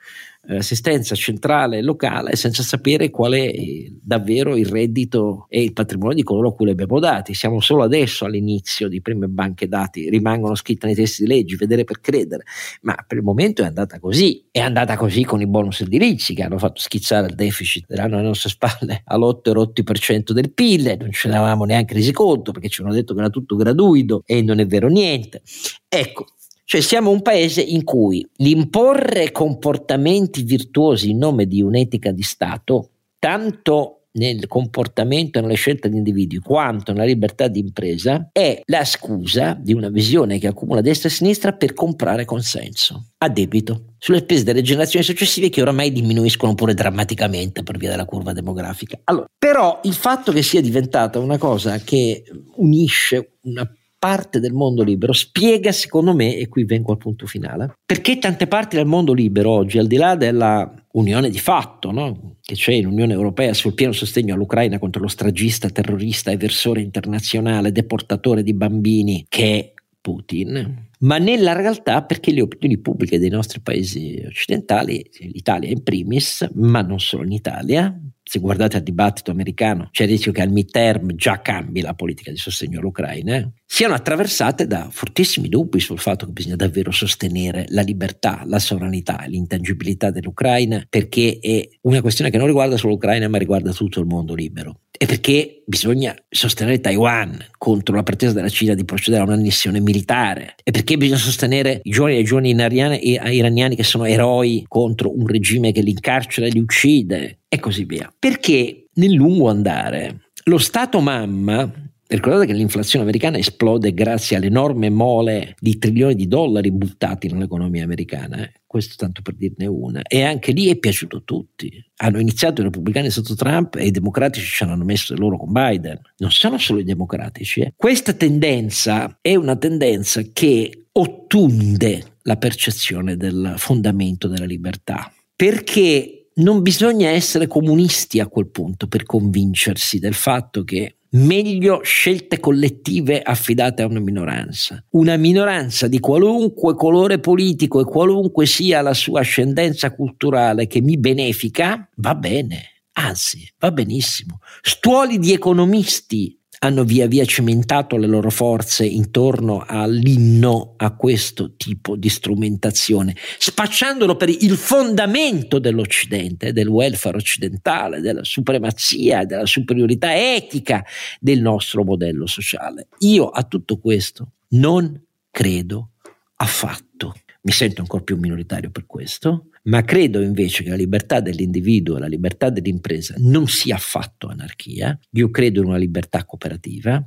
assistenza 0.49 1.15
centrale 1.15 1.79
e 1.79 1.83
locale 1.83 2.35
senza 2.35 2.63
sapere 2.63 3.11
qual 3.11 3.33
è 3.33 3.47
eh, 3.47 3.97
davvero 4.03 4.57
il 4.57 4.67
reddito 4.67 5.47
e 5.49 5.63
il 5.63 5.73
patrimonio 5.73 6.17
di 6.17 6.25
coloro 6.25 6.49
a 6.49 6.55
cui 6.55 6.67
li 6.67 6.73
abbiamo 6.73 6.99
dati. 6.99 7.35
Siamo 7.35 7.61
solo 7.61 7.85
adesso 7.85 8.25
all'inizio 8.25 8.89
di 8.89 9.01
prime 9.01 9.29
banche 9.29 9.69
dati, 9.69 10.11
rimangono 10.11 10.55
scritte 10.55 10.87
nei 10.87 10.95
testi 10.95 11.23
di 11.23 11.29
leggi, 11.29 11.57
vedere 11.57 11.85
per 11.85 12.01
credere, 12.01 12.45
ma 12.83 12.97
per 13.07 13.19
il 13.19 13.23
momento 13.23 13.63
è 13.63 13.67
andata 13.67 14.01
così. 14.01 14.45
È 14.51 14.61
andata 14.61 14.97
così 14.97 15.25
con 15.25 15.41
i 15.41 15.47
bonus 15.47 15.83
edilizi 15.83 16.35
che 16.35 16.43
hanno 16.43 16.59
fatto 16.59 16.81
schizzare 16.81 17.29
il 17.29 17.35
deficit 17.35 17.87
dell'anno 17.87 18.17
alle 18.17 18.27
nostre 18.27 18.51
spalle 18.51 19.03
all'8,8% 19.07 20.33
del 20.33 20.53
PIL, 20.53 20.97
non 20.99 21.13
ce 21.13 21.29
ne 21.29 21.37
avevamo 21.37 21.65
neanche 21.65 21.95
resi 21.95 22.13
conto 22.13 22.53
perché 22.53 22.69
ci 22.69 22.83
hanno 22.83 22.93
detto 22.93 23.15
che 23.15 23.21
era 23.21 23.31
tutto 23.31 23.55
gratuito 23.57 24.23
e 24.27 24.43
non 24.43 24.59
è 24.59 24.67
vero 24.67 24.89
niente. 24.89 25.43
Ecco, 25.89 26.27
cioè 26.65 26.81
siamo 26.81 27.11
un 27.11 27.23
paese 27.23 27.61
in 27.61 27.85
cui 27.85 28.27
l'imporre 28.37 29.31
comportamenti 29.31 30.43
virtuosi 30.43 31.11
in 31.11 31.19
nome 31.19 31.47
di 31.47 31.61
un'etica 31.61 32.13
di 32.13 32.23
Stato, 32.23 32.91
tanto 33.19 34.03
nel 34.13 34.47
comportamento 34.47 35.39
e 35.39 35.43
nelle 35.43 35.55
scelte 35.55 35.89
degli 35.89 35.99
individui 35.99 36.39
quanto 36.41 36.93
nella 36.93 37.05
libertà 37.05 37.49
di 37.49 37.61
impresa, 37.61 38.29
è 38.33 38.61
la 38.67 38.85
scusa 38.85 39.57
di 39.59 39.73
una 39.73 39.89
visione 39.89 40.39
che 40.39 40.49
accumula 40.49 40.81
destra 40.81 41.09
e 41.09 41.13
sinistra 41.13 41.53
per 41.53 41.73
comprare 41.73 42.25
consenso 42.25 43.13
a 43.19 43.29
debito 43.29 43.95
sulle 43.99 44.19
spese 44.19 44.45
delle 44.45 44.63
generazioni 44.63 45.05
successive 45.05 45.49
che 45.49 45.63
oramai 45.63 45.93
diminuiscono 45.93 46.55
pure 46.55 46.75
drammaticamente 46.75 47.63
per 47.63 47.79
via 47.79 47.91
della 47.91 48.05
curva 48.05 48.33
demografica. 48.33 49.01
Allora, 49.05 49.27
però 49.39 49.81
il 49.85 49.95
fatto 49.95 50.33
che 50.33 50.43
sia 50.43 50.61
diventata 50.61 51.19
una 51.19 51.39
cosa 51.39 51.79
che 51.79 52.25
unisce 52.57 53.37
una 53.43 53.71
parte 54.03 54.41
del 54.41 54.53
mondo 54.53 54.83
libero 54.83 55.13
spiega, 55.13 55.71
secondo 55.71 56.13
me, 56.13 56.37
e 56.37 56.49
qui 56.49 56.65
vengo 56.65 56.91
al 56.91 56.99
punto 56.99 57.25
finale, 57.25 57.77
perché 57.87 58.19
tante 58.19 58.49
parti 58.49 58.75
del 58.75 58.85
mondo 58.85 59.13
libero 59.13 59.51
oggi, 59.51 59.79
al 59.79 59.87
di 59.87 59.95
là 59.95 60.17
della 60.17 60.75
unione 60.95 61.31
di 61.31 61.39
fatto 61.39 61.93
no? 61.93 62.39
che 62.41 62.57
c'è 62.57 62.73
in 62.73 62.87
Unione 62.87 63.13
Europea 63.13 63.55
sul 63.55 63.75
pieno 63.75 63.93
sostegno 63.93 64.35
all'Ucraina 64.35 64.81
contro 64.81 65.03
lo 65.03 65.07
stragista, 65.07 65.71
terrorista, 65.71 66.33
eversore 66.33 66.81
internazionale, 66.81 67.71
deportatore 67.71 68.43
di 68.43 68.55
bambini 68.55 69.25
che 69.29 69.59
è 69.59 69.73
Putin, 70.01 70.89
ma 70.99 71.19
nella 71.19 71.53
realtà 71.53 72.03
perché 72.03 72.33
le 72.33 72.43
opinioni 72.43 72.81
pubbliche 72.81 73.21
dei 73.21 73.31
nostri 73.31 73.61
paesi 73.61 74.21
occidentali, 74.27 75.09
l'Italia 75.21 75.71
in 75.71 75.85
primis, 75.85 76.51
ma 76.55 76.83
non 76.83 76.99
solo 76.99 77.23
in 77.23 77.31
Italia, 77.31 77.97
se 78.21 78.41
guardate 78.41 78.79
al 78.79 78.83
dibattito 78.83 79.31
americano, 79.31 79.89
c'è 79.93 80.05
il 80.05 80.11
rischio 80.11 80.33
che 80.33 80.43
al 80.43 80.51
midterm 80.51 81.15
già 81.15 81.41
cambi 81.41 81.83
la 81.83 81.95
politica 81.95 82.33
di 82.33 82.37
sostegno 82.37 82.81
all'Ucraina, 82.81 83.49
siano 83.75 83.95
attraversate 83.95 84.67
da 84.67 84.89
fortissimi 84.91 85.49
dubbi 85.49 85.81
sul 85.81 85.99
fatto 85.99 86.27
che 86.27 86.33
bisogna 86.33 86.57
davvero 86.57 86.91
sostenere 86.91 87.65
la 87.71 87.81
libertà, 87.81 88.43
la 88.45 88.59
sovranità 88.59 89.25
l'intangibilità 89.27 90.11
dell'Ucraina, 90.11 90.85
perché 90.91 91.39
è 91.41 91.67
una 91.81 92.03
questione 92.03 92.31
che 92.31 92.37
non 92.37 92.49
riguarda 92.49 92.77
solo 92.77 92.93
l'Ucraina, 92.93 93.29
ma 93.29 93.39
riguarda 93.39 93.73
tutto 93.73 93.99
il 93.99 94.05
mondo 94.05 94.35
libero. 94.35 94.81
E 94.91 95.07
perché 95.07 95.63
bisogna 95.65 96.15
sostenere 96.29 96.81
Taiwan 96.81 97.35
contro 97.57 97.97
la 97.97 98.03
pretesa 98.03 98.35
della 98.35 98.51
Cina 98.51 98.75
di 98.75 98.85
procedere 98.85 99.23
a 99.23 99.25
un'annessione 99.25 99.81
militare. 99.81 100.55
E 100.63 100.71
perché 100.71 100.99
bisogna 100.99 101.19
sostenere 101.19 101.81
i 101.83 101.91
giovani 101.91 102.17
e 102.17 102.21
i 102.21 102.25
giovani 102.25 102.51
iraniani 102.51 103.75
che 103.75 103.85
sono 103.85 104.05
eroi 104.05 104.67
contro 104.69 105.19
un 105.19 105.27
regime 105.27 105.73
che 105.73 105.81
li 105.81 105.93
incarcera 105.93 106.47
e 106.47 106.51
li 106.51 106.61
uccide 106.61 107.39
e 107.49 107.59
così 107.59 107.87
via. 107.87 108.13
Perché 108.19 108.89
nel 108.93 109.13
lungo 109.13 109.49
andare 109.49 110.29
lo 110.45 110.59
Stato 110.59 111.01
mamma 111.01 111.73
Ricordate 112.13 112.45
che 112.45 112.53
l'inflazione 112.53 113.05
americana 113.05 113.39
esplode 113.39 113.95
grazie 113.95 114.37
all'enorme 114.37 114.91
mole 114.91 115.55
di 115.59 115.79
trilioni 115.79 116.15
di 116.15 116.29
dollari 116.29 116.71
buttati 116.71 117.29
nell'economia 117.29 117.85
americana. 117.85 118.43
Eh? 118.43 118.53
Questo 118.67 118.97
tanto 118.99 119.23
per 119.23 119.35
dirne 119.35 119.65
una. 119.65 120.03
E 120.03 120.23
anche 120.23 120.53
lì 120.53 120.69
è 120.69 120.77
piaciuto 120.77 121.17
a 121.17 121.23
tutti. 121.25 121.73
Hanno 121.97 122.21
iniziato 122.21 122.61
i 122.61 122.65
repubblicani 122.65 123.09
sotto 123.09 123.35
Trump 123.35 123.77
e 123.77 123.87
i 123.87 123.91
democratici 123.91 124.45
ci 124.45 124.63
hanno 124.63 124.85
messo 124.85 125.17
loro 125.17 125.39
con 125.39 125.53
Biden. 125.53 125.99
Non 126.19 126.31
sono 126.31 126.59
solo 126.59 126.81
i 126.81 126.85
democratici. 126.85 127.61
Eh? 127.61 127.73
Questa 127.75 128.13
tendenza 128.13 129.17
è 129.23 129.35
una 129.35 129.57
tendenza 129.57 130.21
che 130.35 130.89
ottunde 130.93 132.19
la 132.25 132.37
percezione 132.37 133.17
del 133.17 133.55
fondamento 133.57 134.29
della 134.29 134.45
libertà. 134.45 135.11
Perché 135.35 136.29
non 136.35 136.61
bisogna 136.61 137.09
essere 137.09 137.47
comunisti 137.47 138.21
a 138.21 138.27
quel 138.27 138.49
punto 138.49 138.87
per 138.87 139.05
convincersi 139.05 139.99
del 139.99 140.15
fatto 140.15 140.63
che 140.63 140.97
meglio 141.13 141.81
scelte 141.83 142.39
collettive 142.41 143.21
affidate 143.21 143.83
a 143.83 143.87
una 143.87 144.01
minoranza. 144.01 144.85
Una 144.91 145.17
minoranza 145.17 145.89
di 145.89 146.01
qualunque 146.01 146.75
colore 146.75 147.19
politico 147.19 147.81
e 147.81 147.85
qualunque 147.85 148.47
sia 148.47 148.81
la 148.81 148.95
sua 148.95 149.21
ascendenza 149.21 149.95
culturale 149.95 150.67
che 150.67 150.81
mi 150.81 150.99
benefica, 150.99 151.89
va 151.97 152.15
bene. 152.15 152.83
Anzi, 152.95 153.51
va 153.59 153.73
benissimo. 153.73 154.39
Stuoli 154.61 155.19
di 155.19 155.33
economisti 155.33 156.39
hanno 156.65 156.85
via 156.85 157.07
via 157.07 157.25
cimentato 157.25 157.97
le 157.97 158.07
loro 158.07 158.31
forze 158.31 158.87
intorno 158.87 159.65
all'inno 159.67 160.75
a 160.77 160.95
questo 160.95 161.55
tipo 161.57 161.97
di 161.97 162.09
strumentazione, 162.09 163.17
spacciandolo 163.39 164.17
per 164.17 164.29
il 164.29 164.57
fondamento 164.57 165.59
dell'Occidente, 165.59 166.53
del 166.53 166.69
welfare 166.69 167.17
occidentale, 167.17 168.01
della 168.01 168.23
supremazia, 168.23 169.25
della 169.25 169.47
superiorità 169.47 170.17
etica 170.17 170.85
del 171.19 171.41
nostro 171.41 171.83
modello 171.83 172.27
sociale. 172.27 172.87
Io 172.99 173.29
a 173.29 173.43
tutto 173.43 173.79
questo 173.79 174.33
non 174.51 175.01
credo 175.31 175.91
affatto. 176.37 177.15
Mi 177.43 177.51
sento 177.51 177.81
ancora 177.81 178.05
più 178.05 178.17
minoritario 178.17 178.71
per 178.71 178.87
questo, 178.87 179.47
ma 179.65 179.83
credo 179.83 180.21
invece 180.21 180.63
che 180.65 180.71
la 180.71 180.77
libertà 180.77 181.21
dell'individuo 181.21 181.99
la 181.99 182.07
libertà 182.07 182.51
dell'impresa 182.51 183.15
non 183.19 183.47
sia 183.47 183.77
affatto 183.77 184.29
anarchia. 184.29 184.99
Io 185.13 185.31
credo 185.31 185.61
in 185.61 185.69
una 185.69 185.77
libertà 185.77 186.25
cooperativa. 186.25 187.05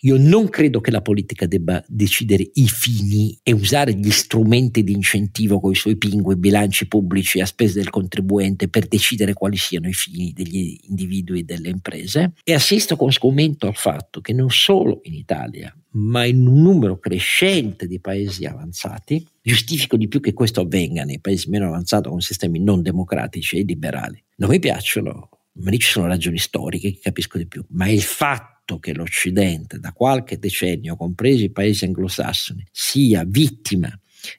Io 0.00 0.16
non 0.16 0.48
credo 0.48 0.80
che 0.80 0.90
la 0.90 1.02
politica 1.02 1.46
debba 1.46 1.82
decidere 1.86 2.48
i 2.54 2.66
fini 2.68 3.38
e 3.42 3.52
usare 3.52 3.94
gli 3.94 4.10
strumenti 4.10 4.82
di 4.82 4.92
incentivo 4.92 5.60
con 5.60 5.72
i 5.72 5.74
suoi 5.74 5.96
pingui 5.96 6.36
bilanci 6.36 6.88
pubblici 6.88 7.40
a 7.40 7.46
spese 7.46 7.80
del 7.80 7.90
contribuente 7.90 8.68
per 8.68 8.86
decidere 8.86 9.34
quali 9.34 9.56
siano 9.56 9.88
i 9.88 9.92
fini 9.92 10.32
degli 10.32 10.78
individui 10.88 11.40
e 11.40 11.44
delle 11.44 11.68
imprese. 11.68 12.32
E 12.42 12.54
assisto 12.54 12.96
con 12.96 13.12
sgomento 13.12 13.66
al 13.66 13.76
fatto 13.76 14.20
che 14.20 14.32
non 14.32 14.50
solo 14.50 15.00
in 15.02 15.14
Italia, 15.14 15.74
ma 15.90 16.24
in 16.24 16.46
un 16.46 16.62
numero 16.62 16.98
crescente 16.98 17.86
di 17.86 18.00
paesi 18.00 18.44
avanzati, 18.44 19.26
giustifico 19.42 19.96
di 19.96 20.08
più 20.08 20.20
che 20.20 20.32
questo 20.32 20.60
avvenga 20.60 21.04
nei 21.04 21.20
paesi 21.20 21.48
meno 21.48 21.66
avanzati 21.66 21.97
con 22.06 22.20
sistemi 22.20 22.60
non 22.60 22.82
democratici 22.82 23.58
e 23.58 23.64
liberali. 23.64 24.22
Non 24.36 24.50
mi 24.50 24.58
piacciono, 24.58 25.28
ma 25.52 25.70
lì 25.70 25.78
ci 25.78 25.90
sono 25.90 26.06
ragioni 26.06 26.38
storiche 26.38 26.92
che 26.92 27.00
capisco 27.00 27.38
di 27.38 27.46
più, 27.46 27.64
ma 27.70 27.88
il 27.88 28.02
fatto 28.02 28.78
che 28.78 28.94
l'Occidente 28.94 29.78
da 29.78 29.92
qualche 29.92 30.38
decennio, 30.38 30.96
compresi 30.96 31.44
i 31.44 31.50
paesi 31.50 31.84
anglosassoni, 31.84 32.66
sia 32.70 33.24
vittima 33.26 33.90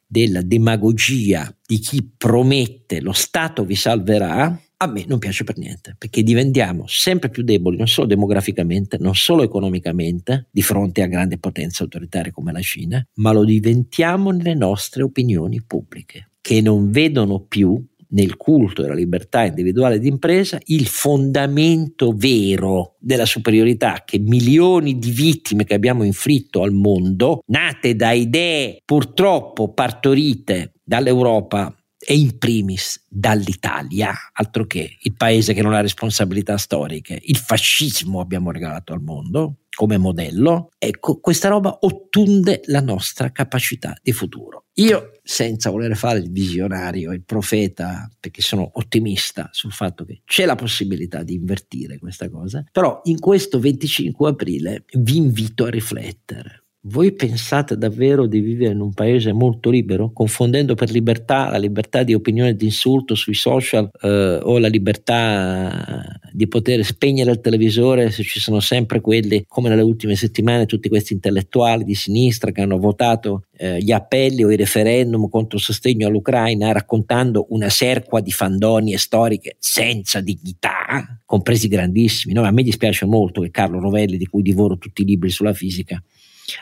della 0.05 0.41
demagogia 0.41 1.53
di 1.65 1.79
chi 1.79 2.07
promette 2.15 3.01
lo 3.01 3.13
Stato 3.13 3.63
vi 3.65 3.75
salverà, 3.75 4.61
a 4.81 4.87
me 4.87 5.03
non 5.07 5.19
piace 5.19 5.43
per 5.43 5.57
niente, 5.57 5.95
perché 5.97 6.23
diventiamo 6.23 6.85
sempre 6.87 7.29
più 7.29 7.43
deboli, 7.43 7.75
non 7.75 7.87
solo 7.87 8.07
demograficamente, 8.07 8.97
non 8.97 9.13
solo 9.13 9.43
economicamente, 9.43 10.47
di 10.51 10.61
fronte 10.61 11.01
a 11.01 11.07
grandi 11.07 11.37
potenze 11.37 11.83
autoritarie 11.83 12.31
come 12.31 12.53
la 12.53 12.61
Cina, 12.61 13.05
ma 13.15 13.33
lo 13.33 13.43
diventiamo 13.43 14.31
nelle 14.31 14.55
nostre 14.55 15.03
opinioni 15.03 15.61
pubbliche, 15.61 16.28
che 16.41 16.61
non 16.61 16.91
vedono 16.91 17.39
più 17.39 17.83
nel 18.11 18.37
culto 18.37 18.81
della 18.81 18.95
libertà 18.95 19.43
individuale 19.43 19.99
d'impresa 19.99 20.57
il 20.65 20.87
fondamento 20.87 22.13
vero 22.15 22.95
della 22.99 23.25
superiorità 23.25 24.03
che 24.05 24.19
milioni 24.19 24.97
di 24.97 25.11
vittime 25.11 25.63
che 25.63 25.75
abbiamo 25.75 26.03
inflitto 26.03 26.63
al 26.63 26.71
mondo, 26.71 27.43
nate 27.47 27.95
da 27.95 28.11
idee 28.11 28.81
purtroppo 28.83 29.73
partorite 29.73 30.73
dall'Europa 30.83 31.73
e 32.01 32.15
in 32.15 32.37
primis 32.37 33.05
dall'Italia, 33.09 34.13
altro 34.33 34.65
che 34.65 34.97
il 35.01 35.13
paese 35.15 35.53
che 35.53 35.61
non 35.61 35.73
ha 35.73 35.81
responsabilità 35.81 36.57
storiche, 36.57 37.19
il 37.21 37.37
fascismo 37.37 38.21
abbiamo 38.21 38.51
regalato 38.51 38.93
al 38.93 39.01
mondo 39.01 39.57
come 39.75 39.97
modello, 39.97 40.71
ecco, 40.77 41.19
questa 41.19 41.47
roba 41.47 41.77
ottunde 41.81 42.61
la 42.65 42.81
nostra 42.81 43.31
capacità 43.31 43.95
di 44.01 44.11
futuro. 44.11 44.65
Io, 44.75 45.19
senza 45.23 45.69
voler 45.69 45.95
fare 45.97 46.19
il 46.19 46.31
visionario, 46.31 47.11
il 47.11 47.23
profeta, 47.23 48.09
perché 48.19 48.41
sono 48.41 48.69
ottimista 48.73 49.49
sul 49.51 49.73
fatto 49.73 50.05
che 50.05 50.21
c'è 50.23 50.45
la 50.45 50.55
possibilità 50.55 51.23
di 51.23 51.33
invertire 51.33 51.99
questa 51.99 52.29
cosa, 52.29 52.63
però 52.71 53.01
in 53.05 53.19
questo 53.19 53.59
25 53.59 54.29
aprile 54.29 54.85
vi 54.93 55.17
invito 55.17 55.65
a 55.65 55.69
riflettere 55.69 56.63
voi 56.83 57.11
pensate 57.13 57.77
davvero 57.77 58.25
di 58.25 58.39
vivere 58.39 58.71
in 58.71 58.79
un 58.79 58.93
paese 58.93 59.33
molto 59.33 59.69
libero, 59.69 60.11
confondendo 60.13 60.75
per 60.75 60.89
libertà 60.91 61.49
la 61.49 61.57
libertà 61.57 62.03
di 62.03 62.13
opinione 62.13 62.51
e 62.51 62.55
di 62.55 62.65
insulto 62.65 63.15
sui 63.15 63.33
social 63.33 63.89
eh, 64.01 64.39
o 64.41 64.57
la 64.59 64.69
libertà 64.69 66.19
di 66.31 66.47
poter 66.47 66.85
spegnere 66.85 67.31
il 67.31 67.41
televisore 67.41 68.11
se 68.11 68.23
ci 68.23 68.39
sono 68.39 68.61
sempre 68.61 69.01
quelli, 69.01 69.43
come 69.45 69.67
nelle 69.67 69.81
ultime 69.81 70.15
settimane, 70.15 70.65
tutti 70.65 70.87
questi 70.87 71.11
intellettuali 71.11 71.83
di 71.83 71.95
sinistra 71.95 72.51
che 72.51 72.61
hanno 72.61 72.77
votato 72.77 73.43
eh, 73.57 73.79
gli 73.79 73.91
appelli 73.91 74.45
o 74.45 74.51
i 74.51 74.55
referendum 74.55 75.27
contro 75.27 75.57
il 75.57 75.63
sostegno 75.63 76.07
all'Ucraina 76.07 76.71
raccontando 76.71 77.47
una 77.49 77.69
serqua 77.69 78.21
di 78.21 78.31
fandonie 78.31 78.97
storiche 78.97 79.57
senza 79.59 80.21
dignità, 80.21 81.19
compresi 81.25 81.67
grandissimi. 81.67 82.33
No, 82.33 82.43
a 82.43 82.51
me 82.51 82.63
dispiace 82.63 83.05
molto 83.05 83.41
che 83.41 83.51
Carlo 83.51 83.81
Rovelli, 83.81 84.15
di 84.15 84.27
cui 84.27 84.41
divoro 84.41 84.77
tutti 84.77 85.01
i 85.01 85.05
libri 85.05 85.29
sulla 85.29 85.53
fisica, 85.53 86.01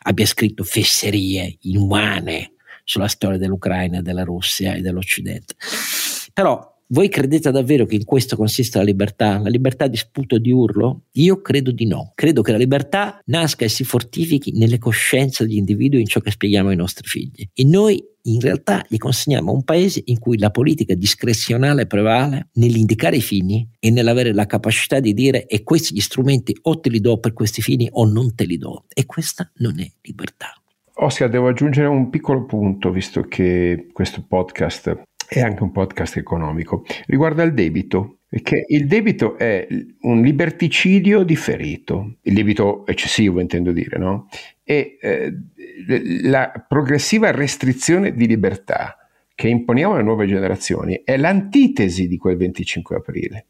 abbia 0.03 0.25
scritto 0.25 0.63
fesserie 0.63 1.57
inumane 1.61 2.53
sulla 2.83 3.07
storia 3.07 3.38
dell'Ucraina, 3.38 4.01
della 4.01 4.23
Russia 4.23 4.73
e 4.73 4.81
dell'Occidente. 4.81 5.55
Però 6.33 6.76
voi 6.89 7.09
credete 7.09 7.51
davvero 7.51 7.85
che 7.85 7.95
in 7.95 8.05
questo 8.05 8.38
consista 8.38 8.79
la 8.79 8.85
libertà? 8.85 9.39
La 9.39 9.49
libertà 9.49 9.88
di 9.88 9.97
sputo 9.97 10.35
e 10.35 10.39
di 10.39 10.51
urlo? 10.51 11.03
Io 11.13 11.41
credo 11.41 11.71
di 11.71 11.85
no. 11.85 12.13
Credo 12.15 12.41
che 12.41 12.53
la 12.53 12.57
libertà 12.57 13.19
nasca 13.25 13.65
e 13.65 13.69
si 13.69 13.83
fortifichi 13.83 14.53
nelle 14.57 14.77
coscienze 14.77 15.45
degli 15.45 15.57
individui 15.57 15.99
in 15.99 16.07
ciò 16.07 16.21
che 16.21 16.31
spieghiamo 16.31 16.69
ai 16.69 16.77
nostri 16.77 17.05
figli. 17.05 17.45
E 17.53 17.65
noi 17.65 18.01
in 18.23 18.39
realtà 18.39 18.85
gli 18.88 18.97
consegniamo 18.97 19.51
un 19.51 19.63
paese 19.63 20.01
in 20.05 20.19
cui 20.19 20.38
la 20.38 20.49
politica 20.49 20.93
discrezionale 20.93 21.88
prevale 21.88 22.49
nell'indicare 22.53 23.17
i 23.17 23.21
fini 23.21 23.67
e 23.79 23.89
nell'avere 23.89 24.33
la 24.33 24.45
capacità 24.45 25.01
di 25.01 25.13
dire 25.13 25.45
e 25.45 25.63
questi 25.63 25.93
gli 25.93 26.01
strumenti 26.01 26.57
o 26.63 26.79
te 26.79 26.89
li 26.89 27.01
do 27.01 27.19
per 27.19 27.33
questi 27.33 27.61
fini 27.61 27.88
o 27.91 28.05
non 28.05 28.33
te 28.33 28.45
li 28.45 28.57
do. 28.57 28.85
E 28.93 29.05
questa 29.05 29.49
non 29.57 29.79
è 29.79 29.91
libertà. 30.01 30.53
Oscar, 30.99 31.29
devo 31.29 31.49
aggiungere 31.49 31.88
un 31.88 32.09
piccolo 32.09 32.45
punto, 32.45 32.91
visto 32.91 33.21
che 33.23 33.88
questo 33.91 34.25
podcast 34.27 35.05
è 35.28 35.41
anche 35.41 35.63
un 35.63 35.71
podcast 35.71 36.17
economico. 36.17 36.86
Riguarda 37.05 37.43
il 37.43 37.53
debito, 37.53 38.19
perché 38.30 38.65
il 38.67 38.88
debito 38.88 39.38
è 39.38 39.67
un 40.01 40.21
liberticidio 40.21 41.23
differito, 41.23 42.15
il 42.21 42.34
debito 42.34 42.86
eccessivo 42.86 43.39
intendo 43.39 43.71
dire, 43.71 43.97
no? 43.97 44.28
E 44.63 44.97
eh, 45.01 45.34
la 46.23 46.65
progressiva 46.67 47.32
restrizione 47.32 48.13
di 48.13 48.28
libertà 48.28 48.97
che 49.36 49.47
imponiamo 49.47 49.93
alle 49.93 50.03
nuove 50.03 50.25
generazioni 50.25 51.01
è 51.03 51.15
l'antitesi 51.15 52.07
di 52.07 52.17
quel 52.17 52.38
25 52.38 52.95
aprile, 52.95 53.45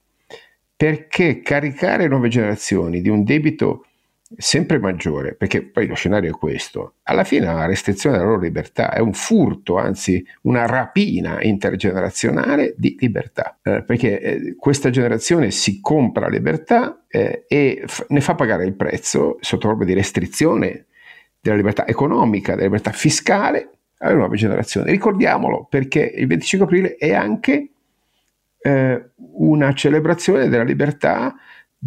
perché 0.76 1.42
caricare 1.42 2.08
nuove 2.08 2.28
generazioni 2.28 3.02
di 3.02 3.10
un 3.10 3.24
debito 3.24 3.87
sempre 4.36 4.78
maggiore, 4.80 5.36
perché 5.36 5.64
poi 5.64 5.88
lo 5.88 5.96
scenario 5.96 6.30
è 6.30 6.38
questo, 6.38 6.96
alla 7.04 7.24
fine 7.24 7.46
la 7.46 7.66
restrizione 7.66 8.18
della 8.18 8.30
loro 8.30 8.42
libertà 8.42 8.92
è 8.92 9.00
un 9.00 9.14
furto, 9.14 9.78
anzi 9.78 10.26
una 10.42 10.66
rapina 10.66 11.42
intergenerazionale 11.42 12.74
di 12.78 12.98
libertà, 13.00 13.60
eh, 13.64 13.84
perché 13.84 14.20
eh, 14.20 14.56
questa 14.58 14.90
generazione 14.90 15.52
si 15.52 15.80
compra 15.80 16.28
libertà 16.28 17.04
eh, 17.08 17.46
e 17.48 17.84
f- 17.86 18.06
ne 18.10 18.22
fa 18.22 18.36
pagare 18.36 18.66
il 18.66 18.76
prezzo 18.76 19.38
sotto 19.40 19.70
forma 19.70 19.86
di 19.86 19.94
restrizione 19.94 20.86
della 21.40 21.56
libertà 21.56 21.88
economica, 21.88 22.54
della 22.54 22.66
libertà 22.66 22.92
fiscale 22.92 23.70
alle 24.00 24.16
nuove 24.16 24.36
generazioni. 24.36 24.92
Ricordiamolo 24.92 25.66
perché 25.70 26.02
il 26.02 26.28
25 26.28 26.68
aprile 26.68 26.96
è 26.96 27.14
anche 27.14 27.70
eh, 28.60 29.10
una 29.38 29.74
celebrazione 29.74 30.50
della 30.50 30.64
libertà 30.64 31.36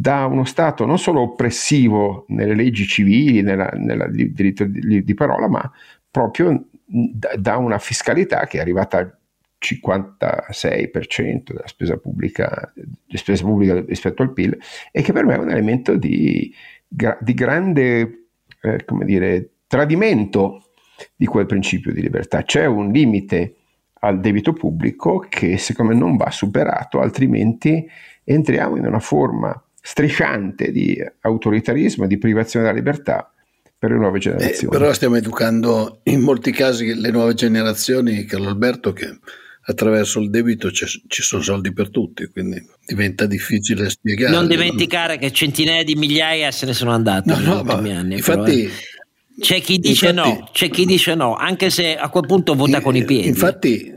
da 0.01 0.24
uno 0.24 0.44
Stato 0.44 0.86
non 0.86 0.98
solo 0.98 1.20
oppressivo 1.20 2.24
nelle 2.28 2.55
leggi 2.55 2.86
civili, 2.86 3.42
nel 3.42 4.09
diritto 4.32 4.64
di, 4.64 5.05
di, 5.05 5.14
parola, 5.14 5.46
ma 5.46 5.70
proprio 6.11 6.68
da, 6.86 7.34
da, 7.36 7.59
una 7.59 7.78
fiscalità 7.78 8.46
che 8.46 8.57
è 8.57 8.61
arrivata 8.62 8.96
al 8.96 9.14
56% 9.62 11.53
della 11.53 11.66
spesa 11.66 11.98
pubblica, 11.98 12.72
di 12.74 13.16
spesa 13.18 13.44
pubblica 13.44 13.78
rispetto 13.86 14.22
al 14.22 14.32
PIL 14.32 14.59
e 14.90 15.03
che 15.03 15.12
per 15.12 15.26
me 15.26 15.34
è 15.34 15.38
un 15.38 15.51
elemento 15.51 15.94
di, 15.94 16.51
di 16.88 17.34
grande 17.34 18.28
eh, 18.62 18.84
dire, 19.05 19.51
tradimento 19.66 20.70
di 21.14 21.26
quel 21.26 21.44
principio 21.44 21.92
di 21.92 22.01
libertà. 22.01 22.42
C'è 22.42 22.64
un 22.64 22.90
limite 22.90 23.57
al 24.01 24.18
debito 24.18 24.55
pubblico 24.55 25.26
che 25.28 25.59
secondo 25.59 25.92
me 25.92 25.98
non 25.98 26.16
va 26.16 26.30
superato, 26.30 27.01
altrimenti 27.01 27.86
entriamo 28.24 28.76
in 28.76 28.86
una 28.86 28.98
forma 28.98 29.62
strisciante 29.83 30.70
di 30.70 30.97
autoritarismo 31.20 32.05
e 32.05 32.09
di 32.09 32.18
privazione 32.18 32.66
della 32.66 32.76
libertà 32.76 33.33
per 33.78 33.91
le 33.91 33.97
nuove 33.97 34.18
eh, 34.18 34.20
generazioni. 34.20 34.74
Eh, 34.74 34.78
però 34.78 34.93
stiamo 34.93 35.16
educando 35.16 36.01
in 36.05 36.20
molti 36.20 36.53
casi 36.53 36.95
le 36.95 37.11
nuove 37.11 37.35
generazioni, 37.35 38.24
Carlo 38.24 38.49
Alberto, 38.49 38.93
che 38.93 39.18
attraverso 39.62 40.20
il 40.20 40.31
debito 40.31 40.70
ci 40.70 41.22
sono 41.22 41.43
soldi 41.43 41.72
per 41.72 41.91
tutti, 41.91 42.26
quindi 42.26 42.62
diventa 42.85 43.26
difficile 43.26 43.89
spiegare. 43.89 44.35
Non 44.35 44.49
dimenticare 44.49 45.16
che 45.16 45.33
centinaia 45.33 45.85
di 45.85 45.95
migliaia 45.95 46.51
se 46.51 46.66
ne 46.66 46.74
sono 46.74 46.91
andati 46.91 47.28
no, 47.28 47.39
no, 47.39 47.61
ultimi 47.61 47.93
anni. 47.93 48.14
Infatti, 48.16 48.62
però, 48.62 48.74
eh. 48.74 49.41
c'è 49.41 49.61
chi 49.61 49.78
dice 49.78 50.09
infatti, 50.09 50.39
no, 50.39 50.49
c'è 50.53 50.70
chi 50.70 50.85
dice 50.85 51.14
no, 51.14 51.35
anche 51.37 51.70
se 51.70 51.97
a 51.97 52.09
quel 52.09 52.26
punto 52.26 52.55
vota 52.55 52.78
in, 52.78 52.83
con 52.83 52.97
i 52.97 53.05
piedi. 53.05 53.28
Infatti 53.28 53.95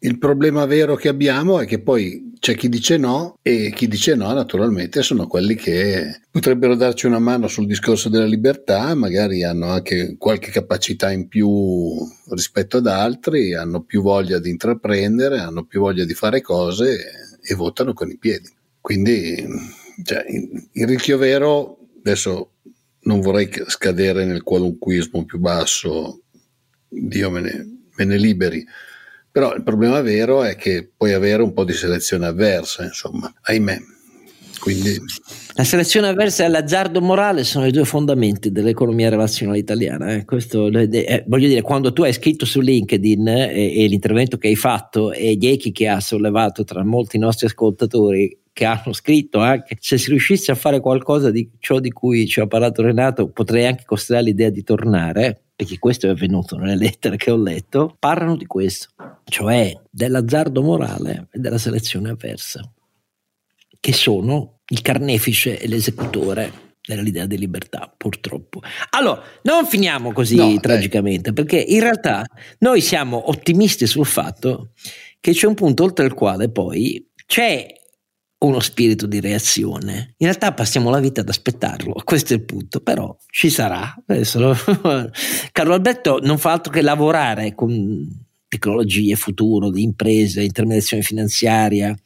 il 0.00 0.18
problema 0.18 0.66
vero 0.66 0.96
che 0.96 1.08
abbiamo 1.08 1.60
è 1.60 1.66
che 1.66 1.80
poi 1.80 2.23
c'è 2.44 2.54
chi 2.54 2.68
dice 2.68 2.98
no 2.98 3.38
e 3.40 3.72
chi 3.74 3.88
dice 3.88 4.14
no 4.14 4.30
naturalmente 4.34 5.00
sono 5.00 5.26
quelli 5.26 5.54
che 5.54 6.20
potrebbero 6.30 6.74
darci 6.74 7.06
una 7.06 7.18
mano 7.18 7.48
sul 7.48 7.64
discorso 7.64 8.10
della 8.10 8.26
libertà, 8.26 8.94
magari 8.94 9.42
hanno 9.42 9.70
anche 9.70 10.16
qualche 10.18 10.50
capacità 10.50 11.10
in 11.10 11.26
più 11.26 12.06
rispetto 12.28 12.76
ad 12.76 12.86
altri, 12.86 13.54
hanno 13.54 13.80
più 13.80 14.02
voglia 14.02 14.38
di 14.40 14.50
intraprendere, 14.50 15.38
hanno 15.38 15.64
più 15.64 15.80
voglia 15.80 16.04
di 16.04 16.12
fare 16.12 16.42
cose 16.42 17.38
e, 17.40 17.54
votano 17.54 17.94
con 17.94 18.10
i 18.10 18.18
piedi. 18.18 18.52
Quindi 18.78 19.42
cioè, 20.04 20.26
il 20.28 20.86
rischio 20.86 21.16
vero, 21.16 21.78
adesso 22.00 22.56
non 23.04 23.20
vorrei 23.20 23.48
scadere 23.68 24.26
nel 24.26 24.42
qualunquismo 24.42 25.24
più 25.24 25.38
basso, 25.38 26.20
Dio 26.90 27.30
me 27.30 27.40
ne, 27.40 27.78
me 27.96 28.04
ne 28.04 28.18
liberi, 28.18 28.62
però 29.34 29.52
il 29.52 29.64
problema 29.64 30.00
vero 30.00 30.44
è 30.44 30.54
che 30.54 30.92
puoi 30.96 31.12
avere 31.12 31.42
un 31.42 31.52
po' 31.52 31.64
di 31.64 31.72
selezione 31.72 32.26
avversa, 32.26 32.84
insomma, 32.84 33.34
ahimè. 33.42 33.78
Quindi... 34.60 34.96
La 35.54 35.64
selezione 35.64 36.06
avversa 36.06 36.44
e 36.44 36.48
l'azzardo 36.48 37.00
morale 37.00 37.42
sono 37.42 37.66
i 37.66 37.72
due 37.72 37.84
fondamenti 37.84 38.52
dell'economia 38.52 39.08
relazionale 39.08 39.58
italiana. 39.58 40.14
Eh. 40.14 40.24
Questo, 40.24 40.68
eh, 40.68 41.24
voglio 41.26 41.48
dire, 41.48 41.62
quando 41.62 41.92
tu 41.92 42.04
hai 42.04 42.12
scritto 42.12 42.46
su 42.46 42.60
LinkedIn 42.60 43.26
eh, 43.26 43.82
e 43.82 43.86
l'intervento 43.88 44.38
che 44.38 44.46
hai 44.46 44.54
fatto 44.54 45.10
e 45.10 45.34
gli 45.34 45.48
echi 45.48 45.72
che 45.72 45.88
ha 45.88 45.98
sollevato 45.98 46.62
tra 46.62 46.84
molti 46.84 47.18
nostri 47.18 47.46
ascoltatori 47.46 48.38
che 48.52 48.64
hanno 48.66 48.92
scritto 48.92 49.40
anche 49.40 49.76
se 49.80 49.98
si 49.98 50.10
riuscisse 50.10 50.52
a 50.52 50.54
fare 50.54 50.78
qualcosa 50.78 51.32
di 51.32 51.50
ciò 51.58 51.80
di 51.80 51.90
cui 51.90 52.28
ci 52.28 52.38
ha 52.38 52.46
parlato 52.46 52.82
Renato 52.82 53.30
potrei 53.30 53.66
anche 53.66 53.82
considerare 53.84 54.26
l'idea 54.28 54.50
di 54.50 54.62
tornare 54.62 55.43
perché 55.54 55.78
questo 55.78 56.06
è 56.06 56.10
avvenuto 56.10 56.56
nelle 56.56 56.76
lettere 56.76 57.16
che 57.16 57.30
ho 57.30 57.40
letto, 57.40 57.96
parlano 57.98 58.36
di 58.36 58.46
questo, 58.46 58.88
cioè 59.24 59.72
dell'azzardo 59.90 60.62
morale 60.62 61.28
e 61.32 61.38
della 61.38 61.58
selezione 61.58 62.10
avversa, 62.10 62.60
che 63.78 63.92
sono 63.92 64.60
il 64.68 64.82
carnefice 64.82 65.58
e 65.58 65.68
l'esecutore 65.68 66.62
nell'idea 66.86 67.26
di 67.26 67.38
libertà, 67.38 67.92
purtroppo. 67.96 68.60
Allora, 68.90 69.22
non 69.42 69.66
finiamo 69.66 70.12
così 70.12 70.36
no, 70.36 70.58
tragicamente, 70.60 71.32
dai. 71.32 71.44
perché 71.44 71.60
in 71.60 71.80
realtà 71.80 72.24
noi 72.58 72.80
siamo 72.80 73.28
ottimisti 73.28 73.86
sul 73.86 74.06
fatto 74.06 74.72
che 75.20 75.32
c'è 75.32 75.46
un 75.46 75.54
punto 75.54 75.84
oltre 75.84 76.04
il 76.04 76.14
quale 76.14 76.50
poi 76.50 77.10
c'è 77.26 77.66
uno 78.44 78.60
spirito 78.60 79.06
di 79.06 79.20
reazione. 79.20 80.14
In 80.18 80.26
realtà 80.26 80.52
passiamo 80.52 80.90
la 80.90 81.00
vita 81.00 81.22
ad 81.22 81.28
aspettarlo, 81.28 81.94
questo 82.04 82.32
è 82.32 82.36
il 82.36 82.44
punto, 82.44 82.80
però 82.80 83.16
ci 83.30 83.50
sarà. 83.50 83.94
Adesso, 84.06 84.54
Carlo 85.52 85.74
Alberto 85.74 86.18
non 86.22 86.38
fa 86.38 86.52
altro 86.52 86.72
che 86.72 86.82
lavorare 86.82 87.54
con 87.54 88.22
tecnologie, 88.48 89.16
futuro, 89.16 89.70
di 89.70 89.82
imprese, 89.82 90.42
intermediazione 90.42 91.02
finanziaria, 91.02 91.96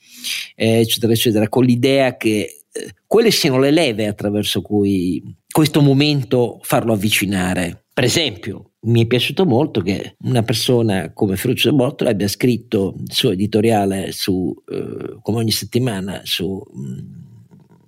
eh, 0.55 0.80
eccetera, 0.80 1.12
eccetera, 1.12 1.49
con 1.49 1.64
l'idea 1.64 2.16
che 2.16 2.62
eh, 2.72 2.95
quelle 3.07 3.30
siano 3.30 3.59
le 3.59 3.70
leve 3.70 4.07
attraverso 4.07 4.62
cui 4.62 5.22
questo 5.51 5.82
momento 5.82 6.59
farlo 6.62 6.93
avvicinare. 6.93 7.84
Per 7.93 8.05
esempio, 8.05 8.68
mi 8.81 9.03
è 9.03 9.07
piaciuto 9.07 9.45
molto 9.45 9.81
che 9.81 10.14
una 10.20 10.43
persona 10.43 11.12
come 11.12 11.37
Ferruccio 11.37 11.72
Bortola 11.72 12.11
abbia 12.11 12.29
scritto 12.29 12.95
il 12.99 13.12
suo 13.12 13.33
editoriale 13.33 14.12
su, 14.12 14.55
eh, 14.68 15.18
come 15.20 15.39
ogni 15.39 15.51
settimana 15.51 16.20
su 16.22 16.62
mh, 16.72 16.81
mm, 16.81 16.99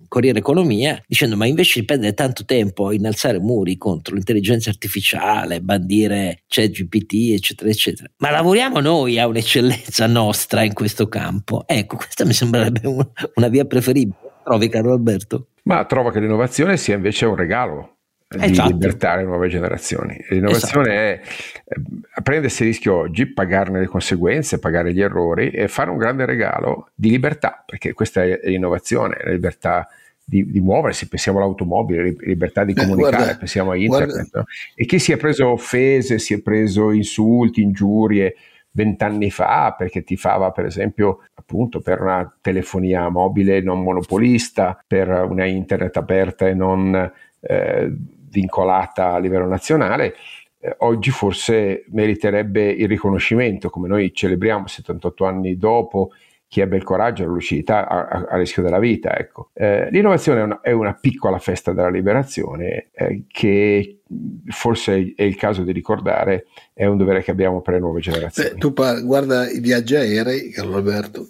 Corriere 0.08 0.40
Economia 0.40 1.00
dicendo 1.06 1.36
ma 1.36 1.46
invece 1.46 1.78
di 1.78 1.86
perdere 1.86 2.14
tanto 2.14 2.44
tempo 2.44 2.88
a 2.88 2.94
innalzare 2.94 3.38
muri 3.38 3.76
contro 3.76 4.16
l'intelligenza 4.16 4.68
artificiale, 4.68 5.60
bandire 5.60 6.42
ChatGPT 6.48 7.32
eccetera 7.34 7.70
eccetera, 7.70 8.10
ma 8.16 8.30
lavoriamo 8.30 8.80
noi 8.80 9.20
a 9.20 9.28
un'eccellenza 9.28 10.08
nostra 10.08 10.64
in 10.64 10.72
questo 10.72 11.06
campo. 11.08 11.62
Ecco, 11.66 11.96
questa 11.96 12.24
mi 12.24 12.32
sembrerebbe 12.32 12.88
una, 12.88 13.08
una 13.36 13.48
via 13.48 13.64
preferibile. 13.64 14.16
Trovi 14.42 14.68
Carlo 14.68 14.92
Alberto? 14.92 15.50
Ma 15.62 15.84
trovo 15.84 16.10
che 16.10 16.18
l'innovazione 16.18 16.76
sia 16.76 16.96
invece 16.96 17.26
un 17.26 17.36
regalo 17.36 17.99
di 18.36 18.52
esatto. 18.52 18.70
libertà 18.70 19.10
alle 19.12 19.24
nuove 19.24 19.48
generazioni. 19.48 20.16
L'innovazione 20.28 21.20
esatto. 21.20 21.30
è 21.64 21.78
eh, 22.16 22.22
prendersi 22.22 22.62
il 22.62 22.68
rischio 22.68 22.94
oggi, 22.94 23.26
pagarne 23.26 23.80
le 23.80 23.86
conseguenze, 23.86 24.60
pagare 24.60 24.92
gli 24.92 25.00
errori 25.00 25.50
e 25.50 25.66
fare 25.66 25.90
un 25.90 25.96
grande 25.96 26.26
regalo 26.26 26.90
di 26.94 27.10
libertà, 27.10 27.64
perché 27.66 27.92
questa 27.92 28.22
è 28.22 28.38
l'innovazione, 28.44 29.18
la 29.24 29.32
libertà 29.32 29.88
di, 30.22 30.48
di 30.48 30.60
muoversi, 30.60 31.08
pensiamo 31.08 31.38
all'automobile, 31.38 32.14
libertà 32.20 32.62
di 32.62 32.72
comunicare, 32.72 33.16
guarda, 33.16 33.36
pensiamo 33.36 33.72
a 33.72 33.76
internet. 33.76 34.28
No? 34.32 34.44
E 34.76 34.86
chi 34.86 35.00
si 35.00 35.10
è 35.10 35.16
preso 35.16 35.48
offese, 35.48 36.20
si 36.20 36.34
è 36.34 36.40
preso 36.40 36.92
insulti, 36.92 37.62
ingiurie 37.62 38.36
vent'anni 38.72 39.32
fa 39.32 39.74
perché 39.76 40.04
ti 40.04 40.16
fava 40.16 40.52
per 40.52 40.64
esempio 40.64 41.24
appunto 41.34 41.80
per 41.80 42.00
una 42.00 42.32
telefonia 42.40 43.08
mobile 43.08 43.60
non 43.60 43.82
monopolista, 43.82 44.80
per 44.86 45.08
una 45.08 45.46
internet 45.46 45.96
aperta 45.96 46.46
e 46.46 46.54
non 46.54 47.12
eh, 47.40 47.92
vincolata 48.30 49.12
a 49.12 49.18
livello 49.18 49.46
nazionale, 49.46 50.14
eh, 50.60 50.74
oggi 50.78 51.10
forse 51.10 51.84
meriterebbe 51.88 52.70
il 52.70 52.88
riconoscimento, 52.88 53.70
come 53.70 53.88
noi 53.88 54.12
celebriamo 54.12 54.66
78 54.66 55.24
anni 55.24 55.56
dopo 55.56 56.10
chi 56.50 56.60
ebbe 56.60 56.76
il 56.76 56.82
coraggio 56.82 57.22
e 57.22 57.26
la 57.26 57.32
lucidità 57.32 57.86
a, 57.88 58.08
a, 58.08 58.26
a, 58.30 58.36
rischio 58.36 58.60
della 58.60 58.80
vita. 58.80 59.16
Ecco. 59.16 59.50
Eh, 59.54 59.88
l'innovazione 59.90 60.40
è 60.40 60.42
una, 60.42 60.60
è 60.60 60.72
una, 60.72 60.94
piccola 60.94 61.38
festa 61.38 61.72
della 61.72 61.88
liberazione 61.88 62.88
eh, 62.92 63.22
che 63.28 64.00
forse 64.48 65.12
è 65.14 65.22
il 65.22 65.36
caso 65.36 65.62
di 65.62 65.70
ricordare, 65.70 66.46
è 66.74 66.86
un 66.86 66.96
dovere 66.96 67.22
che 67.22 67.30
abbiamo 67.30 67.60
per 67.60 67.74
le 67.74 67.80
nuove 67.80 68.00
generazioni. 68.00 68.50
Beh, 68.50 68.56
tu 68.56 68.72
par- 68.72 69.00
guarda 69.04 69.48
i 69.48 69.60
viaggi 69.60 69.94
aerei, 69.94 70.50
Carlo 70.50 70.78
Alberto, 70.78 71.28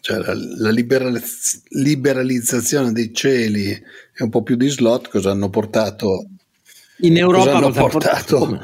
cioè 0.00 0.18
la, 0.18 0.34
la 0.34 0.70
liberaliz- 0.70 1.62
liberalizzazione 1.68 2.90
dei 2.90 3.14
cieli 3.14 3.70
e 3.70 3.82
un 4.24 4.30
po' 4.30 4.42
più 4.42 4.56
di 4.56 4.68
slot 4.68 5.08
cosa 5.10 5.30
hanno 5.30 5.48
portato 5.48 6.26
in 7.00 7.16
Europa 7.16 7.56
hanno 7.56 7.70
portato, 7.70 8.38
portato 8.38 8.60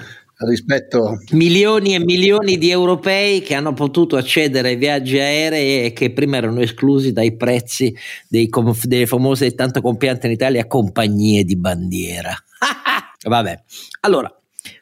rispetto 0.47 1.19
milioni 1.33 1.95
e 1.95 2.01
milioni 2.01 2.59
di 2.59 2.71
europei 2.71 3.41
che 3.43 3.55
hanno 3.55 3.73
potuto 3.73 4.17
accedere 4.17 4.71
ai 4.71 4.77
viaggi 4.77 5.19
aerei 5.19 5.87
e 5.87 5.93
che 5.93 6.13
prima 6.13 6.37
erano 6.37 6.61
esclusi 6.61 7.13
dai 7.13 7.37
prezzi 7.37 7.95
dei, 8.29 8.49
delle 8.85 9.07
famose 9.07 9.47
e 9.47 9.55
tanto 9.55 9.81
compiante 9.81 10.27
in 10.27 10.33
Italia 10.33 10.67
compagnie 10.67 11.45
di 11.45 11.57
bandiera. 11.57 12.35
Vabbè, 13.25 13.63
allora, 14.01 14.35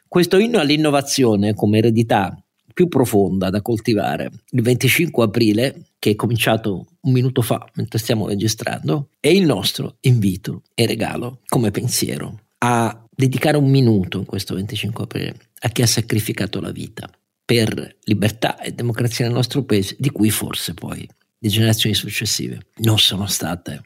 questo 0.07 0.37
inno 0.37 0.59
all'innovazione 0.59 1.53
come 1.53 1.77
eredità 1.77 2.35
più 2.73 2.87
profonda 2.87 3.49
da 3.49 3.61
coltivare 3.61 4.31
il 4.51 4.61
25 4.61 5.25
aprile, 5.25 5.81
che 5.99 6.11
è 6.11 6.15
cominciato 6.15 6.87
un 7.01 7.11
minuto 7.11 7.41
fa 7.41 7.63
mentre 7.75 7.99
stiamo 7.99 8.27
registrando, 8.27 9.09
è 9.19 9.27
il 9.27 9.45
nostro 9.45 9.97
invito 10.01 10.63
e 10.73 10.85
regalo 10.87 11.39
come 11.47 11.69
pensiero 11.69 12.39
a 12.63 13.05
dedicare 13.09 13.57
un 13.57 13.69
minuto 13.69 14.19
in 14.19 14.25
questo 14.25 14.55
25 14.55 15.03
aprile 15.03 15.35
a 15.59 15.69
chi 15.69 15.81
ha 15.81 15.87
sacrificato 15.87 16.59
la 16.59 16.71
vita 16.71 17.09
per 17.43 17.97
libertà 18.03 18.59
e 18.59 18.71
democrazia 18.71 19.25
nel 19.25 19.33
nostro 19.33 19.63
paese, 19.63 19.95
di 19.99 20.09
cui 20.09 20.29
forse 20.29 20.73
poi 20.73 21.07
le 21.37 21.49
generazioni 21.49 21.95
successive 21.95 22.67
non 22.77 22.97
sono 22.99 23.25
state 23.25 23.81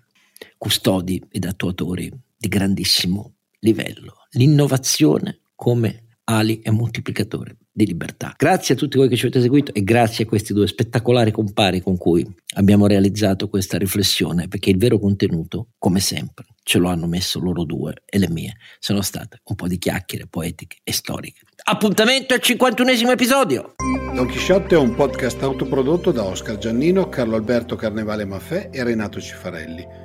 custodi 0.58 1.24
ed 1.32 1.46
attuatori 1.46 2.12
di 2.38 2.48
grandissimo 2.48 3.36
livello. 3.60 4.28
L'innovazione 4.32 5.40
come 5.56 6.18
ali 6.26 6.60
e 6.62 6.70
moltiplicatore 6.72 7.58
di 7.76 7.86
libertà. 7.86 8.34
Grazie 8.38 8.74
a 8.74 8.78
tutti 8.78 8.98
voi 8.98 9.10
che 9.10 9.18
ci 9.18 9.26
avete 9.26 9.42
seguito 9.42 9.74
e 9.74 9.84
grazie 9.84 10.24
a 10.24 10.28
questi 10.28 10.54
due 10.54 10.66
spettacolari 10.66 11.32
compari 11.32 11.82
con 11.82 11.98
cui 11.98 12.26
abbiamo 12.56 12.88
realizzato 12.88 13.50
questa 13.50 13.78
riflessione, 13.78 14.48
perché 14.48 14.70
il 14.70 14.78
vero 14.78 14.98
contenuto, 14.98 15.72
come 15.78 16.00
sempre, 16.00 16.46
ce 16.64 16.78
lo 16.78 16.88
hanno 16.88 17.06
messo 17.06 17.38
loro 17.42 17.66
due 17.66 17.96
e 18.06 18.18
le 18.18 18.30
mie 18.30 18.56
sono 18.80 19.02
state 19.02 19.42
un 19.44 19.56
po' 19.56 19.68
di 19.68 19.78
chiacchiere 19.78 20.26
poetiche 20.26 20.78
e 20.84 20.94
storiche. 20.94 21.42
Appuntamento 21.66 22.34
al 22.34 22.40
51esimo 22.42 23.12
episodio! 23.12 23.76
Don 24.14 24.28
Chisciotte 24.28 24.76
è 24.76 24.78
un 24.78 24.96
podcast 24.96 25.44
autoprodotto 25.44 26.12
da 26.12 26.24
Oscar 26.24 26.58
Giannino, 26.58 27.10
Carlo 27.10 27.36
Alberto 27.36 27.76
Carnevale 27.76 28.24
Maffè 28.24 28.70
e 28.72 28.84
Renato 28.84 29.20
Cifarelli 29.20 30.05